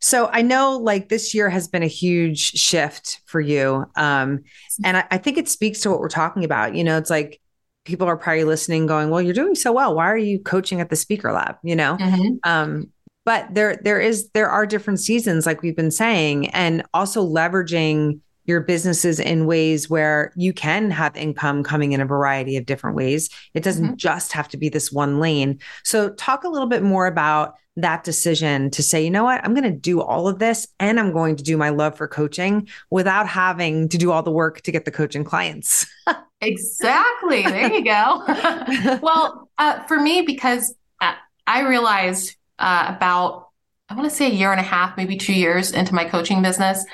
so 0.01 0.29
I 0.33 0.43
know 0.43 0.77
like 0.77 1.09
this 1.09 1.35
year 1.35 1.49
has 1.51 1.69
been 1.69 1.83
a 1.83 1.89
huge 1.89 2.39
shift 2.39 3.21
for 3.27 3.41
you. 3.41 3.87
Um, 3.97 4.45
and 4.85 4.97
I, 4.97 5.05
I, 5.11 5.19
think 5.19 5.39
it 5.39 5.49
speaks 5.49 5.81
to 5.81 5.91
what 5.91 6.01
we're 6.01 6.09
talking 6.09 6.45
about. 6.45 6.75
You 6.75 6.85
know, 6.85 6.99
it's 6.99 7.11
like 7.11 7.41
people 7.85 8.07
are 8.07 8.17
probably 8.17 8.45
listening 8.45 8.87
going, 8.87 9.11
well, 9.11 9.23
you're 9.23 9.35
doing 9.35 9.55
so 9.55 9.73
well. 9.73 9.95
Why 9.95 10.11
are 10.11 10.17
you 10.17 10.39
coaching 10.39 10.81
at 10.81 10.91
the 10.91 10.97
speaker 10.97 11.33
lab? 11.33 11.57
You 11.63 11.77
know? 11.77 11.97
Mm-hmm. 11.97 12.35
Um, 12.45 12.93
but 13.25 13.55
there 13.55 13.77
there 13.83 14.01
is 14.01 14.31
there 14.31 14.49
are 14.49 14.65
different 14.65 15.01
seasons, 15.01 15.45
like 15.45 15.61
we've 15.61 15.77
been 15.77 15.91
saying, 15.91 16.49
and 16.49 16.83
also 16.95 17.27
leveraging 17.27 18.21
your 18.49 18.63
businesses 18.63 19.21
in 19.21 19.45
ways 19.45 19.91
where 19.91 20.33
you 20.35 20.55
can 20.55 20.91
have 20.91 21.15
income 21.15 21.63
coming 21.63 21.93
in 21.93 22.01
a 22.01 22.07
variety 22.07 22.57
of 22.57 22.65
different 22.65 22.97
ways. 22.97 23.29
It 23.53 23.63
doesn't 23.63 23.85
mm-hmm. 23.85 23.97
just 23.97 24.33
have 24.33 24.49
to 24.49 24.57
be 24.57 24.71
this 24.71 24.91
one 24.91 25.21
lane. 25.21 25.61
So 25.85 26.09
talk 26.09 26.45
a 26.45 26.49
little 26.49 26.67
bit 26.67 26.83
more 26.83 27.07
about 27.07 27.57
that 27.81 28.03
decision 28.03 28.71
to 28.71 28.83
say, 28.83 29.03
you 29.03 29.11
know 29.11 29.25
what, 29.25 29.45
I'm 29.45 29.55
going 29.55 29.65
to 29.65 29.79
do 29.79 30.01
all 30.01 30.27
of 30.27 30.39
this 30.39 30.67
and 30.81 30.99
I'm 30.99 31.13
going 31.13 31.37
to 31.37 31.45
do 31.45 31.57
my 31.57 31.69
love 31.69 31.97
for 31.97 32.09
coaching 32.09 32.69
without 32.91 33.29
having 33.29 33.89
to 33.91 33.99
do 33.99 34.11
all 34.11 34.23
the 34.23 34.33
work 34.33 34.61
to 34.63 34.73
get 34.73 34.85
the 34.85 34.91
coaching 34.91 35.23
clients. 35.25 35.87
exactly. 36.41 37.43
There 37.43 37.73
you 37.73 37.85
go. 37.85 38.25
well, 39.03 39.49
uh, 39.59 39.85
for 39.85 39.99
me, 40.01 40.23
because 40.23 40.75
uh, 41.01 41.15
I 41.47 41.69
realized 41.69 42.37
uh, 42.59 42.93
about, 42.97 43.49
I 43.89 43.95
want 43.95 44.11
to 44.11 44.15
say 44.15 44.27
a 44.27 44.35
year 44.35 44.51
and 44.51 44.61
a 44.61 44.65
half, 44.65 44.97
maybe 44.97 45.17
two 45.17 45.35
years 45.35 45.71
into 45.71 45.95
my 45.95 46.05
coaching 46.05 46.43
business, 46.43 46.85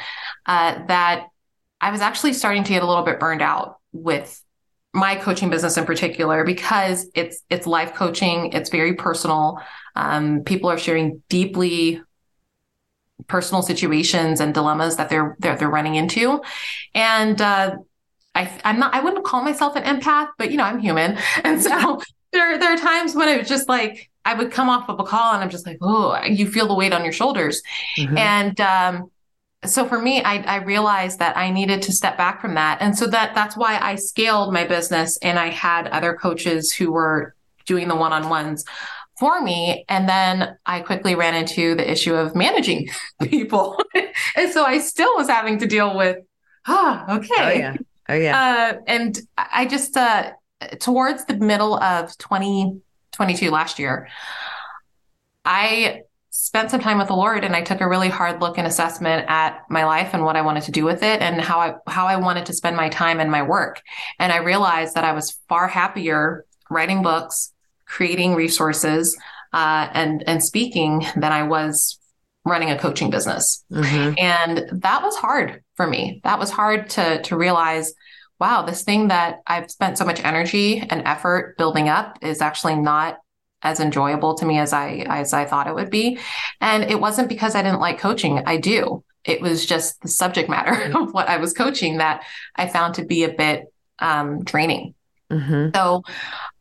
uh, 0.46 0.84
that 0.86 1.28
I 1.80 1.90
was 1.90 2.02
actually 2.02 2.34
starting 2.34 2.62
to 2.64 2.72
get 2.72 2.82
a 2.82 2.86
little 2.86 3.04
bit 3.04 3.18
burned 3.18 3.42
out 3.42 3.78
with 3.92 4.43
my 4.94 5.16
coaching 5.16 5.50
business 5.50 5.76
in 5.76 5.84
particular 5.84 6.44
because 6.44 7.10
it's 7.14 7.42
it's 7.50 7.66
life 7.66 7.94
coaching 7.94 8.52
it's 8.52 8.70
very 8.70 8.94
personal. 8.94 9.60
Um, 9.96 10.44
people 10.44 10.70
are 10.70 10.78
sharing 10.78 11.22
deeply 11.28 12.00
personal 13.26 13.62
situations 13.62 14.40
and 14.40 14.54
dilemmas 14.54 14.96
that 14.96 15.10
they're 15.10 15.36
they're, 15.40 15.56
they're 15.56 15.68
running 15.68 15.96
into, 15.96 16.40
and 16.94 17.40
uh, 17.40 17.76
I 18.34 18.60
I'm 18.64 18.78
not 18.78 18.94
I 18.94 19.00
wouldn't 19.00 19.24
call 19.24 19.42
myself 19.42 19.74
an 19.76 19.82
empath, 19.82 20.28
but 20.38 20.52
you 20.52 20.56
know 20.56 20.64
I'm 20.64 20.78
human, 20.78 21.18
and 21.44 21.60
so 21.60 22.00
there 22.32 22.56
there 22.58 22.72
are 22.72 22.78
times 22.78 23.14
when 23.14 23.28
it 23.28 23.38
was 23.38 23.48
just 23.48 23.68
like 23.68 24.10
I 24.24 24.34
would 24.34 24.52
come 24.52 24.70
off 24.70 24.88
of 24.88 25.00
a 25.00 25.04
call 25.04 25.34
and 25.34 25.42
I'm 25.42 25.50
just 25.50 25.66
like 25.66 25.78
oh 25.82 26.22
you 26.24 26.46
feel 26.46 26.68
the 26.68 26.74
weight 26.74 26.92
on 26.92 27.02
your 27.02 27.12
shoulders, 27.12 27.62
mm-hmm. 27.98 28.16
and 28.16 28.60
um, 28.60 29.10
so 29.66 29.86
for 29.86 30.00
me 30.00 30.22
I, 30.22 30.36
I 30.42 30.56
realized 30.56 31.18
that 31.18 31.36
i 31.36 31.50
needed 31.50 31.82
to 31.82 31.92
step 31.92 32.16
back 32.16 32.40
from 32.40 32.54
that 32.54 32.78
and 32.80 32.96
so 32.96 33.06
that 33.06 33.34
that's 33.34 33.56
why 33.56 33.78
i 33.80 33.94
scaled 33.94 34.52
my 34.52 34.64
business 34.64 35.18
and 35.22 35.38
i 35.38 35.48
had 35.50 35.88
other 35.88 36.14
coaches 36.14 36.72
who 36.72 36.92
were 36.92 37.34
doing 37.66 37.88
the 37.88 37.96
one-on-ones 37.96 38.64
for 39.18 39.40
me. 39.40 39.84
And 39.88 40.08
then 40.08 40.56
I 40.66 40.80
quickly 40.80 41.14
ran 41.14 41.34
into 41.34 41.74
the 41.74 41.90
issue 41.90 42.14
of 42.14 42.34
managing 42.34 42.88
people. 43.22 43.80
and 44.36 44.52
so 44.52 44.64
I 44.64 44.78
still 44.78 45.14
was 45.16 45.28
having 45.28 45.58
to 45.58 45.66
deal 45.66 45.96
with, 45.96 46.18
ah, 46.66 47.04
oh, 47.08 47.16
okay. 47.16 47.34
Oh, 47.38 47.58
yeah. 47.58 47.76
Oh, 48.08 48.14
yeah. 48.14 48.74
Uh, 48.76 48.80
and 48.86 49.18
I 49.36 49.66
just, 49.66 49.96
uh, 49.96 50.32
towards 50.78 51.24
the 51.24 51.36
middle 51.36 51.76
of 51.76 52.16
2022 52.18 53.50
last 53.50 53.78
year, 53.78 54.08
I 55.44 56.02
spent 56.36 56.68
some 56.68 56.80
time 56.80 56.98
with 56.98 57.06
the 57.06 57.14
Lord 57.14 57.44
and 57.44 57.54
I 57.54 57.62
took 57.62 57.80
a 57.80 57.88
really 57.88 58.08
hard 58.08 58.40
look 58.40 58.58
and 58.58 58.66
assessment 58.66 59.24
at 59.28 59.64
my 59.70 59.84
life 59.84 60.10
and 60.14 60.24
what 60.24 60.34
I 60.34 60.42
wanted 60.42 60.64
to 60.64 60.72
do 60.72 60.84
with 60.84 61.04
it 61.04 61.22
and 61.22 61.40
how 61.40 61.60
I 61.60 61.74
how 61.86 62.08
I 62.08 62.16
wanted 62.16 62.46
to 62.46 62.52
spend 62.52 62.76
my 62.76 62.88
time 62.88 63.20
and 63.20 63.30
my 63.30 63.42
work. 63.42 63.80
And 64.18 64.32
I 64.32 64.38
realized 64.38 64.96
that 64.96 65.04
I 65.04 65.12
was 65.12 65.38
far 65.48 65.68
happier 65.68 66.44
writing 66.68 67.04
books, 67.04 67.52
creating 67.86 68.34
resources 68.34 69.16
uh, 69.52 69.88
and 69.92 70.24
and 70.26 70.42
speaking 70.42 71.06
than 71.14 71.30
I 71.30 71.44
was 71.44 72.00
running 72.44 72.70
a 72.70 72.78
coaching 72.80 73.10
business. 73.10 73.64
Mm-hmm. 73.70 74.14
And 74.18 74.80
that 74.82 75.04
was 75.04 75.14
hard 75.14 75.62
for 75.76 75.86
me. 75.86 76.20
That 76.24 76.40
was 76.40 76.50
hard 76.50 76.90
to 76.90 77.22
to 77.22 77.36
realize, 77.36 77.94
wow, 78.40 78.62
this 78.62 78.82
thing 78.82 79.06
that 79.06 79.38
I've 79.46 79.70
spent 79.70 79.98
so 79.98 80.04
much 80.04 80.18
energy 80.24 80.80
and 80.80 81.06
effort 81.06 81.56
building 81.58 81.88
up 81.88 82.18
is 82.22 82.40
actually 82.40 82.74
not 82.74 83.18
as 83.64 83.80
enjoyable 83.80 84.34
to 84.34 84.46
me 84.46 84.58
as 84.58 84.72
I 84.72 85.04
as 85.08 85.32
I 85.32 85.46
thought 85.46 85.66
it 85.66 85.74
would 85.74 85.90
be. 85.90 86.18
And 86.60 86.84
it 86.84 87.00
wasn't 87.00 87.28
because 87.28 87.54
I 87.56 87.62
didn't 87.62 87.80
like 87.80 87.98
coaching. 87.98 88.42
I 88.46 88.58
do. 88.58 89.02
it 89.24 89.40
was 89.40 89.64
just 89.66 90.00
the 90.02 90.08
subject 90.08 90.48
matter 90.48 90.92
of 90.98 91.12
what 91.12 91.28
I 91.28 91.38
was 91.38 91.52
coaching 91.52 91.98
that 91.98 92.22
I 92.54 92.68
found 92.68 92.94
to 92.96 93.04
be 93.04 93.24
a 93.24 93.32
bit 93.32 93.72
um, 93.98 94.44
draining. 94.44 94.94
Mm-hmm. 95.30 95.70
So 95.74 96.02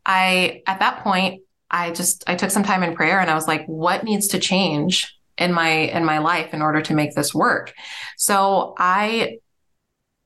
I, 0.06 0.62
at 0.66 0.80
that 0.80 1.04
point, 1.04 1.42
I 1.70 1.92
just 1.92 2.24
I 2.28 2.36
took 2.36 2.52
some 2.52 2.64
time 2.64 2.84
in 2.84 2.96
prayer 2.96 3.20
and 3.20 3.30
I 3.30 3.36
was 3.36 3.48
like, 3.48 3.66
what 3.66 4.04
needs 4.04 4.30
to 4.30 4.40
change 4.40 5.18
in 5.38 5.52
my 5.52 5.70
in 5.70 6.06
my 6.06 6.20
life 6.20 6.54
in 6.54 6.62
order 6.62 6.82
to 6.82 6.94
make 6.94 7.16
this 7.16 7.34
work? 7.34 7.74
So 8.16 8.76
I 8.78 9.40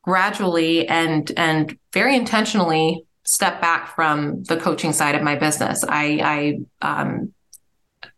gradually 0.03 0.88
and 0.88 1.32
and 1.38 1.78
very 1.93 2.15
intentionally 2.15 3.07
step 3.28 3.59
back 3.59 3.93
from 3.93 4.43
the 4.43 4.55
coaching 4.55 4.93
side 4.93 5.13
of 5.13 5.21
my 5.21 5.36
business. 5.36 5.84
I 5.88 6.61
I 6.82 6.88
um, 6.88 7.34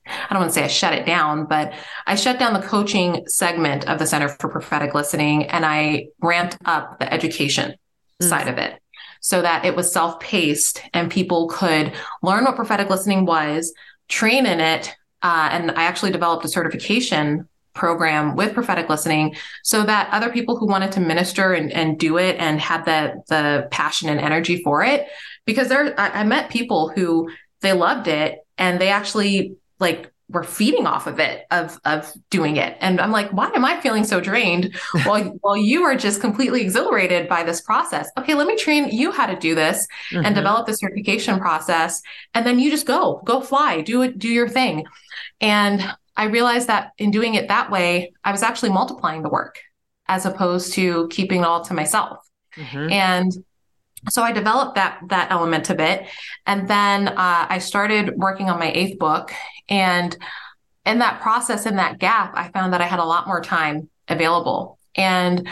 I 0.05 0.27
don't 0.29 0.39
want 0.39 0.51
to 0.51 0.53
say 0.53 0.63
I 0.63 0.67
shut 0.67 0.93
it 0.93 1.05
down, 1.05 1.45
but 1.45 1.73
I 2.05 2.15
shut 2.15 2.39
down 2.39 2.53
the 2.53 2.65
coaching 2.65 3.27
segment 3.27 3.87
of 3.87 3.99
the 3.99 4.05
Center 4.05 4.29
for 4.29 4.49
Prophetic 4.49 4.93
Listening 4.93 5.45
and 5.45 5.65
I 5.65 6.07
ramped 6.21 6.57
up 6.65 6.99
the 6.99 7.11
education 7.11 7.75
mm. 8.21 8.29
side 8.29 8.47
of 8.47 8.57
it 8.57 8.79
so 9.19 9.41
that 9.41 9.65
it 9.65 9.75
was 9.75 9.91
self 9.91 10.19
paced 10.19 10.81
and 10.93 11.11
people 11.11 11.47
could 11.47 11.93
learn 12.21 12.45
what 12.45 12.55
prophetic 12.55 12.89
listening 12.89 13.25
was, 13.25 13.73
train 14.07 14.45
in 14.45 14.59
it. 14.59 14.95
Uh, 15.21 15.49
and 15.51 15.71
I 15.71 15.83
actually 15.83 16.11
developed 16.11 16.45
a 16.45 16.49
certification 16.49 17.48
program 17.73 18.35
with 18.35 18.53
prophetic 18.53 18.89
listening 18.89 19.35
so 19.63 19.83
that 19.83 20.09
other 20.11 20.31
people 20.31 20.57
who 20.57 20.67
wanted 20.67 20.91
to 20.91 20.99
minister 20.99 21.53
and, 21.53 21.71
and 21.71 21.99
do 21.99 22.17
it 22.17 22.35
and 22.39 22.59
had 22.59 22.83
the 22.85 23.21
the 23.29 23.67
passion 23.71 24.09
and 24.09 24.19
energy 24.19 24.61
for 24.63 24.83
it 24.83 25.07
because 25.45 25.69
there 25.69 25.99
I, 25.99 26.21
I 26.21 26.23
met 26.23 26.49
people 26.49 26.89
who 26.89 27.29
they 27.61 27.73
loved 27.73 28.07
it 28.07 28.39
and 28.57 28.79
they 28.79 28.89
actually 28.89 29.55
like 29.79 30.11
were 30.29 30.43
feeding 30.43 30.85
off 30.85 31.07
of 31.07 31.19
it 31.19 31.45
of 31.51 31.79
of 31.85 32.11
doing 32.29 32.57
it. 32.57 32.77
And 32.81 33.01
i'm 33.01 33.11
like 33.11 33.31
why 33.31 33.49
am 33.55 33.65
i 33.65 33.79
feeling 33.81 34.03
so 34.03 34.19
drained 34.19 34.75
while 35.03 35.23
while 35.41 35.57
you 35.57 35.83
are 35.83 35.95
just 35.95 36.21
completely 36.21 36.61
exhilarated 36.61 37.27
by 37.29 37.43
this 37.43 37.61
process? 37.61 38.09
Okay 38.17 38.35
let 38.35 38.47
me 38.47 38.55
train 38.55 38.89
you 38.89 39.11
how 39.11 39.25
to 39.25 39.35
do 39.35 39.55
this 39.55 39.87
mm-hmm. 40.11 40.25
and 40.25 40.35
develop 40.35 40.67
the 40.67 40.73
certification 40.73 41.39
process 41.39 42.01
and 42.33 42.45
then 42.45 42.59
you 42.59 42.69
just 42.69 42.85
go 42.85 43.21
go 43.25 43.41
fly 43.41 43.81
do 43.81 44.01
it 44.01 44.19
do 44.19 44.27
your 44.27 44.49
thing. 44.49 44.85
And 45.41 45.81
i 46.19 46.25
realized 46.25 46.67
that 46.67 46.91
in 46.97 47.09
doing 47.11 47.33
it 47.33 47.47
that 47.47 47.71
way 47.71 48.11
i 48.23 48.31
was 48.31 48.43
actually 48.43 48.69
multiplying 48.69 49.23
the 49.23 49.29
work 49.29 49.59
as 50.07 50.25
opposed 50.25 50.73
to 50.73 51.07
keeping 51.09 51.41
it 51.41 51.45
all 51.45 51.63
to 51.63 51.73
myself 51.73 52.19
mm-hmm. 52.55 52.91
and 52.91 53.33
so 54.07 54.23
I 54.23 54.31
developed 54.31 54.75
that 54.75 55.01
that 55.09 55.31
element 55.31 55.69
of 55.69 55.79
it, 55.79 56.07
and 56.45 56.67
then 56.67 57.09
uh, 57.09 57.47
I 57.49 57.59
started 57.59 58.15
working 58.15 58.49
on 58.49 58.59
my 58.59 58.71
eighth 58.71 58.97
book. 58.97 59.33
And 59.67 60.15
in 60.85 60.99
that 60.99 61.21
process, 61.21 61.65
in 61.65 61.75
that 61.75 61.99
gap, 61.99 62.33
I 62.35 62.49
found 62.49 62.73
that 62.73 62.81
I 62.81 62.85
had 62.85 62.99
a 62.99 63.05
lot 63.05 63.27
more 63.27 63.41
time 63.41 63.89
available. 64.07 64.79
And 64.95 65.47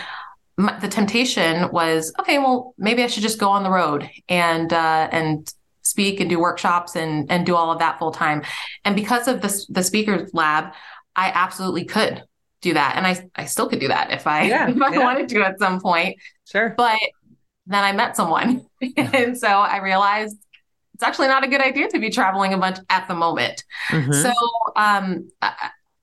my, 0.58 0.78
the 0.80 0.88
temptation 0.88 1.72
was, 1.72 2.14
okay, 2.20 2.40
well, 2.40 2.74
maybe 2.78 3.04
I 3.04 3.08
should 3.08 3.24
just 3.24 3.40
go 3.40 3.50
on 3.50 3.64
the 3.64 3.70
road 3.70 4.10
and 4.30 4.72
uh, 4.72 5.10
and 5.12 5.54
speak 5.88 6.20
and 6.20 6.30
do 6.30 6.40
workshops 6.40 6.96
and 6.96 7.30
and 7.32 7.46
do 7.46 7.56
all 7.56 7.72
of 7.72 7.80
that 7.80 8.00
full 8.00 8.12
time. 8.12 8.44
And 8.86 8.96
because 8.96 9.28
of 9.28 9.42
this, 9.42 9.66
the 9.68 9.84
speakers 9.84 10.32
lab, 10.34 10.74
I 11.16 11.32
absolutely 11.34 11.86
could 11.86 12.24
do 12.62 12.74
that, 12.74 12.96
and 12.96 13.06
I 13.06 13.30
I 13.36 13.46
still 13.46 13.70
could 13.70 13.80
do 13.80 13.88
that 13.88 14.12
if 14.12 14.28
I 14.28 14.44
yeah, 14.44 14.70
if 14.70 14.82
I 14.82 14.94
yeah. 14.94 15.00
wanted 15.00 15.30
to 15.30 15.42
at 15.44 15.60
some 15.60 15.80
point. 15.80 16.18
Sure, 16.46 16.74
but 16.76 17.00
then 17.66 17.84
I 17.84 17.92
met 17.92 18.16
someone. 18.16 18.66
and 18.98 19.38
so 19.38 19.48
I 19.48 19.78
realized 19.78 20.38
it's 20.94 21.04
actually 21.04 21.28
not 21.28 21.44
a 21.44 21.48
good 21.48 21.62
idea 21.62 21.88
to 21.90 22.00
be 22.00 22.10
traveling 22.10 22.54
a 22.54 22.58
bunch 22.58 22.80
at 22.90 23.08
the 23.08 23.14
moment. 23.14 23.64
Mm-hmm. 23.90 24.14
So 24.14 24.32
um, 24.76 25.30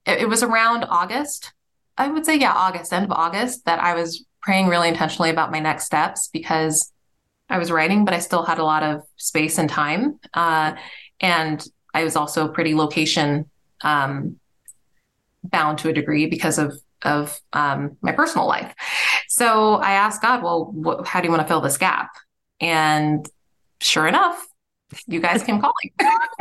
it, 0.07 0.22
it 0.22 0.28
was 0.28 0.43
around 0.43 0.85
August, 0.85 1.53
I 1.99 2.09
would 2.09 2.24
say, 2.24 2.37
yeah, 2.37 2.53
August, 2.53 2.93
end 2.93 3.05
of 3.05 3.12
August, 3.12 3.64
that 3.64 3.82
I 3.82 3.95
was 3.95 4.24
praying 4.41 4.68
really 4.68 4.89
intentionally 4.89 5.30
about 5.30 5.51
my 5.51 5.59
next 5.59 5.87
steps 5.87 6.28
because 6.32 6.93
I 7.55 7.59
was 7.59 7.70
writing, 7.70 8.05
but 8.05 8.12
I 8.12 8.18
still 8.18 8.42
had 8.42 8.59
a 8.59 8.64
lot 8.64 8.82
of 8.82 9.02
space 9.16 9.59
and 9.59 9.70
time. 9.70 10.18
Uh, 10.34 10.74
and 11.20 11.64
I 11.94 12.02
was 12.02 12.16
also 12.16 12.48
pretty 12.48 12.74
location 12.74 13.48
um, 13.82 14.40
bound 15.44 15.78
to 15.78 15.88
a 15.88 15.92
degree 15.92 16.26
because 16.26 16.59
of 16.59 16.76
of 17.02 17.38
um, 17.52 17.96
my 18.00 18.11
personal 18.11 18.48
life. 18.48 18.74
So 19.28 19.74
I 19.74 19.92
asked 19.92 20.20
God, 20.20 20.42
well, 20.42 20.74
wh- 20.84 21.07
how 21.07 21.20
do 21.20 21.26
you 21.26 21.30
want 21.30 21.42
to 21.42 21.46
fill 21.46 21.61
this 21.61 21.76
gap? 21.76 22.11
And 22.61 23.24
sure 23.80 24.09
enough, 24.09 24.44
you 25.07 25.20
guys 25.20 25.44
came 25.44 25.61
calling. 25.61 25.92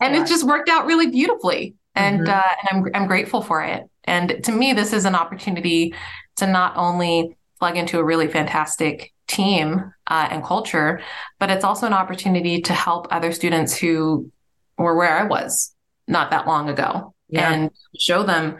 and 0.00 0.16
it 0.16 0.26
just 0.26 0.44
worked 0.44 0.70
out 0.70 0.86
really 0.86 1.10
beautifully. 1.10 1.74
And, 1.94 2.20
mm-hmm. 2.20 2.30
uh, 2.30 2.70
and 2.70 2.86
I'm, 2.86 3.02
I'm 3.02 3.06
grateful 3.06 3.42
for 3.42 3.62
it. 3.62 3.84
And 4.04 4.42
to 4.44 4.52
me, 4.52 4.72
this 4.72 4.94
is 4.94 5.04
an 5.04 5.14
opportunity 5.14 5.94
to 6.36 6.46
not 6.46 6.76
only 6.76 7.36
plug 7.58 7.76
into 7.76 7.98
a 7.98 8.04
really 8.04 8.28
fantastic 8.28 9.12
team 9.26 9.92
uh, 10.06 10.28
and 10.30 10.44
culture, 10.44 11.00
but 11.38 11.50
it's 11.50 11.64
also 11.64 11.86
an 11.86 11.92
opportunity 11.92 12.60
to 12.62 12.72
help 12.72 13.06
other 13.10 13.32
students 13.32 13.76
who 13.76 14.30
were 14.76 14.96
where 14.96 15.16
I 15.16 15.24
was 15.24 15.74
not 16.06 16.30
that 16.30 16.46
long 16.46 16.68
ago 16.68 17.14
yeah. 17.28 17.52
and 17.52 17.70
show 17.98 18.22
them, 18.22 18.58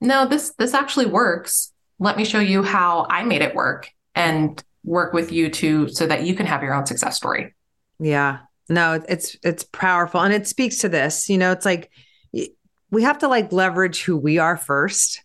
no, 0.00 0.26
this 0.26 0.52
this 0.58 0.74
actually 0.74 1.06
works. 1.06 1.72
Let 1.98 2.16
me 2.16 2.24
show 2.24 2.40
you 2.40 2.62
how 2.62 3.06
I 3.08 3.22
made 3.22 3.42
it 3.42 3.54
work 3.54 3.88
and 4.14 4.62
work 4.84 5.12
with 5.12 5.30
you 5.30 5.48
to 5.48 5.88
so 5.88 6.06
that 6.06 6.24
you 6.24 6.34
can 6.34 6.46
have 6.46 6.62
your 6.62 6.74
own 6.74 6.86
success 6.86 7.16
story. 7.16 7.54
Yeah. 8.00 8.40
No, 8.68 9.00
it's 9.08 9.36
it's 9.44 9.64
powerful 9.64 10.20
and 10.20 10.34
it 10.34 10.46
speaks 10.46 10.78
to 10.78 10.88
this. 10.88 11.28
You 11.28 11.38
know, 11.38 11.52
it's 11.52 11.64
like 11.64 11.90
we 12.90 13.02
have 13.02 13.18
to 13.18 13.28
like 13.28 13.52
leverage 13.52 14.02
who 14.02 14.16
we 14.16 14.38
are 14.38 14.56
1st 14.56 15.18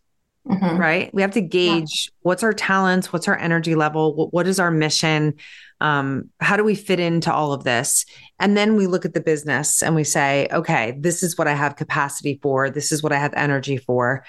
mm-hmm. 0.48 0.78
right? 0.78 1.14
We 1.14 1.22
have 1.22 1.32
to 1.32 1.42
gauge 1.42 2.08
yeah. 2.08 2.20
what's 2.22 2.44
our 2.44 2.54
talents, 2.54 3.12
what's 3.12 3.28
our 3.28 3.38
energy 3.38 3.76
level, 3.76 4.16
what, 4.16 4.34
what 4.34 4.48
is 4.48 4.60
our 4.60 4.72
mission, 4.72 5.36
um, 5.80 6.30
how 6.40 6.58
do 6.58 6.64
we 6.64 6.76
fit 6.76 7.00
into 7.00 7.32
all 7.32 7.54
of 7.54 7.64
this? 7.64 8.06
And 8.40 8.58
then 8.58 8.76
we 8.76 8.88
look 8.88 9.06
at 9.06 9.14
the 9.14 9.22
business 9.22 9.84
and 9.84 9.96
we 9.96 10.04
say, 10.04 10.48
okay, 10.52 10.98
this 11.00 11.22
is 11.24 11.38
what 11.38 11.48
I 11.48 11.54
have 11.54 11.76
capacity 11.76 12.40
for. 12.42 12.70
This 12.70 12.92
is 12.92 13.04
what 13.04 13.12
I 13.12 13.20
have 13.20 13.34
energy 13.36 13.78
for. 13.78 14.24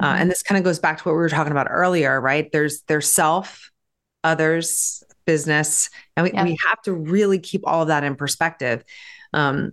Uh, 0.00 0.06
mm-hmm. 0.06 0.22
and 0.22 0.30
this 0.30 0.42
kind 0.42 0.58
of 0.58 0.64
goes 0.64 0.78
back 0.78 0.98
to 0.98 1.04
what 1.04 1.12
we 1.12 1.18
were 1.18 1.28
talking 1.28 1.52
about 1.52 1.68
earlier, 1.70 2.20
right? 2.20 2.50
There's 2.50 2.82
there's 2.88 3.08
self, 3.08 3.70
others, 4.24 5.04
business, 5.24 5.90
and 6.16 6.24
we, 6.24 6.32
yeah. 6.32 6.44
we 6.44 6.58
have 6.66 6.80
to 6.82 6.92
really 6.92 7.38
keep 7.38 7.62
all 7.64 7.82
of 7.82 7.88
that 7.88 8.02
in 8.02 8.16
perspective. 8.16 8.82
Um, 9.32 9.72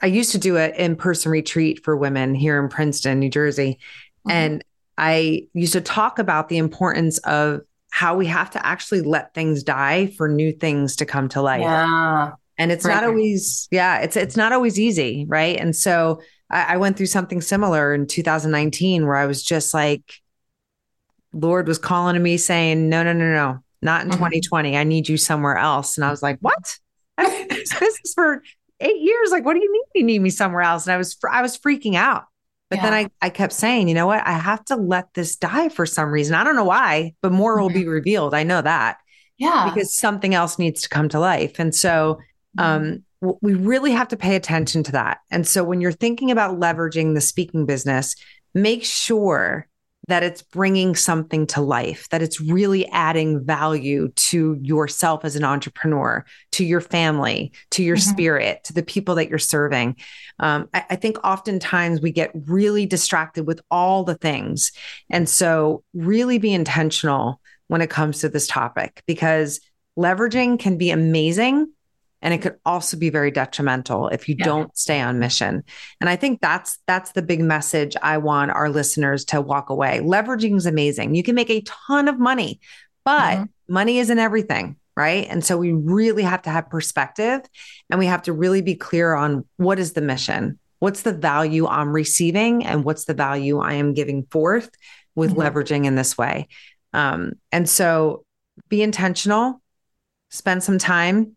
I 0.00 0.06
used 0.06 0.32
to 0.32 0.38
do 0.38 0.56
an 0.56 0.74
in-person 0.74 1.30
retreat 1.30 1.84
for 1.84 1.96
women 1.96 2.34
here 2.34 2.62
in 2.62 2.68
Princeton, 2.68 3.18
New 3.18 3.30
Jersey, 3.30 3.78
mm-hmm. 4.26 4.30
and 4.30 4.64
I 4.98 5.48
used 5.54 5.72
to 5.72 5.80
talk 5.80 6.18
about 6.18 6.48
the 6.48 6.58
importance 6.58 7.18
of 7.18 7.60
how 7.90 8.16
we 8.16 8.26
have 8.26 8.50
to 8.50 8.66
actually 8.66 9.02
let 9.02 9.34
things 9.34 9.62
die 9.62 10.06
for 10.16 10.28
new 10.28 10.52
things 10.52 10.96
to 10.96 11.06
come 11.06 11.28
to 11.30 11.42
life. 11.42 11.60
Yeah. 11.60 12.32
And 12.58 12.72
it's 12.72 12.84
right. 12.84 12.94
not 12.94 13.04
always, 13.04 13.68
yeah, 13.70 13.98
it's 13.98 14.16
it's 14.16 14.36
not 14.36 14.52
always 14.52 14.78
easy, 14.78 15.26
right? 15.28 15.58
And 15.58 15.74
so 15.74 16.20
I, 16.50 16.74
I 16.74 16.76
went 16.76 16.96
through 16.96 17.06
something 17.06 17.40
similar 17.40 17.94
in 17.94 18.06
2019 18.06 19.06
where 19.06 19.16
I 19.16 19.26
was 19.26 19.42
just 19.42 19.74
like, 19.74 20.20
Lord 21.32 21.66
was 21.66 21.78
calling 21.78 22.14
to 22.14 22.20
me 22.20 22.36
saying, 22.36 22.88
No, 22.88 23.02
no, 23.02 23.12
no, 23.12 23.32
no, 23.32 23.58
not 23.80 24.02
in 24.02 24.08
mm-hmm. 24.08 24.18
2020. 24.18 24.76
I 24.76 24.84
need 24.84 25.08
you 25.08 25.16
somewhere 25.16 25.56
else. 25.56 25.96
And 25.96 26.04
I 26.04 26.10
was 26.10 26.22
like, 26.22 26.38
What? 26.40 26.78
this 27.18 27.72
is 28.04 28.14
for 28.14 28.42
eight 28.80 29.00
years. 29.00 29.30
Like, 29.30 29.44
what 29.44 29.54
do 29.54 29.62
you 29.62 29.72
mean 29.72 29.82
you 29.94 30.04
need 30.04 30.20
me 30.20 30.30
somewhere 30.30 30.62
else? 30.62 30.86
And 30.86 30.94
I 30.94 30.96
was 30.96 31.16
I 31.30 31.42
was 31.42 31.58
freaking 31.58 31.94
out. 31.94 32.24
But 32.72 32.78
yeah. 32.78 32.84
then 32.84 32.94
I, 32.94 33.26
I 33.26 33.28
kept 33.28 33.52
saying, 33.52 33.88
you 33.88 33.94
know 33.94 34.06
what? 34.06 34.26
I 34.26 34.32
have 34.32 34.64
to 34.64 34.76
let 34.76 35.12
this 35.12 35.36
die 35.36 35.68
for 35.68 35.84
some 35.84 36.08
reason. 36.08 36.34
I 36.34 36.42
don't 36.42 36.56
know 36.56 36.64
why, 36.64 37.12
but 37.20 37.30
more 37.30 37.60
will 37.60 37.68
be 37.68 37.80
mm-hmm. 37.80 37.90
revealed. 37.90 38.32
I 38.32 38.44
know 38.44 38.62
that. 38.62 38.96
Yeah. 39.36 39.68
Because 39.68 39.92
something 39.92 40.34
else 40.34 40.58
needs 40.58 40.80
to 40.80 40.88
come 40.88 41.10
to 41.10 41.20
life. 41.20 41.58
And 41.58 41.74
so 41.74 42.18
mm-hmm. 42.58 42.64
um, 43.20 43.36
we 43.42 43.52
really 43.52 43.92
have 43.92 44.08
to 44.08 44.16
pay 44.16 44.36
attention 44.36 44.84
to 44.84 44.92
that. 44.92 45.18
And 45.30 45.46
so 45.46 45.62
when 45.62 45.82
you're 45.82 45.92
thinking 45.92 46.30
about 46.30 46.58
leveraging 46.58 47.12
the 47.12 47.20
speaking 47.20 47.66
business, 47.66 48.16
make 48.54 48.84
sure 48.84 49.68
that 50.08 50.22
it's 50.22 50.42
bringing 50.42 50.96
something 50.96 51.46
to 51.46 51.60
life, 51.60 52.08
that 52.08 52.22
it's 52.22 52.40
really 52.40 52.88
adding 52.88 53.44
value 53.44 54.08
to 54.16 54.58
yourself 54.60 55.24
as 55.24 55.36
an 55.36 55.44
entrepreneur, 55.44 56.24
to 56.50 56.64
your 56.64 56.80
family, 56.80 57.52
to 57.70 57.84
your 57.84 57.96
mm-hmm. 57.96 58.10
spirit, 58.10 58.64
to 58.64 58.72
the 58.72 58.82
people 58.82 59.14
that 59.14 59.28
you're 59.28 59.38
serving. 59.38 59.96
Um, 60.40 60.68
I, 60.74 60.84
I 60.90 60.96
think 60.96 61.18
oftentimes 61.24 62.00
we 62.00 62.10
get 62.10 62.32
really 62.34 62.84
distracted 62.84 63.46
with 63.46 63.60
all 63.70 64.02
the 64.02 64.16
things. 64.16 64.72
And 65.08 65.28
so, 65.28 65.84
really 65.94 66.38
be 66.38 66.52
intentional 66.52 67.40
when 67.68 67.80
it 67.80 67.90
comes 67.90 68.20
to 68.20 68.28
this 68.28 68.46
topic 68.46 69.02
because 69.06 69.60
leveraging 69.96 70.58
can 70.58 70.78
be 70.78 70.90
amazing 70.90 71.72
and 72.22 72.32
it 72.32 72.40
could 72.40 72.56
also 72.64 72.96
be 72.96 73.10
very 73.10 73.30
detrimental 73.30 74.08
if 74.08 74.28
you 74.28 74.36
yeah. 74.38 74.44
don't 74.44 74.76
stay 74.76 75.00
on 75.00 75.18
mission 75.18 75.62
and 76.00 76.08
i 76.08 76.16
think 76.16 76.40
that's 76.40 76.78
that's 76.86 77.12
the 77.12 77.22
big 77.22 77.40
message 77.40 77.96
i 78.02 78.16
want 78.16 78.50
our 78.50 78.70
listeners 78.70 79.24
to 79.24 79.40
walk 79.40 79.70
away 79.70 80.00
leveraging 80.00 80.56
is 80.56 80.66
amazing 80.66 81.14
you 81.14 81.22
can 81.22 81.34
make 81.34 81.50
a 81.50 81.62
ton 81.62 82.08
of 82.08 82.18
money 82.18 82.60
but 83.04 83.36
mm-hmm. 83.36 83.72
money 83.72 83.98
isn't 83.98 84.18
everything 84.18 84.76
right 84.96 85.26
and 85.28 85.44
so 85.44 85.56
we 85.56 85.72
really 85.72 86.22
have 86.22 86.42
to 86.42 86.50
have 86.50 86.70
perspective 86.70 87.40
and 87.90 87.98
we 87.98 88.06
have 88.06 88.22
to 88.22 88.32
really 88.32 88.62
be 88.62 88.74
clear 88.74 89.14
on 89.14 89.44
what 89.56 89.78
is 89.78 89.92
the 89.92 90.00
mission 90.00 90.58
what's 90.82 91.02
the 91.02 91.12
value 91.12 91.64
I'm 91.68 91.92
receiving 91.92 92.66
and 92.66 92.82
what's 92.82 93.04
the 93.04 93.14
value 93.14 93.60
I 93.60 93.74
am 93.74 93.94
giving 93.94 94.24
forth 94.24 94.68
with 95.14 95.30
mm-hmm. 95.30 95.40
leveraging 95.40 95.84
in 95.84 95.94
this 95.94 96.18
way. 96.18 96.48
Um, 96.92 97.34
and 97.52 97.70
so 97.70 98.24
be 98.68 98.82
intentional, 98.82 99.62
spend 100.32 100.64
some 100.64 100.78
time. 100.78 101.36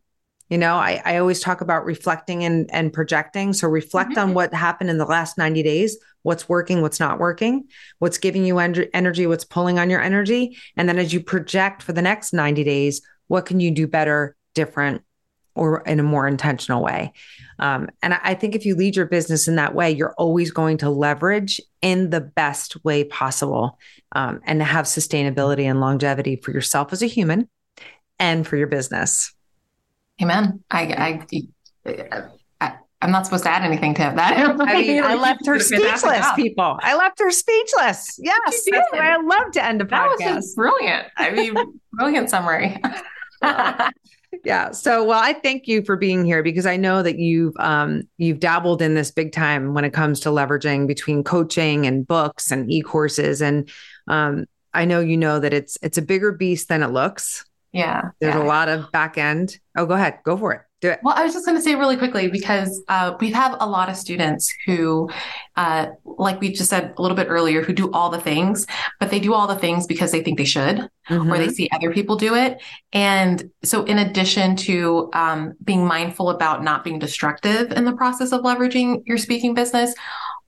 You 0.49 0.57
know, 0.57 0.75
I, 0.75 1.01
I 1.05 1.17
always 1.17 1.39
talk 1.39 1.61
about 1.61 1.85
reflecting 1.85 2.43
and, 2.43 2.69
and 2.71 2.93
projecting. 2.93 3.53
So 3.53 3.67
reflect 3.67 4.11
mm-hmm. 4.11 4.19
on 4.19 4.33
what 4.33 4.53
happened 4.53 4.89
in 4.89 4.97
the 4.97 5.05
last 5.05 5.37
90 5.37 5.63
days, 5.63 5.97
what's 6.21 6.47
working, 6.47 6.81
what's 6.81 6.99
not 6.99 7.19
working, 7.19 7.67
what's 7.99 8.17
giving 8.17 8.45
you 8.45 8.59
en- 8.59 8.87
energy, 8.93 9.25
what's 9.25 9.45
pulling 9.45 9.79
on 9.79 9.89
your 9.89 10.01
energy. 10.01 10.57
And 10.77 10.87
then 10.87 10.99
as 10.99 11.13
you 11.13 11.19
project 11.19 11.81
for 11.81 11.93
the 11.93 12.01
next 12.01 12.33
90 12.33 12.63
days, 12.63 13.01
what 13.27 13.45
can 13.45 13.59
you 13.59 13.71
do 13.71 13.87
better, 13.87 14.35
different, 14.53 15.01
or 15.55 15.81
in 15.81 15.99
a 15.99 16.03
more 16.03 16.27
intentional 16.27 16.83
way. 16.83 17.13
Um, 17.59 17.89
and 18.03 18.13
I 18.13 18.33
think 18.33 18.55
if 18.55 18.65
you 18.65 18.75
lead 18.75 18.95
your 18.95 19.05
business 19.05 19.47
in 19.47 19.55
that 19.55 19.73
way, 19.73 19.89
you're 19.89 20.13
always 20.17 20.51
going 20.51 20.77
to 20.79 20.89
leverage 20.89 21.61
in 21.81 22.09
the 22.09 22.21
best 22.21 22.83
way 22.83 23.05
possible 23.05 23.79
um, 24.11 24.41
and 24.43 24.61
have 24.61 24.85
sustainability 24.85 25.63
and 25.63 25.79
longevity 25.79 26.35
for 26.35 26.51
yourself 26.51 26.91
as 26.91 27.01
a 27.01 27.07
human 27.07 27.47
and 28.19 28.45
for 28.45 28.57
your 28.57 28.67
business. 28.67 29.33
Amen. 30.21 30.63
I, 30.71 31.25
I, 31.85 31.91
I 32.61 32.73
I'm 33.05 33.11
not 33.11 33.25
supposed 33.25 33.43
to 33.43 33.51
add 33.51 33.61
anything 33.63 33.93
to 33.95 34.13
that. 34.15 34.59
I 34.61 34.81
mean, 34.81 35.03
I 35.03 35.13
left 35.13 35.45
her 35.45 35.59
speechless, 35.59 36.25
people. 36.35 36.79
I 36.81 36.95
left 36.95 37.19
her 37.19 37.29
speechless. 37.29 38.17
Yes, 38.17 38.65
that's 38.71 38.87
why 38.91 39.11
I 39.11 39.17
love 39.17 39.51
to 39.51 39.63
end 39.63 39.81
a 39.81 39.85
podcast. 39.85 40.17
That 40.19 40.35
was 40.35 40.55
brilliant. 40.55 41.07
I 41.15 41.29
mean, 41.29 41.55
brilliant 41.93 42.31
summary. 42.31 42.81
yeah. 44.43 44.71
So, 44.71 45.03
well, 45.03 45.19
I 45.21 45.33
thank 45.33 45.67
you 45.67 45.83
for 45.83 45.97
being 45.97 46.25
here 46.25 46.41
because 46.41 46.65
I 46.65 46.77
know 46.77 47.03
that 47.03 47.19
you've 47.19 47.53
um, 47.59 48.03
you've 48.17 48.39
dabbled 48.39 48.81
in 48.81 48.95
this 48.95 49.11
big 49.11 49.33
time 49.33 49.75
when 49.75 49.85
it 49.85 49.93
comes 49.93 50.21
to 50.21 50.29
leveraging 50.29 50.87
between 50.87 51.23
coaching 51.23 51.85
and 51.85 52.07
books 52.07 52.49
and 52.49 52.71
e-courses, 52.71 53.39
and 53.39 53.69
um, 54.07 54.45
I 54.73 54.85
know 54.85 54.99
you 54.99 55.17
know 55.17 55.39
that 55.39 55.53
it's 55.53 55.77
it's 55.83 55.99
a 55.99 56.01
bigger 56.01 56.31
beast 56.31 56.69
than 56.69 56.81
it 56.81 56.89
looks. 56.89 57.45
Yeah. 57.75 58.11
There's 58.21 58.33
yeah. 58.33 58.41
a 58.41 58.45
lot 58.45 58.69
of 58.69 58.89
back 58.93 59.17
end. 59.17 59.59
Oh, 59.75 59.85
go 59.85 59.95
ahead. 59.95 60.19
Go 60.23 60.37
for 60.37 60.53
it. 60.53 60.61
Do 60.79 60.91
it. 60.91 60.99
Well, 61.03 61.13
I 61.13 61.25
was 61.25 61.33
just 61.33 61.45
going 61.45 61.57
to 61.57 61.61
say 61.61 61.75
really 61.75 61.97
quickly 61.97 62.29
because 62.29 62.81
uh, 62.87 63.17
we 63.19 63.31
have 63.31 63.57
a 63.59 63.67
lot 63.67 63.89
of 63.89 63.97
students 63.97 64.53
who, 64.65 65.09
uh, 65.57 65.87
like 66.05 66.39
we 66.39 66.53
just 66.53 66.69
said 66.69 66.93
a 66.97 67.01
little 67.01 67.17
bit 67.17 67.27
earlier, 67.29 67.61
who 67.61 67.73
do 67.73 67.91
all 67.91 68.09
the 68.09 68.19
things, 68.19 68.65
but 68.97 69.11
they 69.11 69.19
do 69.19 69.33
all 69.33 69.45
the 69.45 69.57
things 69.57 69.87
because 69.87 70.13
they 70.13 70.23
think 70.23 70.37
they 70.37 70.45
should 70.45 70.89
mm-hmm. 71.09 71.31
or 71.31 71.37
they 71.37 71.49
see 71.49 71.69
other 71.73 71.91
people 71.91 72.15
do 72.15 72.33
it. 72.33 72.61
And 72.93 73.49
so, 73.63 73.83
in 73.83 73.97
addition 73.97 74.55
to 74.57 75.09
um, 75.13 75.53
being 75.63 75.85
mindful 75.85 76.29
about 76.29 76.63
not 76.63 76.83
being 76.83 76.99
destructive 76.99 77.71
in 77.73 77.83
the 77.83 77.93
process 77.93 78.31
of 78.31 78.41
leveraging 78.41 79.03
your 79.05 79.17
speaking 79.17 79.53
business, 79.53 79.93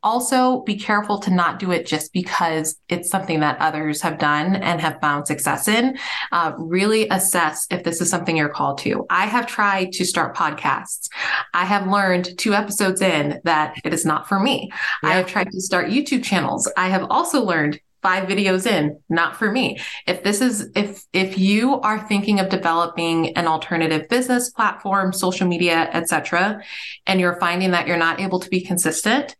also, 0.03 0.61
be 0.61 0.77
careful 0.77 1.19
to 1.19 1.31
not 1.31 1.59
do 1.59 1.71
it 1.71 1.85
just 1.85 2.13
because 2.13 2.77
it's 2.87 3.09
something 3.09 3.39
that 3.39 3.59
others 3.59 4.01
have 4.01 4.19
done 4.19 4.55
and 4.55 4.79
have 4.79 4.99
found 5.01 5.27
success 5.27 5.67
in. 5.67 5.97
Uh, 6.31 6.53
really 6.57 7.07
assess 7.09 7.65
if 7.71 7.83
this 7.83 8.01
is 8.01 8.09
something 8.09 8.37
you're 8.37 8.49
called 8.49 8.77
to. 8.79 9.05
I 9.09 9.25
have 9.25 9.47
tried 9.47 9.91
to 9.93 10.05
start 10.05 10.35
podcasts. 10.35 11.09
I 11.53 11.65
have 11.65 11.87
learned 11.87 12.37
two 12.37 12.53
episodes 12.53 13.01
in 13.01 13.41
that 13.43 13.75
it 13.83 13.93
is 13.93 14.05
not 14.05 14.27
for 14.27 14.39
me. 14.39 14.69
Yeah. 15.03 15.09
I 15.09 15.13
have 15.13 15.27
tried 15.27 15.51
to 15.51 15.61
start 15.61 15.87
YouTube 15.87 16.23
channels. 16.23 16.71
I 16.77 16.89
have 16.89 17.07
also 17.09 17.43
learned 17.43 17.79
five 18.03 18.27
videos 18.29 18.67
in 18.67 18.99
not 19.09 19.35
for 19.35 19.51
me 19.51 19.79
if 20.05 20.23
this 20.23 20.39
is 20.39 20.69
if 20.75 21.03
if 21.13 21.37
you 21.37 21.79
are 21.81 22.07
thinking 22.07 22.39
of 22.39 22.47
developing 22.47 23.35
an 23.35 23.47
alternative 23.47 24.07
business 24.07 24.51
platform 24.51 25.11
social 25.11 25.47
media 25.47 25.89
etc 25.93 26.61
and 27.07 27.19
you're 27.19 27.39
finding 27.39 27.71
that 27.71 27.87
you're 27.87 27.97
not 27.97 28.19
able 28.19 28.39
to 28.39 28.49
be 28.49 28.61
consistent 28.61 29.35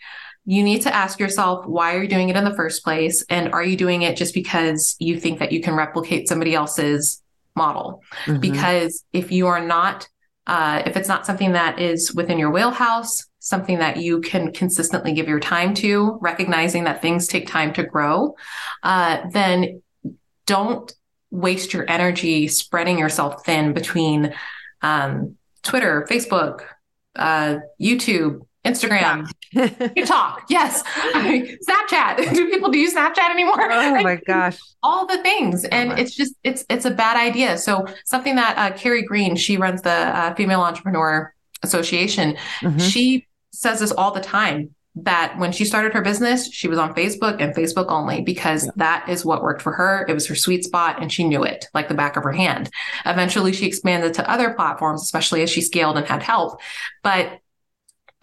you 0.50 0.64
need 0.64 0.82
to 0.82 0.96
ask 0.96 1.20
yourself 1.20 1.66
why 1.66 1.94
are 1.94 2.02
you 2.02 2.08
doing 2.08 2.30
it 2.30 2.38
in 2.38 2.46
the 2.46 2.56
first 2.56 2.84
place 2.84 3.24
and 3.30 3.52
are 3.54 3.64
you 3.64 3.76
doing 3.76 4.02
it 4.02 4.16
just 4.16 4.34
because 4.34 4.96
you 4.98 5.20
think 5.20 5.40
that 5.40 5.52
you 5.52 5.62
can 5.62 5.76
replicate 5.76 6.28
somebody 6.28 6.56
else's 6.56 7.22
model 7.56 8.02
mm-hmm. 8.26 8.40
because 8.40 9.04
if 9.14 9.32
you 9.32 9.46
are 9.46 9.64
not 9.64 10.08
uh, 10.48 10.82
if 10.86 10.96
it's 10.96 11.10
not 11.10 11.26
something 11.26 11.52
that 11.52 11.78
is 11.78 12.16
within 12.16 12.40
your 12.40 12.50
wheelhouse 12.50 13.26
something 13.40 13.80
that 13.80 13.98
you 13.98 14.22
can 14.22 14.54
consistently 14.54 15.12
give 15.12 15.28
your 15.28 15.40
time 15.40 15.74
to 15.74 16.18
recognizing 16.22 16.86
that 16.86 17.02
things 17.02 17.28
take 17.28 17.46
time 17.46 17.74
to 17.74 17.84
grow 17.84 18.34
uh, 18.84 19.20
then 19.32 19.82
don't 20.46 20.94
waste 21.30 21.74
your 21.74 21.84
energy 21.90 22.48
spreading 22.48 22.98
yourself 22.98 23.46
thin 23.46 23.74
between 23.74 24.34
um, 24.82 25.36
twitter 25.62 26.08
facebook 26.10 26.62
uh, 27.18 27.58
youtube 27.82 28.40
Instagram, 28.68 29.30
TikTok, 29.54 30.46
yes, 30.50 30.84
Snapchat. 31.14 32.34
do 32.36 32.50
people 32.50 32.70
do 32.70 32.92
Snapchat 32.92 33.30
anymore? 33.30 33.72
Oh 33.72 34.02
my 34.02 34.16
gosh, 34.28 34.58
all 34.84 35.06
the 35.06 35.22
things, 35.24 35.66
and 35.66 35.98
it's 35.98 36.16
just 36.16 36.34
it's 36.44 36.66
it's 36.70 36.86
a 36.86 36.92
bad 36.92 37.18
idea. 37.18 37.58
So 37.58 37.86
something 38.06 38.36
that 38.36 38.58
uh, 38.58 38.78
Carrie 38.78 39.04
Green, 39.04 39.36
she 39.36 39.58
runs 39.58 39.82
the 39.82 39.90
uh, 39.90 40.36
Female 40.36 40.62
Entrepreneur 40.62 41.34
Association. 41.64 42.38
Mm-hmm. 42.62 42.80
She 42.80 43.28
says 43.52 43.80
this 43.80 43.92
all 43.92 44.12
the 44.12 44.22
time 44.22 44.76
that 45.04 45.38
when 45.38 45.52
she 45.52 45.66
started 45.66 45.94
her 45.94 46.02
business, 46.02 46.52
she 46.52 46.68
was 46.68 46.80
on 46.80 46.94
Facebook 46.96 47.40
and 47.40 47.56
Facebook 47.56 47.86
only 47.90 48.22
because 48.22 48.66
yeah. 48.66 48.72
that 48.78 49.10
is 49.10 49.24
what 49.24 49.44
worked 49.44 49.62
for 49.62 49.72
her. 49.72 50.06
It 50.08 50.14
was 50.14 50.28
her 50.28 50.36
sweet 50.36 50.64
spot 50.64 51.02
and 51.02 51.12
she 51.12 51.24
knew 51.24 51.44
it 51.44 51.68
like 51.74 51.88
the 51.88 51.94
back 51.94 52.18
of 52.18 52.24
her 52.24 52.32
hand. 52.32 52.70
Eventually, 53.06 53.54
she 53.54 53.68
expanded 53.68 54.14
to 54.16 54.30
other 54.30 54.54
platforms, 54.54 55.04
especially 55.04 55.44
as 55.44 55.50
she 55.50 55.62
scaled 55.62 55.98
and 55.98 56.06
had 56.06 56.24
help. 56.24 56.60
But 57.04 57.40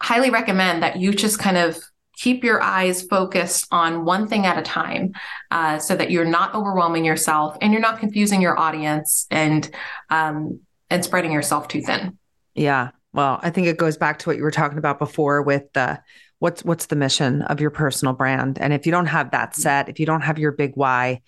highly 0.05 0.29
recommend 0.29 0.83
that 0.83 0.97
you 0.97 1.11
just 1.11 1.39
kind 1.39 1.57
of 1.57 1.79
keep 2.15 2.43
your 2.43 2.61
eyes 2.61 3.01
focused 3.01 3.65
on 3.71 4.05
one 4.05 4.27
thing 4.27 4.45
at 4.45 4.55
a 4.55 4.61
time 4.61 5.11
uh, 5.49 5.79
so 5.79 5.95
that 5.95 6.11
you're 6.11 6.23
not 6.23 6.53
overwhelming 6.53 7.03
yourself 7.03 7.57
and 7.59 7.73
you're 7.73 7.81
not 7.81 7.99
confusing 7.99 8.39
your 8.39 8.57
audience 8.57 9.25
and 9.31 9.71
um, 10.11 10.59
and 10.91 11.03
spreading 11.03 11.31
yourself 11.31 11.67
too 11.67 11.81
thin. 11.81 12.17
Yeah. 12.53 12.91
Well 13.13 13.39
i 13.41 13.49
think 13.49 13.67
it 13.67 13.77
goes 13.77 13.97
back 13.97 14.19
to 14.19 14.29
what 14.29 14.37
you 14.37 14.43
were 14.43 14.51
talking 14.51 14.77
about 14.77 14.99
before 14.99 15.41
with 15.41 15.63
the 15.73 15.99
what's 16.39 16.63
what's 16.63 16.87
the 16.87 16.95
mission 16.95 17.41
of 17.43 17.59
your 17.59 17.71
personal 17.71 18.13
brand? 18.13 18.59
And 18.59 18.73
if 18.73 18.85
you 18.85 18.91
don't 18.91 19.07
have 19.07 19.31
that 19.31 19.55
set 19.55 19.89
if 19.89 19.99
you 19.99 20.05
don't 20.05 20.21
have 20.21 20.37
your 20.37 20.51
big 20.51 20.73
why 20.75 21.21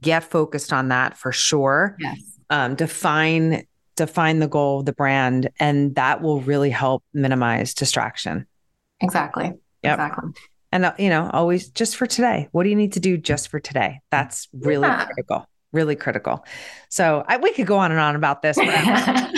get 0.00 0.24
focused 0.24 0.72
on 0.72 0.88
that 0.88 1.18
for 1.18 1.32
sure. 1.32 1.96
Yes. 1.98 2.18
Um, 2.48 2.76
define 2.76 3.66
define 4.06 4.38
the 4.38 4.48
goal 4.48 4.80
of 4.80 4.86
the 4.86 4.92
brand 4.92 5.50
and 5.58 5.94
that 5.94 6.22
will 6.22 6.40
really 6.40 6.70
help 6.70 7.04
minimize 7.14 7.74
distraction. 7.74 8.46
Exactly. 9.00 9.52
Yep. 9.82 9.94
exactly. 9.94 10.30
And 10.70 10.84
uh, 10.86 10.94
you 10.98 11.08
know 11.08 11.28
always 11.32 11.68
just 11.68 11.96
for 11.96 12.06
today. 12.06 12.48
What 12.52 12.64
do 12.64 12.70
you 12.70 12.76
need 12.76 12.94
to 12.94 13.00
do 13.00 13.16
just 13.16 13.48
for 13.48 13.60
today? 13.60 14.00
That's 14.10 14.48
really 14.52 14.88
yeah. 14.88 15.04
critical 15.04 15.46
really 15.72 15.96
critical. 15.96 16.44
So 16.88 17.24
I, 17.26 17.38
we 17.38 17.52
could 17.52 17.66
go 17.66 17.78
on 17.78 17.90
and 17.90 18.00
on 18.00 18.14
about 18.14 18.42
this 18.42 18.58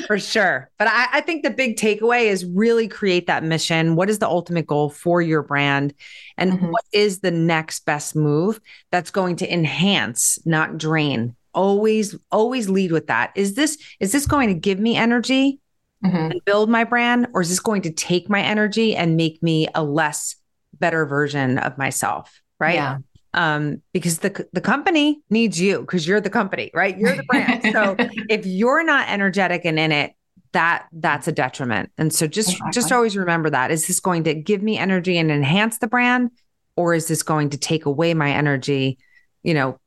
for 0.06 0.18
sure. 0.18 0.70
But 0.78 0.88
I, 0.88 1.06
I 1.12 1.20
think 1.20 1.44
the 1.44 1.50
big 1.50 1.76
takeaway 1.76 2.24
is 2.24 2.44
really 2.44 2.88
create 2.88 3.26
that 3.28 3.44
mission. 3.44 3.96
What 3.96 4.10
is 4.10 4.18
the 4.18 4.28
ultimate 4.28 4.66
goal 4.66 4.90
for 4.90 5.22
your 5.22 5.42
brand? 5.42 5.94
And 6.36 6.54
mm-hmm. 6.54 6.70
what 6.70 6.84
is 6.92 7.20
the 7.20 7.30
next 7.30 7.86
best 7.86 8.16
move 8.16 8.60
that's 8.90 9.10
going 9.10 9.36
to 9.36 9.52
enhance 9.52 10.38
not 10.44 10.76
drain 10.76 11.36
always 11.55 12.16
always 12.30 12.68
lead 12.68 12.92
with 12.92 13.07
that 13.07 13.32
is 13.34 13.55
this 13.55 13.78
is 14.00 14.12
this 14.12 14.26
going 14.26 14.48
to 14.48 14.55
give 14.55 14.78
me 14.78 14.96
energy 14.96 15.61
mm-hmm. 16.05 16.16
and 16.16 16.44
build 16.44 16.68
my 16.68 16.84
brand 16.84 17.26
or 17.34 17.40
is 17.40 17.48
this 17.48 17.61
going 17.61 17.82
to 17.82 17.90
take 17.90 18.28
my 18.28 18.40
energy 18.40 18.96
and 18.96 19.16
make 19.16 19.42
me 19.42 19.68
a 19.74 19.82
less 19.82 20.36
better 20.78 21.07
version 21.07 21.59
of 21.59 21.78
myself 21.78 22.40
right 22.59 22.74
yeah 22.74 22.98
um, 23.34 23.82
because 23.92 24.18
the 24.18 24.46
the 24.52 24.61
company 24.61 25.20
needs 25.28 25.61
you 25.61 25.80
because 25.80 26.07
you're 26.07 26.20
the 26.20 26.30
company, 26.30 26.70
right? 26.72 26.96
You're 26.96 27.16
the 27.16 27.24
brand. 27.24 27.62
so 27.72 27.96
if 28.30 28.46
you're 28.46 28.84
not 28.84 29.09
energetic 29.09 29.64
and 29.64 29.78
in 29.78 29.92
it, 29.92 30.14
that 30.52 30.86
that's 30.92 31.28
a 31.28 31.32
detriment. 31.32 31.90
And 31.98 32.14
so 32.14 32.26
just 32.26 32.50
exactly. 32.50 32.72
just 32.72 32.92
always 32.92 33.16
remember 33.16 33.50
that. 33.50 33.70
Is 33.70 33.86
this 33.86 34.00
going 34.00 34.24
to 34.24 34.34
give 34.34 34.62
me 34.62 34.78
energy 34.78 35.18
and 35.18 35.30
enhance 35.30 35.78
the 35.78 35.88
brand, 35.88 36.30
or 36.76 36.94
is 36.94 37.09
this 37.09 37.22
going 37.22 37.50
to 37.50 37.59
take 37.59 37.86
away 37.86 38.14
my 38.14 38.30
energy? 38.30 38.98
You 39.42 39.55
know, 39.55 39.78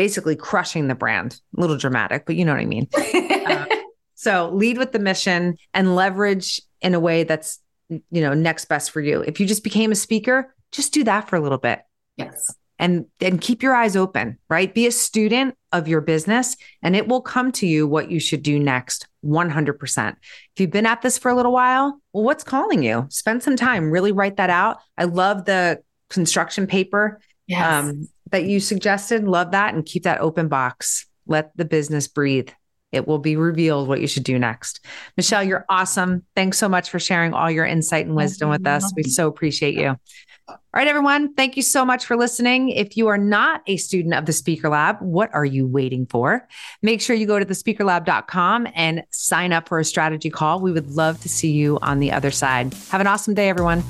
basically 0.00 0.34
crushing 0.34 0.88
the 0.88 0.94
brand. 0.94 1.38
A 1.58 1.60
little 1.60 1.76
dramatic, 1.76 2.24
but 2.24 2.34
you 2.34 2.46
know 2.46 2.52
what 2.52 2.62
I 2.62 2.64
mean. 2.64 2.88
uh, 3.46 3.66
so 4.14 4.48
lead 4.54 4.78
with 4.78 4.92
the 4.92 4.98
mission 4.98 5.58
and 5.74 5.94
leverage 5.94 6.58
in 6.80 6.94
a 6.94 7.00
way 7.00 7.24
that's 7.24 7.58
you 7.90 8.22
know 8.22 8.32
next 8.32 8.64
best 8.64 8.92
for 8.92 9.02
you. 9.02 9.20
If 9.20 9.38
you 9.40 9.46
just 9.46 9.62
became 9.62 9.92
a 9.92 9.94
speaker, 9.94 10.54
just 10.72 10.94
do 10.94 11.04
that 11.04 11.28
for 11.28 11.36
a 11.36 11.40
little 11.40 11.58
bit. 11.58 11.82
Yes. 12.16 12.54
And 12.78 13.04
and 13.20 13.42
keep 13.42 13.62
your 13.62 13.74
eyes 13.74 13.94
open, 13.94 14.38
right? 14.48 14.74
Be 14.74 14.86
a 14.86 14.90
student 14.90 15.54
of 15.70 15.86
your 15.86 16.00
business 16.00 16.56
and 16.82 16.96
it 16.96 17.06
will 17.06 17.20
come 17.20 17.52
to 17.52 17.66
you 17.66 17.86
what 17.86 18.10
you 18.10 18.20
should 18.20 18.42
do 18.42 18.58
next 18.58 19.06
100%. 19.22 20.12
If 20.12 20.16
you've 20.56 20.70
been 20.70 20.86
at 20.86 21.02
this 21.02 21.18
for 21.18 21.30
a 21.30 21.36
little 21.36 21.52
while, 21.52 22.00
well 22.14 22.24
what's 22.24 22.42
calling 22.42 22.82
you? 22.82 23.04
Spend 23.10 23.42
some 23.42 23.56
time, 23.56 23.90
really 23.90 24.12
write 24.12 24.38
that 24.38 24.48
out. 24.48 24.78
I 24.96 25.04
love 25.04 25.44
the 25.44 25.82
construction 26.08 26.66
paper. 26.66 27.20
Yes. 27.50 27.84
Um, 27.84 28.08
that 28.30 28.44
you 28.44 28.60
suggested. 28.60 29.24
Love 29.24 29.50
that. 29.50 29.74
And 29.74 29.84
keep 29.84 30.04
that 30.04 30.20
open 30.20 30.46
box. 30.48 31.06
Let 31.26 31.56
the 31.56 31.64
business 31.64 32.06
breathe. 32.06 32.50
it 32.92 33.06
will 33.06 33.18
be 33.18 33.36
revealed 33.36 33.86
what 33.88 34.00
you 34.00 34.06
should 34.06 34.24
do 34.24 34.38
next. 34.38 34.84
Michelle, 35.16 35.44
you're 35.44 35.64
awesome. 35.68 36.24
Thanks 36.34 36.58
so 36.58 36.68
much 36.68 36.90
for 36.90 36.98
sharing 36.98 37.34
all 37.34 37.50
your 37.50 37.64
insight 37.64 38.06
and 38.06 38.16
wisdom 38.16 38.50
with 38.50 38.66
us. 38.66 38.92
We 38.96 39.04
so 39.04 39.28
appreciate 39.28 39.74
you. 39.74 39.96
All 40.48 40.58
right, 40.74 40.88
everyone. 40.88 41.34
Thank 41.34 41.56
you 41.56 41.62
so 41.62 41.84
much 41.84 42.04
for 42.04 42.16
listening. 42.16 42.70
If 42.70 42.96
you 42.96 43.06
are 43.06 43.18
not 43.18 43.62
a 43.68 43.76
student 43.76 44.14
of 44.14 44.26
the 44.26 44.32
Speaker 44.32 44.68
Lab, 44.68 44.96
what 45.00 45.32
are 45.32 45.44
you 45.44 45.66
waiting 45.68 46.06
for? 46.06 46.48
Make 46.82 47.00
sure 47.00 47.14
you 47.14 47.26
go 47.26 47.38
to 47.38 47.44
thespeakerlab.com 47.44 48.66
and 48.74 49.04
sign 49.10 49.52
up 49.52 49.68
for 49.68 49.78
a 49.78 49.84
strategy 49.84 50.30
call. 50.30 50.60
We 50.60 50.72
would 50.72 50.90
love 50.90 51.20
to 51.22 51.28
see 51.28 51.52
you 51.52 51.78
on 51.82 52.00
the 52.00 52.10
other 52.10 52.32
side. 52.32 52.74
Have 52.90 53.00
an 53.00 53.06
awesome 53.06 53.34
day, 53.34 53.48
everyone. 53.48 53.84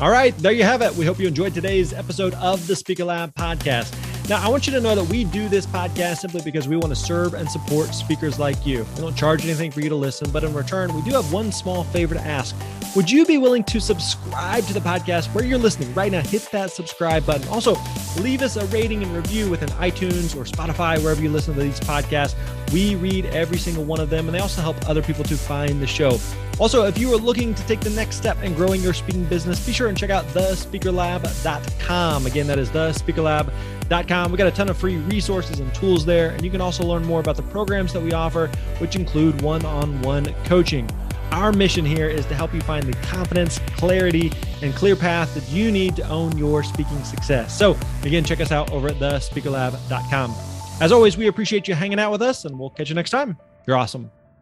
All 0.00 0.10
right, 0.10 0.36
there 0.38 0.50
you 0.50 0.64
have 0.64 0.82
it. 0.82 0.92
We 0.96 1.04
hope 1.04 1.20
you 1.20 1.28
enjoyed 1.28 1.54
today's 1.54 1.92
episode 1.92 2.34
of 2.34 2.66
the 2.66 2.74
Speaker 2.74 3.04
Lab 3.04 3.32
podcast. 3.36 3.96
Now, 4.28 4.44
I 4.44 4.48
want 4.48 4.66
you 4.66 4.72
to 4.72 4.80
know 4.80 4.96
that 4.96 5.04
we 5.04 5.22
do 5.22 5.48
this 5.48 5.66
podcast 5.66 6.16
simply 6.16 6.40
because 6.40 6.66
we 6.66 6.74
want 6.74 6.88
to 6.88 6.96
serve 6.96 7.34
and 7.34 7.48
support 7.48 7.94
speakers 7.94 8.40
like 8.40 8.66
you. 8.66 8.84
We 8.96 9.02
don't 9.02 9.16
charge 9.16 9.44
anything 9.44 9.70
for 9.70 9.82
you 9.82 9.88
to 9.90 9.94
listen, 9.94 10.32
but 10.32 10.42
in 10.42 10.52
return, 10.52 10.92
we 10.92 11.02
do 11.02 11.12
have 11.12 11.32
one 11.32 11.52
small 11.52 11.84
favor 11.84 12.16
to 12.16 12.20
ask. 12.20 12.56
Would 12.96 13.08
you 13.08 13.24
be 13.24 13.38
willing 13.38 13.62
to 13.64 13.80
subscribe 13.80 14.64
to 14.64 14.72
the 14.72 14.80
podcast 14.80 15.32
where 15.32 15.44
you're 15.44 15.58
listening 15.58 15.94
right 15.94 16.10
now? 16.10 16.22
Hit 16.22 16.48
that 16.50 16.72
subscribe 16.72 17.24
button. 17.24 17.46
Also, 17.46 17.76
leave 18.18 18.42
us 18.42 18.56
a 18.56 18.66
rating 18.66 19.04
and 19.04 19.14
review 19.14 19.48
within 19.48 19.68
iTunes 19.70 20.34
or 20.34 20.42
Spotify, 20.42 21.00
wherever 21.00 21.22
you 21.22 21.30
listen 21.30 21.54
to 21.54 21.60
these 21.60 21.78
podcasts. 21.78 22.34
We 22.72 22.96
read 22.96 23.26
every 23.26 23.58
single 23.58 23.84
one 23.84 24.00
of 24.00 24.10
them, 24.10 24.26
and 24.26 24.34
they 24.34 24.40
also 24.40 24.60
help 24.60 24.88
other 24.88 25.02
people 25.02 25.22
to 25.22 25.36
find 25.36 25.80
the 25.80 25.86
show. 25.86 26.18
Also, 26.60 26.84
if 26.84 26.98
you 26.98 27.12
are 27.12 27.16
looking 27.16 27.54
to 27.54 27.66
take 27.66 27.80
the 27.80 27.90
next 27.90 28.16
step 28.16 28.40
in 28.42 28.54
growing 28.54 28.80
your 28.80 28.94
speaking 28.94 29.24
business, 29.24 29.64
be 29.66 29.72
sure 29.72 29.88
and 29.88 29.98
check 29.98 30.10
out 30.10 30.24
thespeakerlab.com. 30.26 32.26
Again, 32.26 32.46
that 32.46 32.58
is 32.58 32.70
thespeakerlab.com. 32.70 34.30
We 34.30 34.38
got 34.38 34.46
a 34.46 34.52
ton 34.52 34.68
of 34.68 34.76
free 34.76 34.96
resources 34.96 35.58
and 35.58 35.74
tools 35.74 36.04
there, 36.04 36.30
and 36.30 36.44
you 36.44 36.50
can 36.50 36.60
also 36.60 36.84
learn 36.84 37.04
more 37.04 37.20
about 37.20 37.36
the 37.36 37.42
programs 37.42 37.92
that 37.92 38.00
we 38.00 38.12
offer, 38.12 38.48
which 38.78 38.94
include 38.94 39.42
one 39.42 39.64
on 39.64 40.00
one 40.02 40.32
coaching. 40.44 40.88
Our 41.32 41.52
mission 41.52 41.84
here 41.84 42.08
is 42.08 42.24
to 42.26 42.34
help 42.34 42.54
you 42.54 42.60
find 42.60 42.86
the 42.86 42.96
confidence, 43.08 43.58
clarity, 43.76 44.30
and 44.62 44.72
clear 44.74 44.94
path 44.94 45.34
that 45.34 45.48
you 45.48 45.72
need 45.72 45.96
to 45.96 46.08
own 46.08 46.38
your 46.38 46.62
speaking 46.62 47.02
success. 47.02 47.58
So, 47.58 47.76
again, 48.04 48.22
check 48.22 48.40
us 48.40 48.52
out 48.52 48.70
over 48.70 48.88
at 48.88 48.96
thespeakerlab.com. 48.96 50.34
As 50.80 50.92
always, 50.92 51.16
we 51.16 51.26
appreciate 51.26 51.66
you 51.66 51.74
hanging 51.74 51.98
out 51.98 52.12
with 52.12 52.22
us, 52.22 52.44
and 52.44 52.56
we'll 52.56 52.70
catch 52.70 52.88
you 52.88 52.94
next 52.94 53.10
time. 53.10 53.36
You're 53.66 53.76
awesome. 53.76 54.10